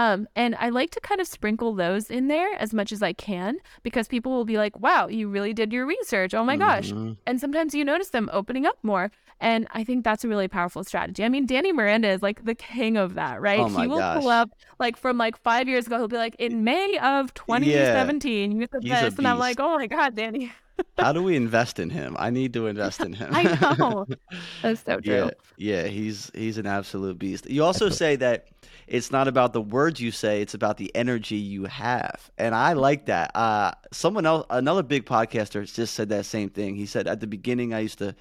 um, 0.00 0.26
and 0.34 0.56
I 0.58 0.70
like 0.70 0.88
to 0.92 1.00
kind 1.00 1.20
of 1.20 1.26
sprinkle 1.26 1.74
those 1.74 2.10
in 2.10 2.28
there 2.28 2.54
as 2.54 2.72
much 2.72 2.90
as 2.90 3.02
I 3.02 3.12
can 3.12 3.58
because 3.82 4.08
people 4.08 4.32
will 4.32 4.46
be 4.46 4.56
like, 4.56 4.80
wow, 4.80 5.08
you 5.08 5.28
really 5.28 5.52
did 5.52 5.74
your 5.74 5.84
research. 5.84 6.32
Oh 6.32 6.42
my 6.42 6.56
gosh. 6.56 6.90
Mm-hmm. 6.90 7.12
And 7.26 7.38
sometimes 7.38 7.74
you 7.74 7.84
notice 7.84 8.08
them 8.08 8.30
opening 8.32 8.64
up 8.64 8.78
more. 8.82 9.10
And 9.40 9.66
I 9.72 9.84
think 9.84 10.04
that's 10.04 10.24
a 10.24 10.28
really 10.28 10.48
powerful 10.48 10.84
strategy. 10.84 11.22
I 11.22 11.28
mean, 11.28 11.44
Danny 11.44 11.70
Miranda 11.72 12.08
is 12.08 12.22
like 12.22 12.46
the 12.46 12.54
king 12.54 12.96
of 12.96 13.12
that, 13.14 13.42
right? 13.42 13.60
Oh 13.60 13.68
he 13.68 13.86
will 13.86 13.98
gosh. 13.98 14.22
pull 14.22 14.30
up 14.30 14.50
like 14.78 14.96
from 14.96 15.18
like 15.18 15.36
five 15.42 15.68
years 15.68 15.86
ago, 15.86 15.98
he'll 15.98 16.08
be 16.08 16.16
like, 16.16 16.36
in 16.38 16.64
May 16.64 16.96
of 17.02 17.34
2017, 17.34 18.52
yeah. 18.52 18.58
you 18.58 18.68
said 18.72 18.82
this. 18.82 19.18
And 19.18 19.28
I'm 19.28 19.38
like, 19.38 19.60
oh 19.60 19.76
my 19.76 19.86
God, 19.86 20.14
Danny. 20.14 20.50
How 20.98 21.12
do 21.12 21.22
we 21.22 21.36
invest 21.36 21.78
in 21.78 21.90
him? 21.90 22.16
I 22.18 22.30
need 22.30 22.52
to 22.54 22.66
invest 22.66 23.00
in 23.00 23.12
him. 23.12 23.30
I 23.34 23.76
know. 23.78 24.06
That's 24.62 24.82
so 24.84 25.00
true. 25.00 25.14
Yeah, 25.14 25.30
yeah, 25.56 25.82
he's 25.84 26.30
he's 26.34 26.58
an 26.58 26.66
absolute 26.66 27.18
beast. 27.18 27.48
You 27.48 27.64
also 27.64 27.88
say 27.88 28.16
that 28.16 28.48
it's 28.86 29.10
not 29.10 29.28
about 29.28 29.52
the 29.52 29.60
words 29.60 30.00
you 30.00 30.10
say; 30.10 30.42
it's 30.42 30.54
about 30.54 30.76
the 30.76 30.94
energy 30.94 31.36
you 31.36 31.64
have, 31.64 32.30
and 32.38 32.54
I 32.54 32.74
like 32.74 33.06
that. 33.06 33.34
Uh, 33.34 33.72
someone 33.92 34.26
else, 34.26 34.46
another 34.50 34.82
big 34.82 35.06
podcaster, 35.06 35.72
just 35.72 35.94
said 35.94 36.08
that 36.10 36.26
same 36.26 36.50
thing. 36.50 36.76
He 36.76 36.86
said 36.86 37.06
at 37.06 37.20
the 37.20 37.26
beginning, 37.26 37.72
I 37.72 37.80
used 37.80 37.98
to 37.98 38.14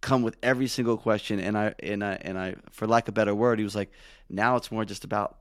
come 0.00 0.22
with 0.22 0.36
every 0.42 0.66
single 0.66 0.96
question, 0.96 1.40
and 1.40 1.56
I 1.56 1.74
and 1.82 2.04
I 2.04 2.14
and 2.22 2.38
I, 2.38 2.56
for 2.70 2.86
lack 2.86 3.04
of 3.04 3.12
a 3.12 3.12
better 3.12 3.34
word, 3.34 3.58
he 3.58 3.64
was 3.64 3.76
like, 3.76 3.92
now 4.28 4.56
it's 4.56 4.72
more 4.72 4.84
just 4.84 5.04
about 5.04 5.38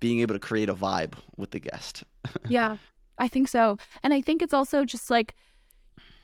being 0.00 0.20
able 0.20 0.34
to 0.34 0.40
create 0.40 0.68
a 0.68 0.74
vibe 0.74 1.14
with 1.36 1.50
the 1.50 1.60
guest. 1.60 2.04
yeah, 2.48 2.76
I 3.18 3.28
think 3.28 3.48
so, 3.48 3.78
and 4.02 4.12
I 4.12 4.20
think 4.20 4.42
it's 4.42 4.54
also 4.54 4.84
just 4.84 5.10
like 5.10 5.34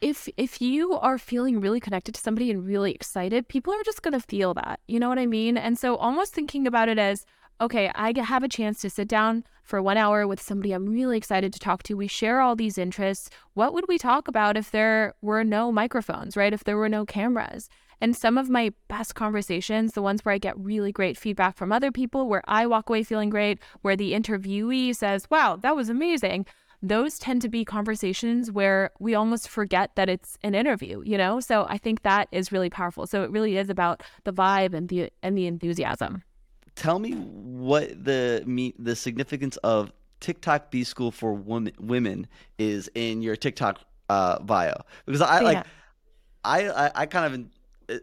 if 0.01 0.29
if 0.37 0.61
you 0.61 0.93
are 0.93 1.19
feeling 1.19 1.61
really 1.61 1.81
connected 1.81 2.15
to 2.15 2.21
somebody 2.21 2.51
and 2.51 2.65
really 2.67 2.93
excited, 2.93 3.49
people 3.49 3.73
are 3.73 3.83
just 3.85 4.03
going 4.03 4.19
to 4.19 4.27
feel 4.27 4.55
that. 4.55 4.81
You 4.87 5.01
know 5.01 5.09
what 5.09 5.19
I 5.19 5.27
mean? 5.27 5.57
And 5.57 5.79
so 5.79 5.97
almost 5.97 6.35
thinking 6.35 6.67
about 6.67 6.89
it 6.89 6.99
as 6.99 7.25
okay, 7.61 7.91
I 7.95 8.13
have 8.17 8.45
a 8.45 8.49
chance 8.49 8.81
to 8.83 8.91
sit 8.91 9.09
down 9.09 9.43
for 9.65 9.83
1 9.83 9.97
hour 9.97 10.29
with 10.29 10.41
somebody 10.41 10.73
I'm 10.73 10.87
really 10.87 11.17
excited 11.17 11.53
to 11.53 11.59
talk 11.59 11.83
to. 11.85 11.97
We 11.97 12.07
share 12.07 12.41
all 12.41 12.55
these 12.55 12.79
interests. 12.79 13.31
What 13.55 13.75
would 13.75 13.87
we 13.89 13.99
talk 13.99 14.29
about 14.29 14.57
if 14.57 14.71
there 14.71 15.15
were 15.23 15.43
no 15.43 15.73
microphones, 15.73 16.37
right? 16.37 16.53
If 16.53 16.63
there 16.63 16.77
were 16.77 16.89
no 16.89 17.05
cameras? 17.05 17.69
And 18.01 18.17
some 18.17 18.39
of 18.39 18.49
my 18.49 18.73
best 18.87 19.17
conversations, 19.17 19.95
the 19.95 20.03
ones 20.03 20.25
where 20.25 20.33
I 20.33 20.39
get 20.39 20.57
really 20.57 20.93
great 20.93 21.19
feedback 21.19 21.57
from 21.57 21.73
other 21.73 21.91
people, 21.91 22.29
where 22.29 22.45
I 22.47 22.65
walk 22.65 22.89
away 22.89 23.03
feeling 23.03 23.29
great, 23.29 23.59
where 23.83 23.97
the 23.97 24.13
interviewee 24.13 24.95
says, 24.95 25.27
wow, 25.29 25.57
that 25.57 25.75
was 25.75 25.89
amazing, 25.89 26.47
those 26.83 27.19
tend 27.19 27.43
to 27.43 27.49
be 27.49 27.65
conversations 27.65 28.53
where 28.53 28.91
we 28.99 29.15
almost 29.15 29.49
forget 29.49 29.91
that 29.97 30.09
it's 30.09 30.39
an 30.43 30.55
interview, 30.55 31.03
you 31.05 31.19
know? 31.19 31.41
So 31.41 31.67
I 31.69 31.79
think 31.79 32.03
that 32.03 32.29
is 32.31 32.53
really 32.53 32.71
powerful. 32.71 33.07
So 33.07 33.25
it 33.25 33.31
really 33.31 33.57
is 33.57 33.69
about 33.69 34.03
the 34.25 34.33
vibe 34.33 34.75
and 34.75 34.89
the 34.89 35.11
and 35.23 35.37
the 35.37 35.47
enthusiasm. 35.47 36.23
Tell 36.77 36.99
me 36.99 37.13
what 37.13 38.05
the 38.05 38.43
me 38.47 38.75
the 38.79 38.95
significance 38.95 39.57
of 39.59 39.93
TikTok 40.21 40.71
B 40.71 40.85
School 40.85 41.11
for 41.11 41.33
women 41.33 41.73
women 41.81 42.29
is 42.59 42.89
in 42.95 43.23
your 43.23 43.35
TikTok 43.35 43.81
uh, 44.09 44.39
bio 44.41 44.75
because 45.05 45.21
I 45.21 45.41
yeah. 45.41 45.45
like 45.45 45.67
I, 46.45 46.69
I, 46.69 46.91
I 46.95 47.07
kind 47.07 47.51
of 47.91 48.01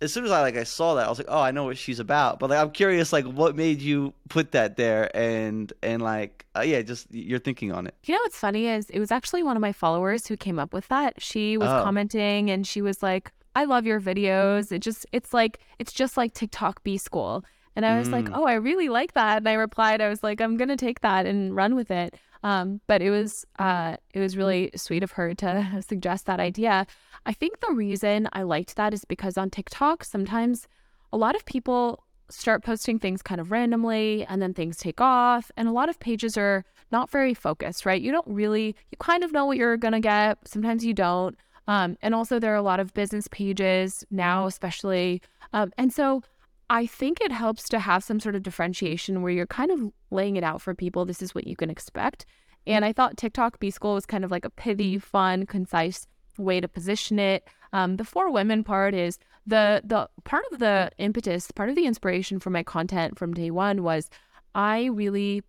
as, 0.00 0.12
soon 0.12 0.24
as 0.24 0.30
I 0.30 0.40
like 0.40 0.56
I 0.56 0.64
saw 0.64 0.94
that 0.94 1.06
I 1.06 1.08
was 1.08 1.18
like 1.18 1.28
oh 1.30 1.40
I 1.40 1.50
know 1.50 1.64
what 1.64 1.78
she's 1.78 2.00
about 2.00 2.38
but 2.38 2.50
like 2.50 2.58
I'm 2.58 2.70
curious 2.70 3.12
like 3.12 3.24
what 3.24 3.56
made 3.56 3.80
you 3.80 4.12
put 4.28 4.52
that 4.52 4.76
there 4.76 5.14
and 5.16 5.72
and 5.82 6.02
like 6.02 6.44
uh, 6.56 6.60
yeah 6.60 6.82
just 6.82 7.12
your 7.12 7.38
thinking 7.38 7.72
on 7.72 7.86
it. 7.86 7.94
You 8.04 8.14
know 8.14 8.20
what's 8.22 8.38
funny 8.38 8.66
is 8.66 8.90
it 8.90 9.00
was 9.00 9.10
actually 9.10 9.42
one 9.42 9.56
of 9.56 9.60
my 9.60 9.72
followers 9.72 10.26
who 10.26 10.36
came 10.36 10.58
up 10.58 10.72
with 10.72 10.88
that. 10.88 11.20
She 11.20 11.56
was 11.56 11.68
oh. 11.68 11.82
commenting 11.82 12.50
and 12.50 12.66
she 12.66 12.82
was 12.82 13.02
like 13.02 13.32
I 13.56 13.64
love 13.64 13.86
your 13.86 14.00
videos. 14.00 14.70
It 14.70 14.80
just 14.80 15.06
it's 15.12 15.32
like 15.32 15.60
it's 15.78 15.92
just 15.92 16.16
like 16.16 16.34
TikTok 16.34 16.82
B 16.84 16.98
school. 16.98 17.44
And 17.74 17.84
I 17.84 17.98
was 17.98 18.08
mm. 18.08 18.12
like, 18.12 18.28
oh, 18.32 18.44
I 18.44 18.54
really 18.54 18.88
like 18.88 19.12
that. 19.12 19.36
And 19.36 19.48
I 19.48 19.52
replied, 19.52 20.00
I 20.00 20.08
was 20.08 20.22
like, 20.22 20.40
I'm 20.40 20.56
gonna 20.56 20.76
take 20.76 21.00
that 21.00 21.26
and 21.26 21.54
run 21.54 21.74
with 21.74 21.90
it. 21.90 22.14
Um, 22.46 22.80
but 22.86 23.02
it 23.02 23.10
was 23.10 23.44
uh, 23.58 23.96
it 24.14 24.20
was 24.20 24.36
really 24.36 24.70
sweet 24.76 25.02
of 25.02 25.10
her 25.12 25.34
to 25.34 25.82
suggest 25.86 26.26
that 26.26 26.38
idea. 26.38 26.86
I 27.26 27.32
think 27.32 27.58
the 27.58 27.72
reason 27.72 28.28
I 28.32 28.42
liked 28.42 28.76
that 28.76 28.94
is 28.94 29.04
because 29.04 29.36
on 29.36 29.50
TikTok 29.50 30.04
sometimes 30.04 30.68
a 31.12 31.16
lot 31.16 31.34
of 31.34 31.44
people 31.44 32.04
start 32.28 32.62
posting 32.62 33.00
things 33.00 33.20
kind 33.20 33.40
of 33.40 33.50
randomly 33.50 34.24
and 34.28 34.40
then 34.40 34.54
things 34.54 34.76
take 34.76 35.00
off 35.00 35.50
and 35.56 35.66
a 35.66 35.72
lot 35.72 35.88
of 35.88 35.98
pages 35.98 36.36
are 36.36 36.64
not 36.92 37.10
very 37.10 37.34
focused 37.34 37.84
right 37.86 38.02
you 38.02 38.10
don't 38.10 38.26
really 38.26 38.74
you 38.90 38.98
kind 38.98 39.22
of 39.22 39.32
know 39.32 39.46
what 39.46 39.56
you're 39.56 39.76
gonna 39.76 40.00
get 40.00 40.36
sometimes 40.46 40.84
you 40.84 40.92
don't 40.92 41.36
um, 41.68 41.96
and 42.02 42.14
also 42.14 42.40
there 42.40 42.52
are 42.52 42.56
a 42.56 42.62
lot 42.62 42.80
of 42.80 42.92
business 42.94 43.28
pages 43.28 44.04
now 44.10 44.46
especially 44.46 45.22
um, 45.52 45.72
and 45.78 45.92
so 45.92 46.22
I 46.68 46.86
think 46.86 47.20
it 47.20 47.30
helps 47.30 47.68
to 47.68 47.78
have 47.78 48.02
some 48.02 48.18
sort 48.18 48.34
of 48.34 48.42
differentiation 48.42 49.22
where 49.22 49.32
you're 49.32 49.46
kind 49.46 49.70
of 49.70 49.92
laying 50.10 50.36
it 50.36 50.44
out 50.44 50.60
for 50.60 50.74
people. 50.74 51.04
This 51.04 51.22
is 51.22 51.34
what 51.34 51.46
you 51.46 51.56
can 51.56 51.70
expect. 51.70 52.26
And 52.66 52.84
I 52.84 52.92
thought 52.92 53.16
TikTok 53.16 53.60
B 53.60 53.70
School 53.70 53.94
was 53.94 54.06
kind 54.06 54.24
of 54.24 54.30
like 54.30 54.44
a 54.44 54.50
pithy, 54.50 54.98
fun, 54.98 55.46
concise 55.46 56.06
way 56.36 56.60
to 56.60 56.68
position 56.68 57.18
it. 57.18 57.48
Um, 57.72 57.96
the 57.96 58.04
for 58.04 58.30
women 58.30 58.64
part 58.64 58.94
is 58.94 59.18
the 59.46 59.80
the 59.84 60.08
part 60.24 60.44
of 60.52 60.58
the 60.58 60.90
impetus, 60.98 61.50
part 61.50 61.68
of 61.68 61.76
the 61.76 61.86
inspiration 61.86 62.40
for 62.40 62.50
my 62.50 62.62
content 62.62 63.18
from 63.18 63.32
day 63.32 63.50
one 63.50 63.82
was 63.82 64.10
I 64.54 64.86
really 64.86 65.42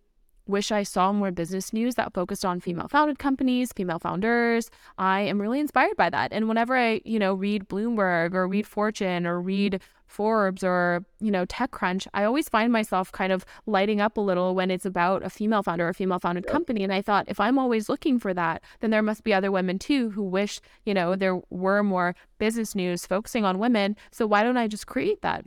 wish 0.48 0.72
I 0.72 0.82
saw 0.82 1.12
more 1.12 1.30
business 1.30 1.72
news 1.72 1.94
that 1.96 2.14
focused 2.14 2.44
on 2.44 2.60
female 2.60 2.88
founded 2.88 3.18
companies, 3.18 3.72
female 3.72 3.98
founders. 3.98 4.70
I 4.96 5.20
am 5.20 5.40
really 5.40 5.60
inspired 5.60 5.96
by 5.96 6.10
that. 6.10 6.32
And 6.32 6.48
whenever 6.48 6.76
I, 6.76 7.00
you 7.04 7.18
know, 7.18 7.34
read 7.34 7.68
Bloomberg 7.68 8.34
or 8.34 8.48
read 8.48 8.66
Fortune 8.66 9.26
or 9.26 9.40
read 9.40 9.80
Forbes 10.06 10.64
or, 10.64 11.04
you 11.20 11.30
know, 11.30 11.44
TechCrunch, 11.44 12.06
I 12.14 12.24
always 12.24 12.48
find 12.48 12.72
myself 12.72 13.12
kind 13.12 13.30
of 13.30 13.44
lighting 13.66 14.00
up 14.00 14.16
a 14.16 14.22
little 14.22 14.54
when 14.54 14.70
it's 14.70 14.86
about 14.86 15.22
a 15.22 15.30
female 15.30 15.62
founder 15.62 15.86
or 15.86 15.90
a 15.90 15.94
female 15.94 16.18
founded 16.18 16.44
yep. 16.46 16.52
company. 16.52 16.82
And 16.82 16.92
I 16.92 17.02
thought, 17.02 17.26
if 17.28 17.38
I'm 17.38 17.58
always 17.58 17.90
looking 17.90 18.18
for 18.18 18.32
that, 18.32 18.62
then 18.80 18.90
there 18.90 19.02
must 19.02 19.22
be 19.22 19.34
other 19.34 19.52
women 19.52 19.78
too 19.78 20.10
who 20.10 20.22
wish, 20.22 20.60
you 20.86 20.94
know, 20.94 21.14
there 21.14 21.40
were 21.50 21.82
more 21.82 22.14
business 22.38 22.74
news 22.74 23.06
focusing 23.06 23.44
on 23.44 23.58
women. 23.58 23.96
So 24.10 24.26
why 24.26 24.42
don't 24.42 24.56
I 24.56 24.66
just 24.66 24.86
create 24.86 25.20
that? 25.20 25.44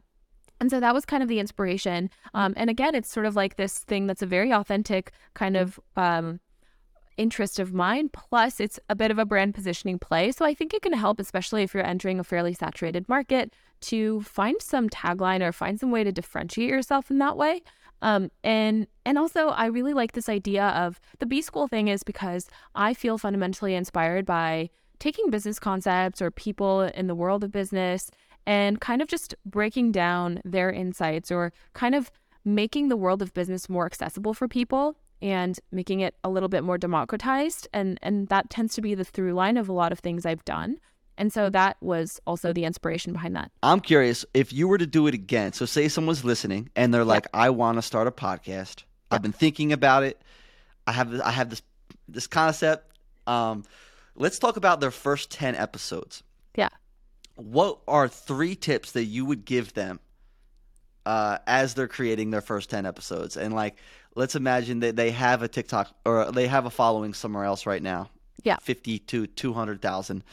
And 0.61 0.69
so 0.69 0.79
that 0.79 0.93
was 0.93 1.05
kind 1.05 1.23
of 1.23 1.27
the 1.27 1.39
inspiration. 1.39 2.11
Um, 2.35 2.53
and 2.55 2.69
again, 2.69 2.93
it's 2.93 3.11
sort 3.11 3.25
of 3.25 3.35
like 3.35 3.55
this 3.55 3.79
thing 3.79 4.05
that's 4.05 4.21
a 4.21 4.27
very 4.27 4.53
authentic 4.53 5.11
kind 5.33 5.57
of 5.57 5.79
um, 5.97 6.39
interest 7.17 7.57
of 7.57 7.73
mine. 7.73 8.09
Plus, 8.09 8.59
it's 8.59 8.79
a 8.87 8.95
bit 8.95 9.09
of 9.09 9.17
a 9.17 9.25
brand 9.25 9.55
positioning 9.55 9.97
play. 9.97 10.31
So 10.31 10.45
I 10.45 10.53
think 10.53 10.75
it 10.75 10.83
can 10.83 10.93
help, 10.93 11.19
especially 11.19 11.63
if 11.63 11.73
you're 11.73 11.83
entering 11.83 12.19
a 12.19 12.23
fairly 12.23 12.53
saturated 12.53 13.09
market, 13.09 13.51
to 13.81 14.21
find 14.21 14.61
some 14.61 14.87
tagline 14.87 15.41
or 15.41 15.51
find 15.51 15.79
some 15.79 15.89
way 15.89 16.03
to 16.03 16.11
differentiate 16.11 16.69
yourself 16.69 17.09
in 17.09 17.17
that 17.17 17.37
way. 17.37 17.63
Um, 18.03 18.29
and 18.43 18.85
and 19.03 19.17
also, 19.17 19.49
I 19.49 19.65
really 19.65 19.95
like 19.95 20.11
this 20.11 20.29
idea 20.29 20.67
of 20.67 20.99
the 21.17 21.25
B 21.25 21.41
school 21.41 21.67
thing 21.67 21.87
is 21.87 22.03
because 22.03 22.47
I 22.75 22.93
feel 22.93 23.17
fundamentally 23.17 23.73
inspired 23.73 24.27
by 24.27 24.69
taking 24.99 25.31
business 25.31 25.57
concepts 25.57 26.21
or 26.21 26.29
people 26.29 26.81
in 26.81 27.07
the 27.07 27.15
world 27.15 27.43
of 27.43 27.51
business 27.51 28.11
and 28.45 28.81
kind 28.81 29.01
of 29.01 29.07
just 29.07 29.35
breaking 29.45 29.91
down 29.91 30.41
their 30.43 30.71
insights 30.71 31.31
or 31.31 31.53
kind 31.73 31.95
of 31.95 32.11
making 32.43 32.87
the 32.87 32.97
world 32.97 33.21
of 33.21 33.33
business 33.33 33.69
more 33.69 33.85
accessible 33.85 34.33
for 34.33 34.47
people 34.47 34.95
and 35.21 35.59
making 35.71 35.99
it 35.99 36.15
a 36.23 36.29
little 36.29 36.49
bit 36.49 36.63
more 36.63 36.77
democratized 36.77 37.67
and 37.73 37.99
and 38.01 38.27
that 38.29 38.49
tends 38.49 38.73
to 38.73 38.81
be 38.81 38.95
the 38.95 39.03
through 39.03 39.33
line 39.33 39.57
of 39.57 39.69
a 39.69 39.73
lot 39.73 39.91
of 39.91 39.99
things 39.99 40.25
I've 40.25 40.43
done. 40.45 40.77
And 41.17 41.31
so 41.31 41.49
that 41.51 41.77
was 41.81 42.19
also 42.25 42.51
the 42.51 42.63
inspiration 42.63 43.13
behind 43.13 43.35
that. 43.35 43.51
I'm 43.61 43.79
curious 43.79 44.25
if 44.33 44.51
you 44.51 44.67
were 44.67 44.79
to 44.79 44.87
do 44.87 45.05
it 45.05 45.13
again. 45.13 45.53
So 45.53 45.65
say 45.65 45.87
someone's 45.87 46.23
listening 46.23 46.69
and 46.75 46.91
they're 46.91 47.05
like, 47.05 47.27
"I 47.33 47.51
want 47.51 47.77
to 47.77 47.83
start 47.83 48.07
a 48.07 48.11
podcast. 48.11 48.83
I've 49.11 49.21
been 49.21 49.33
thinking 49.33 49.71
about 49.71 50.03
it. 50.03 50.19
I 50.87 50.93
have 50.93 51.21
I 51.21 51.31
have 51.31 51.49
this 51.49 51.61
this 52.07 52.27
concept. 52.27 52.97
Um, 53.27 53.65
let's 54.15 54.39
talk 54.39 54.57
about 54.57 54.79
their 54.79 54.91
first 54.91 55.31
10 55.31 55.55
episodes. 55.55 56.23
What 57.35 57.79
are 57.87 58.07
three 58.07 58.55
tips 58.55 58.91
that 58.93 59.05
you 59.05 59.25
would 59.25 59.45
give 59.45 59.73
them 59.73 59.99
uh, 61.05 61.39
as 61.47 61.73
they're 61.73 61.87
creating 61.87 62.31
their 62.31 62.41
first 62.41 62.69
10 62.69 62.85
episodes? 62.85 63.37
And 63.37 63.53
like, 63.53 63.77
let's 64.15 64.35
imagine 64.35 64.81
that 64.81 64.95
they 64.95 65.11
have 65.11 65.41
a 65.41 65.47
TikTok 65.47 65.95
or 66.05 66.31
they 66.31 66.47
have 66.47 66.65
a 66.65 66.69
following 66.69 67.13
somewhere 67.13 67.45
else 67.45 67.65
right 67.65 67.81
now. 67.81 68.09
Yeah. 68.43 68.57
50 68.61 68.99
to 68.99 69.27
200,000. 69.27 70.23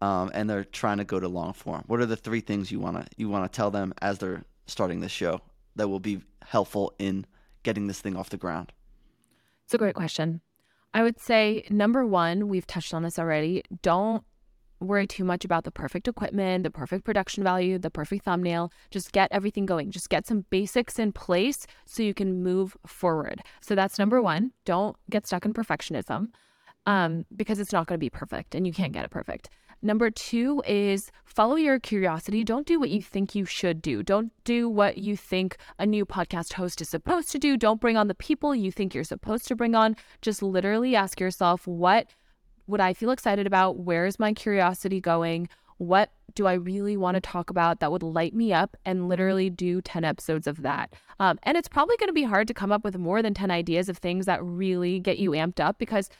Um, 0.00 0.30
and 0.32 0.48
they're 0.48 0.64
trying 0.64 0.98
to 0.98 1.04
go 1.04 1.20
to 1.20 1.28
long 1.28 1.52
form. 1.52 1.84
What 1.86 2.00
are 2.00 2.06
the 2.06 2.16
three 2.16 2.40
things 2.40 2.72
you 2.72 2.80
want 2.80 2.96
to, 2.96 3.06
you 3.16 3.28
want 3.28 3.50
to 3.50 3.54
tell 3.54 3.70
them 3.70 3.92
as 4.00 4.18
they're 4.18 4.44
starting 4.66 5.00
this 5.00 5.12
show 5.12 5.40
that 5.76 5.88
will 5.88 6.00
be 6.00 6.22
helpful 6.42 6.94
in 6.98 7.26
getting 7.62 7.86
this 7.86 8.00
thing 8.00 8.16
off 8.16 8.30
the 8.30 8.36
ground? 8.36 8.72
It's 9.64 9.74
a 9.74 9.78
great 9.78 9.94
question. 9.94 10.40
I 10.94 11.02
would 11.02 11.20
say 11.20 11.66
number 11.68 12.06
one, 12.06 12.48
we've 12.48 12.66
touched 12.66 12.94
on 12.94 13.02
this 13.02 13.18
already. 13.18 13.62
Don't 13.82 14.24
worry 14.80 15.06
too 15.06 15.24
much 15.24 15.44
about 15.44 15.64
the 15.64 15.70
perfect 15.70 16.08
equipment, 16.08 16.64
the 16.64 16.70
perfect 16.70 17.04
production 17.04 17.42
value, 17.42 17.78
the 17.78 17.90
perfect 17.90 18.24
thumbnail. 18.24 18.72
Just 18.90 19.12
get 19.12 19.28
everything 19.32 19.66
going. 19.66 19.90
Just 19.90 20.10
get 20.10 20.26
some 20.26 20.44
basics 20.50 20.98
in 20.98 21.12
place 21.12 21.66
so 21.84 22.02
you 22.02 22.14
can 22.14 22.42
move 22.42 22.76
forward. 22.86 23.42
So 23.60 23.74
that's 23.74 23.98
number 23.98 24.22
one. 24.22 24.52
Don't 24.64 24.96
get 25.10 25.26
stuck 25.26 25.44
in 25.44 25.52
perfectionism 25.52 26.28
um, 26.86 27.24
because 27.34 27.58
it's 27.58 27.72
not 27.72 27.86
going 27.86 27.98
to 27.98 28.04
be 28.04 28.10
perfect 28.10 28.54
and 28.54 28.66
you 28.66 28.72
can't 28.72 28.92
get 28.92 29.04
it 29.04 29.10
perfect. 29.10 29.50
Number 29.80 30.10
two 30.10 30.60
is 30.66 31.12
follow 31.24 31.54
your 31.54 31.78
curiosity. 31.78 32.42
Don't 32.42 32.66
do 32.66 32.80
what 32.80 32.90
you 32.90 33.00
think 33.00 33.36
you 33.36 33.44
should 33.44 33.80
do. 33.80 34.02
Don't 34.02 34.32
do 34.42 34.68
what 34.68 34.98
you 34.98 35.16
think 35.16 35.56
a 35.78 35.86
new 35.86 36.04
podcast 36.04 36.54
host 36.54 36.80
is 36.80 36.88
supposed 36.88 37.30
to 37.30 37.38
do. 37.38 37.56
Don't 37.56 37.80
bring 37.80 37.96
on 37.96 38.08
the 38.08 38.14
people 38.14 38.56
you 38.56 38.72
think 38.72 38.92
you're 38.92 39.04
supposed 39.04 39.46
to 39.46 39.54
bring 39.54 39.76
on. 39.76 39.94
Just 40.20 40.42
literally 40.42 40.96
ask 40.96 41.20
yourself, 41.20 41.64
what 41.64 42.08
would 42.68 42.80
I 42.80 42.92
feel 42.92 43.10
excited 43.10 43.46
about? 43.46 43.78
Where 43.78 44.06
is 44.06 44.18
my 44.18 44.32
curiosity 44.32 45.00
going? 45.00 45.48
What 45.78 46.10
do 46.34 46.46
I 46.46 46.52
really 46.52 46.96
want 46.96 47.14
to 47.16 47.20
talk 47.20 47.50
about 47.50 47.80
that 47.80 47.90
would 47.90 48.02
light 48.02 48.34
me 48.34 48.52
up 48.52 48.76
and 48.84 49.08
literally 49.08 49.48
do 49.48 49.80
10 49.80 50.04
episodes 50.04 50.46
of 50.46 50.62
that? 50.62 50.92
Um, 51.18 51.38
and 51.42 51.56
it's 51.56 51.68
probably 51.68 51.96
going 51.96 52.08
to 52.08 52.14
be 52.14 52.24
hard 52.24 52.46
to 52.48 52.54
come 52.54 52.70
up 52.70 52.84
with 52.84 52.98
more 52.98 53.22
than 53.22 53.34
10 53.34 53.50
ideas 53.50 53.88
of 53.88 53.98
things 53.98 54.26
that 54.26 54.44
really 54.44 55.00
get 55.00 55.18
you 55.18 55.30
amped 55.30 55.60
up 55.60 55.78
because 55.78 56.10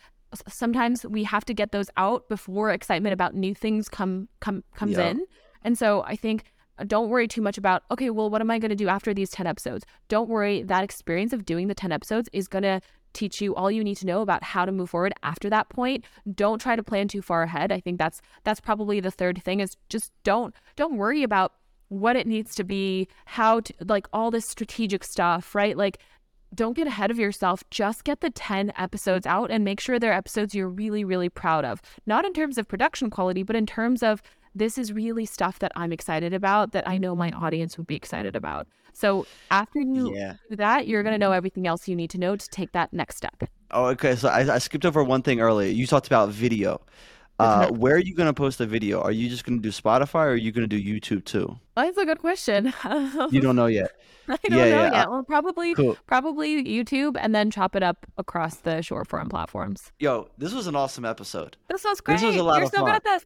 sometimes 0.49 1.05
we 1.07 1.25
have 1.25 1.45
to 1.45 1.55
get 1.55 1.73
those 1.73 1.91
out 1.97 2.29
before 2.29 2.71
excitement 2.71 3.13
about 3.13 3.35
new 3.35 3.55
things 3.55 3.89
come 3.89 4.29
come 4.41 4.65
comes 4.75 4.97
yeah. 4.97 5.11
in. 5.11 5.25
And 5.63 5.77
so 5.77 6.03
I 6.03 6.17
think 6.17 6.45
uh, 6.79 6.85
don't 6.85 7.09
worry 7.09 7.27
too 7.27 7.43
much 7.43 7.59
about 7.59 7.83
okay 7.91 8.11
well 8.11 8.31
what 8.31 8.41
am 8.41 8.51
i 8.51 8.59
going 8.59 8.69
to 8.69 8.77
do 8.77 8.89
after 8.89 9.13
these 9.13 9.31
10 9.31 9.47
episodes 9.47 9.85
don't 10.09 10.29
worry 10.29 10.63
that 10.63 10.85
experience 10.85 11.33
of 11.33 11.45
doing 11.45 11.67
the 11.67 11.75
10 11.75 11.91
episodes 11.91 12.29
is 12.33 12.47
going 12.47 12.63
to 12.63 12.81
teach 13.13 13.41
you 13.41 13.55
all 13.55 13.71
you 13.71 13.83
need 13.83 13.97
to 13.97 14.07
know 14.07 14.21
about 14.21 14.43
how 14.43 14.65
to 14.65 14.73
move 14.73 14.91
forward 14.91 15.13
after 15.23 15.49
that 15.51 15.69
point 15.69 16.05
don't 16.35 16.61
try 16.61 16.77
to 16.77 16.83
plan 16.83 17.09
too 17.09 17.23
far 17.23 17.43
ahead 17.43 17.73
i 17.73 17.81
think 17.81 17.99
that's 17.99 18.21
that's 18.45 18.61
probably 18.61 19.01
the 19.01 19.11
third 19.11 19.43
thing 19.43 19.61
is 19.61 19.77
just 19.89 20.13
don't 20.25 20.55
don't 20.77 20.97
worry 20.97 21.23
about 21.23 21.55
what 21.89 22.17
it 22.17 22.27
needs 22.27 22.55
to 22.55 22.65
be 22.65 23.09
how 23.27 23.61
to 23.61 23.73
like 23.87 24.07
all 24.13 24.31
this 24.31 24.47
strategic 24.47 25.03
stuff 25.03 25.55
right 25.55 25.77
like 25.77 25.99
don't 26.55 26.77
get 26.77 26.87
ahead 26.87 27.11
of 27.11 27.19
yourself. 27.19 27.63
Just 27.71 28.05
get 28.05 28.21
the 28.21 28.31
10 28.31 28.73
episodes 28.77 29.27
out 29.27 29.51
and 29.51 29.65
make 29.65 29.81
sure 29.81 29.99
they're 29.99 30.13
episodes 30.13 30.55
you're 30.55 30.69
really, 30.69 31.05
really 31.05 31.29
proud 31.29 31.65
of. 31.65 31.83
Not 32.07 32.25
in 32.25 32.33
terms 32.33 32.59
of 32.59 32.69
production 32.69 33.11
quality, 33.11 33.43
but 33.43 33.57
in 33.57 33.67
terms 33.67 34.03
of 34.03 34.23
this 34.55 34.79
is 34.79 34.93
really 34.93 35.27
stuff 35.27 35.59
that 35.61 35.73
I'm 35.77 35.93
excited 35.93 36.33
about 36.35 36.73
that 36.73 36.89
I 36.89 36.99
know 36.99 37.15
my 37.15 37.31
audience 37.31 37.77
would 37.79 37.87
be 37.87 37.97
excited 37.97 38.37
about. 38.37 38.67
So 38.93 39.27
after 39.51 39.81
you 39.81 40.15
yeah. 40.15 40.35
do 40.51 40.57
that, 40.57 40.89
you're 40.89 41.03
going 41.03 41.13
to 41.13 41.19
know 41.19 41.33
everything 41.33 41.67
else 41.67 41.87
you 41.87 41.95
need 41.95 42.11
to 42.11 42.19
know 42.19 42.35
to 42.37 42.49
take 42.49 42.73
that 42.73 42.93
next 42.93 43.17
step. 43.17 43.45
Oh, 43.71 43.87
okay. 43.87 44.17
So 44.17 44.29
I, 44.29 44.55
I 44.55 44.59
skipped 44.59 44.85
over 44.85 45.05
one 45.05 45.23
thing 45.23 45.41
earlier. 45.41 45.71
You 45.71 45.87
talked 45.87 46.09
about 46.09 46.31
video. 46.31 46.81
Uh, 47.39 47.69
where 47.69 47.95
are 47.95 48.01
you 48.01 48.15
going 48.15 48.27
to 48.27 48.33
post 48.33 48.59
the 48.59 48.67
video? 48.67 49.01
Are 49.01 49.13
you 49.13 49.29
just 49.29 49.45
going 49.45 49.59
to 49.59 49.63
do 49.63 49.71
Spotify 49.71 50.25
or 50.25 50.31
are 50.31 50.37
you 50.37 50.51
going 50.51 50.69
to 50.69 50.81
do 50.81 50.83
YouTube 50.83 51.25
too? 51.25 51.57
that's 51.77 51.97
a 51.97 52.05
good 52.05 52.19
question. 52.19 52.73
you 53.31 53.41
don't 53.41 53.55
know 53.55 53.67
yet. 53.67 53.93
I 54.27 54.37
don't 54.43 54.59
yeah, 54.59 54.65
know 54.65 54.83
yeah. 54.83 54.93
yet. 54.93 55.11
Well, 55.11 55.23
probably 55.23 55.75
cool. 55.75 55.97
probably 56.07 56.65
YouTube 56.65 57.17
and 57.19 57.35
then 57.35 57.51
chop 57.51 57.77
it 57.77 57.83
up 57.83 58.05
across 58.19 58.57
the 58.57 58.83
short 58.83 59.07
form 59.07 59.29
platforms. 59.29 59.93
Yo, 60.01 60.29
this 60.37 60.53
was 60.53 60.67
an 60.67 60.75
awesome 60.75 61.05
episode. 61.05 61.57
This 61.69 61.85
was 61.85 62.01
great. 62.01 62.17
This 62.17 62.25
was 62.25 62.37
a 62.37 62.43
lot 62.43 62.57
You're 62.57 62.65
of 62.65 62.71
so 62.73 62.85
fun. 62.85 63.21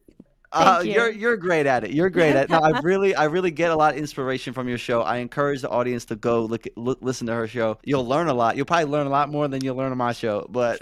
Good 0.53 0.67
at 0.67 0.83
this. 0.83 0.87
Uh, 0.87 0.91
you. 0.91 0.99
are 0.99 1.09
you're 1.11 1.37
great 1.37 1.65
at 1.65 1.83
it. 1.83 1.91
You're 1.91 2.09
great 2.09 2.35
at. 2.35 2.45
It. 2.45 2.49
No, 2.49 2.59
I 2.59 2.79
really 2.83 3.15
I 3.15 3.25
really 3.25 3.51
get 3.51 3.71
a 3.71 3.75
lot 3.75 3.93
of 3.93 3.99
inspiration 3.99 4.53
from 4.53 4.67
your 4.67 4.77
show. 4.77 5.01
I 5.01 5.17
encourage 5.17 5.61
the 5.61 5.69
audience 5.69 6.05
to 6.05 6.15
go 6.15 6.45
look, 6.45 6.67
look 6.75 6.99
listen 7.01 7.27
to 7.27 7.33
her 7.33 7.47
show. 7.47 7.77
You'll 7.83 8.07
learn 8.07 8.27
a 8.27 8.33
lot. 8.33 8.55
You'll 8.55 8.65
probably 8.65 8.85
learn 8.85 9.07
a 9.07 9.09
lot 9.09 9.29
more 9.29 9.47
than 9.47 9.63
you'll 9.63 9.75
learn 9.75 9.91
on 9.91 9.97
my 9.97 10.13
show. 10.13 10.45
But 10.49 10.79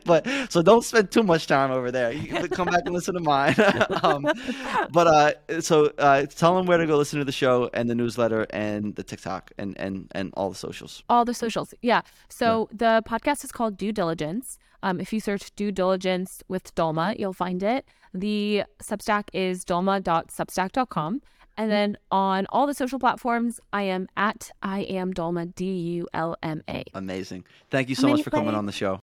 but 0.04 0.26
so 0.50 0.62
don't 0.62 0.84
spend 0.84 1.10
too 1.10 1.22
much 1.22 1.46
time 1.46 1.70
over 1.70 1.90
there. 1.90 2.12
You 2.12 2.28
can 2.28 2.48
come 2.48 2.68
back 2.68 2.82
and 2.84 2.94
listen 2.94 3.14
to 3.14 3.20
mine. 3.20 3.54
um, 4.02 4.26
but 4.90 5.06
uh, 5.06 5.60
so 5.60 5.92
uh, 5.98 6.26
tell 6.26 6.56
them 6.56 6.66
where 6.66 6.78
to 6.78 6.86
go 6.86 6.96
listen 6.96 7.18
to 7.18 7.24
the 7.24 7.32
show 7.32 7.70
and 7.74 7.88
the 7.88 7.94
newsletter 7.94 8.46
and 8.50 8.94
the 8.96 9.02
TikTok 9.02 9.52
and 9.58 9.78
and 9.78 10.08
and 10.12 10.32
all 10.34 10.50
the 10.50 10.56
socials. 10.56 11.02
All 11.08 11.24
the 11.24 11.34
socials. 11.34 11.74
Yeah. 11.82 12.02
So 12.28 12.68
yeah. 12.70 13.00
the 13.00 13.02
podcast 13.08 13.44
is 13.44 13.52
called 13.52 13.76
Due 13.76 13.92
Diligence. 13.92 14.58
Um, 14.84 15.00
if 15.00 15.14
you 15.14 15.18
search 15.18 15.52
due 15.56 15.72
diligence 15.72 16.42
with 16.46 16.74
Dulma, 16.74 17.14
you'll 17.18 17.32
find 17.32 17.62
it. 17.62 17.86
The 18.12 18.64
Substack 18.82 19.28
is 19.32 19.64
dulma.substack.com. 19.64 21.22
And 21.56 21.70
then 21.70 21.96
on 22.10 22.46
all 22.50 22.66
the 22.66 22.74
social 22.74 22.98
platforms, 22.98 23.60
I 23.72 23.82
am 23.84 24.08
at 24.16 24.50
I 24.62 24.80
am 24.80 25.12
Dulma, 25.12 25.46
D 25.46 25.64
U 25.64 26.08
L 26.12 26.36
M 26.42 26.62
A. 26.68 26.84
Amazing. 26.94 27.44
Thank 27.70 27.88
you 27.88 27.94
so 27.94 28.08
much 28.08 28.22
for 28.22 28.30
coming 28.30 28.54
on 28.54 28.66
the 28.66 28.72
show. 28.72 28.92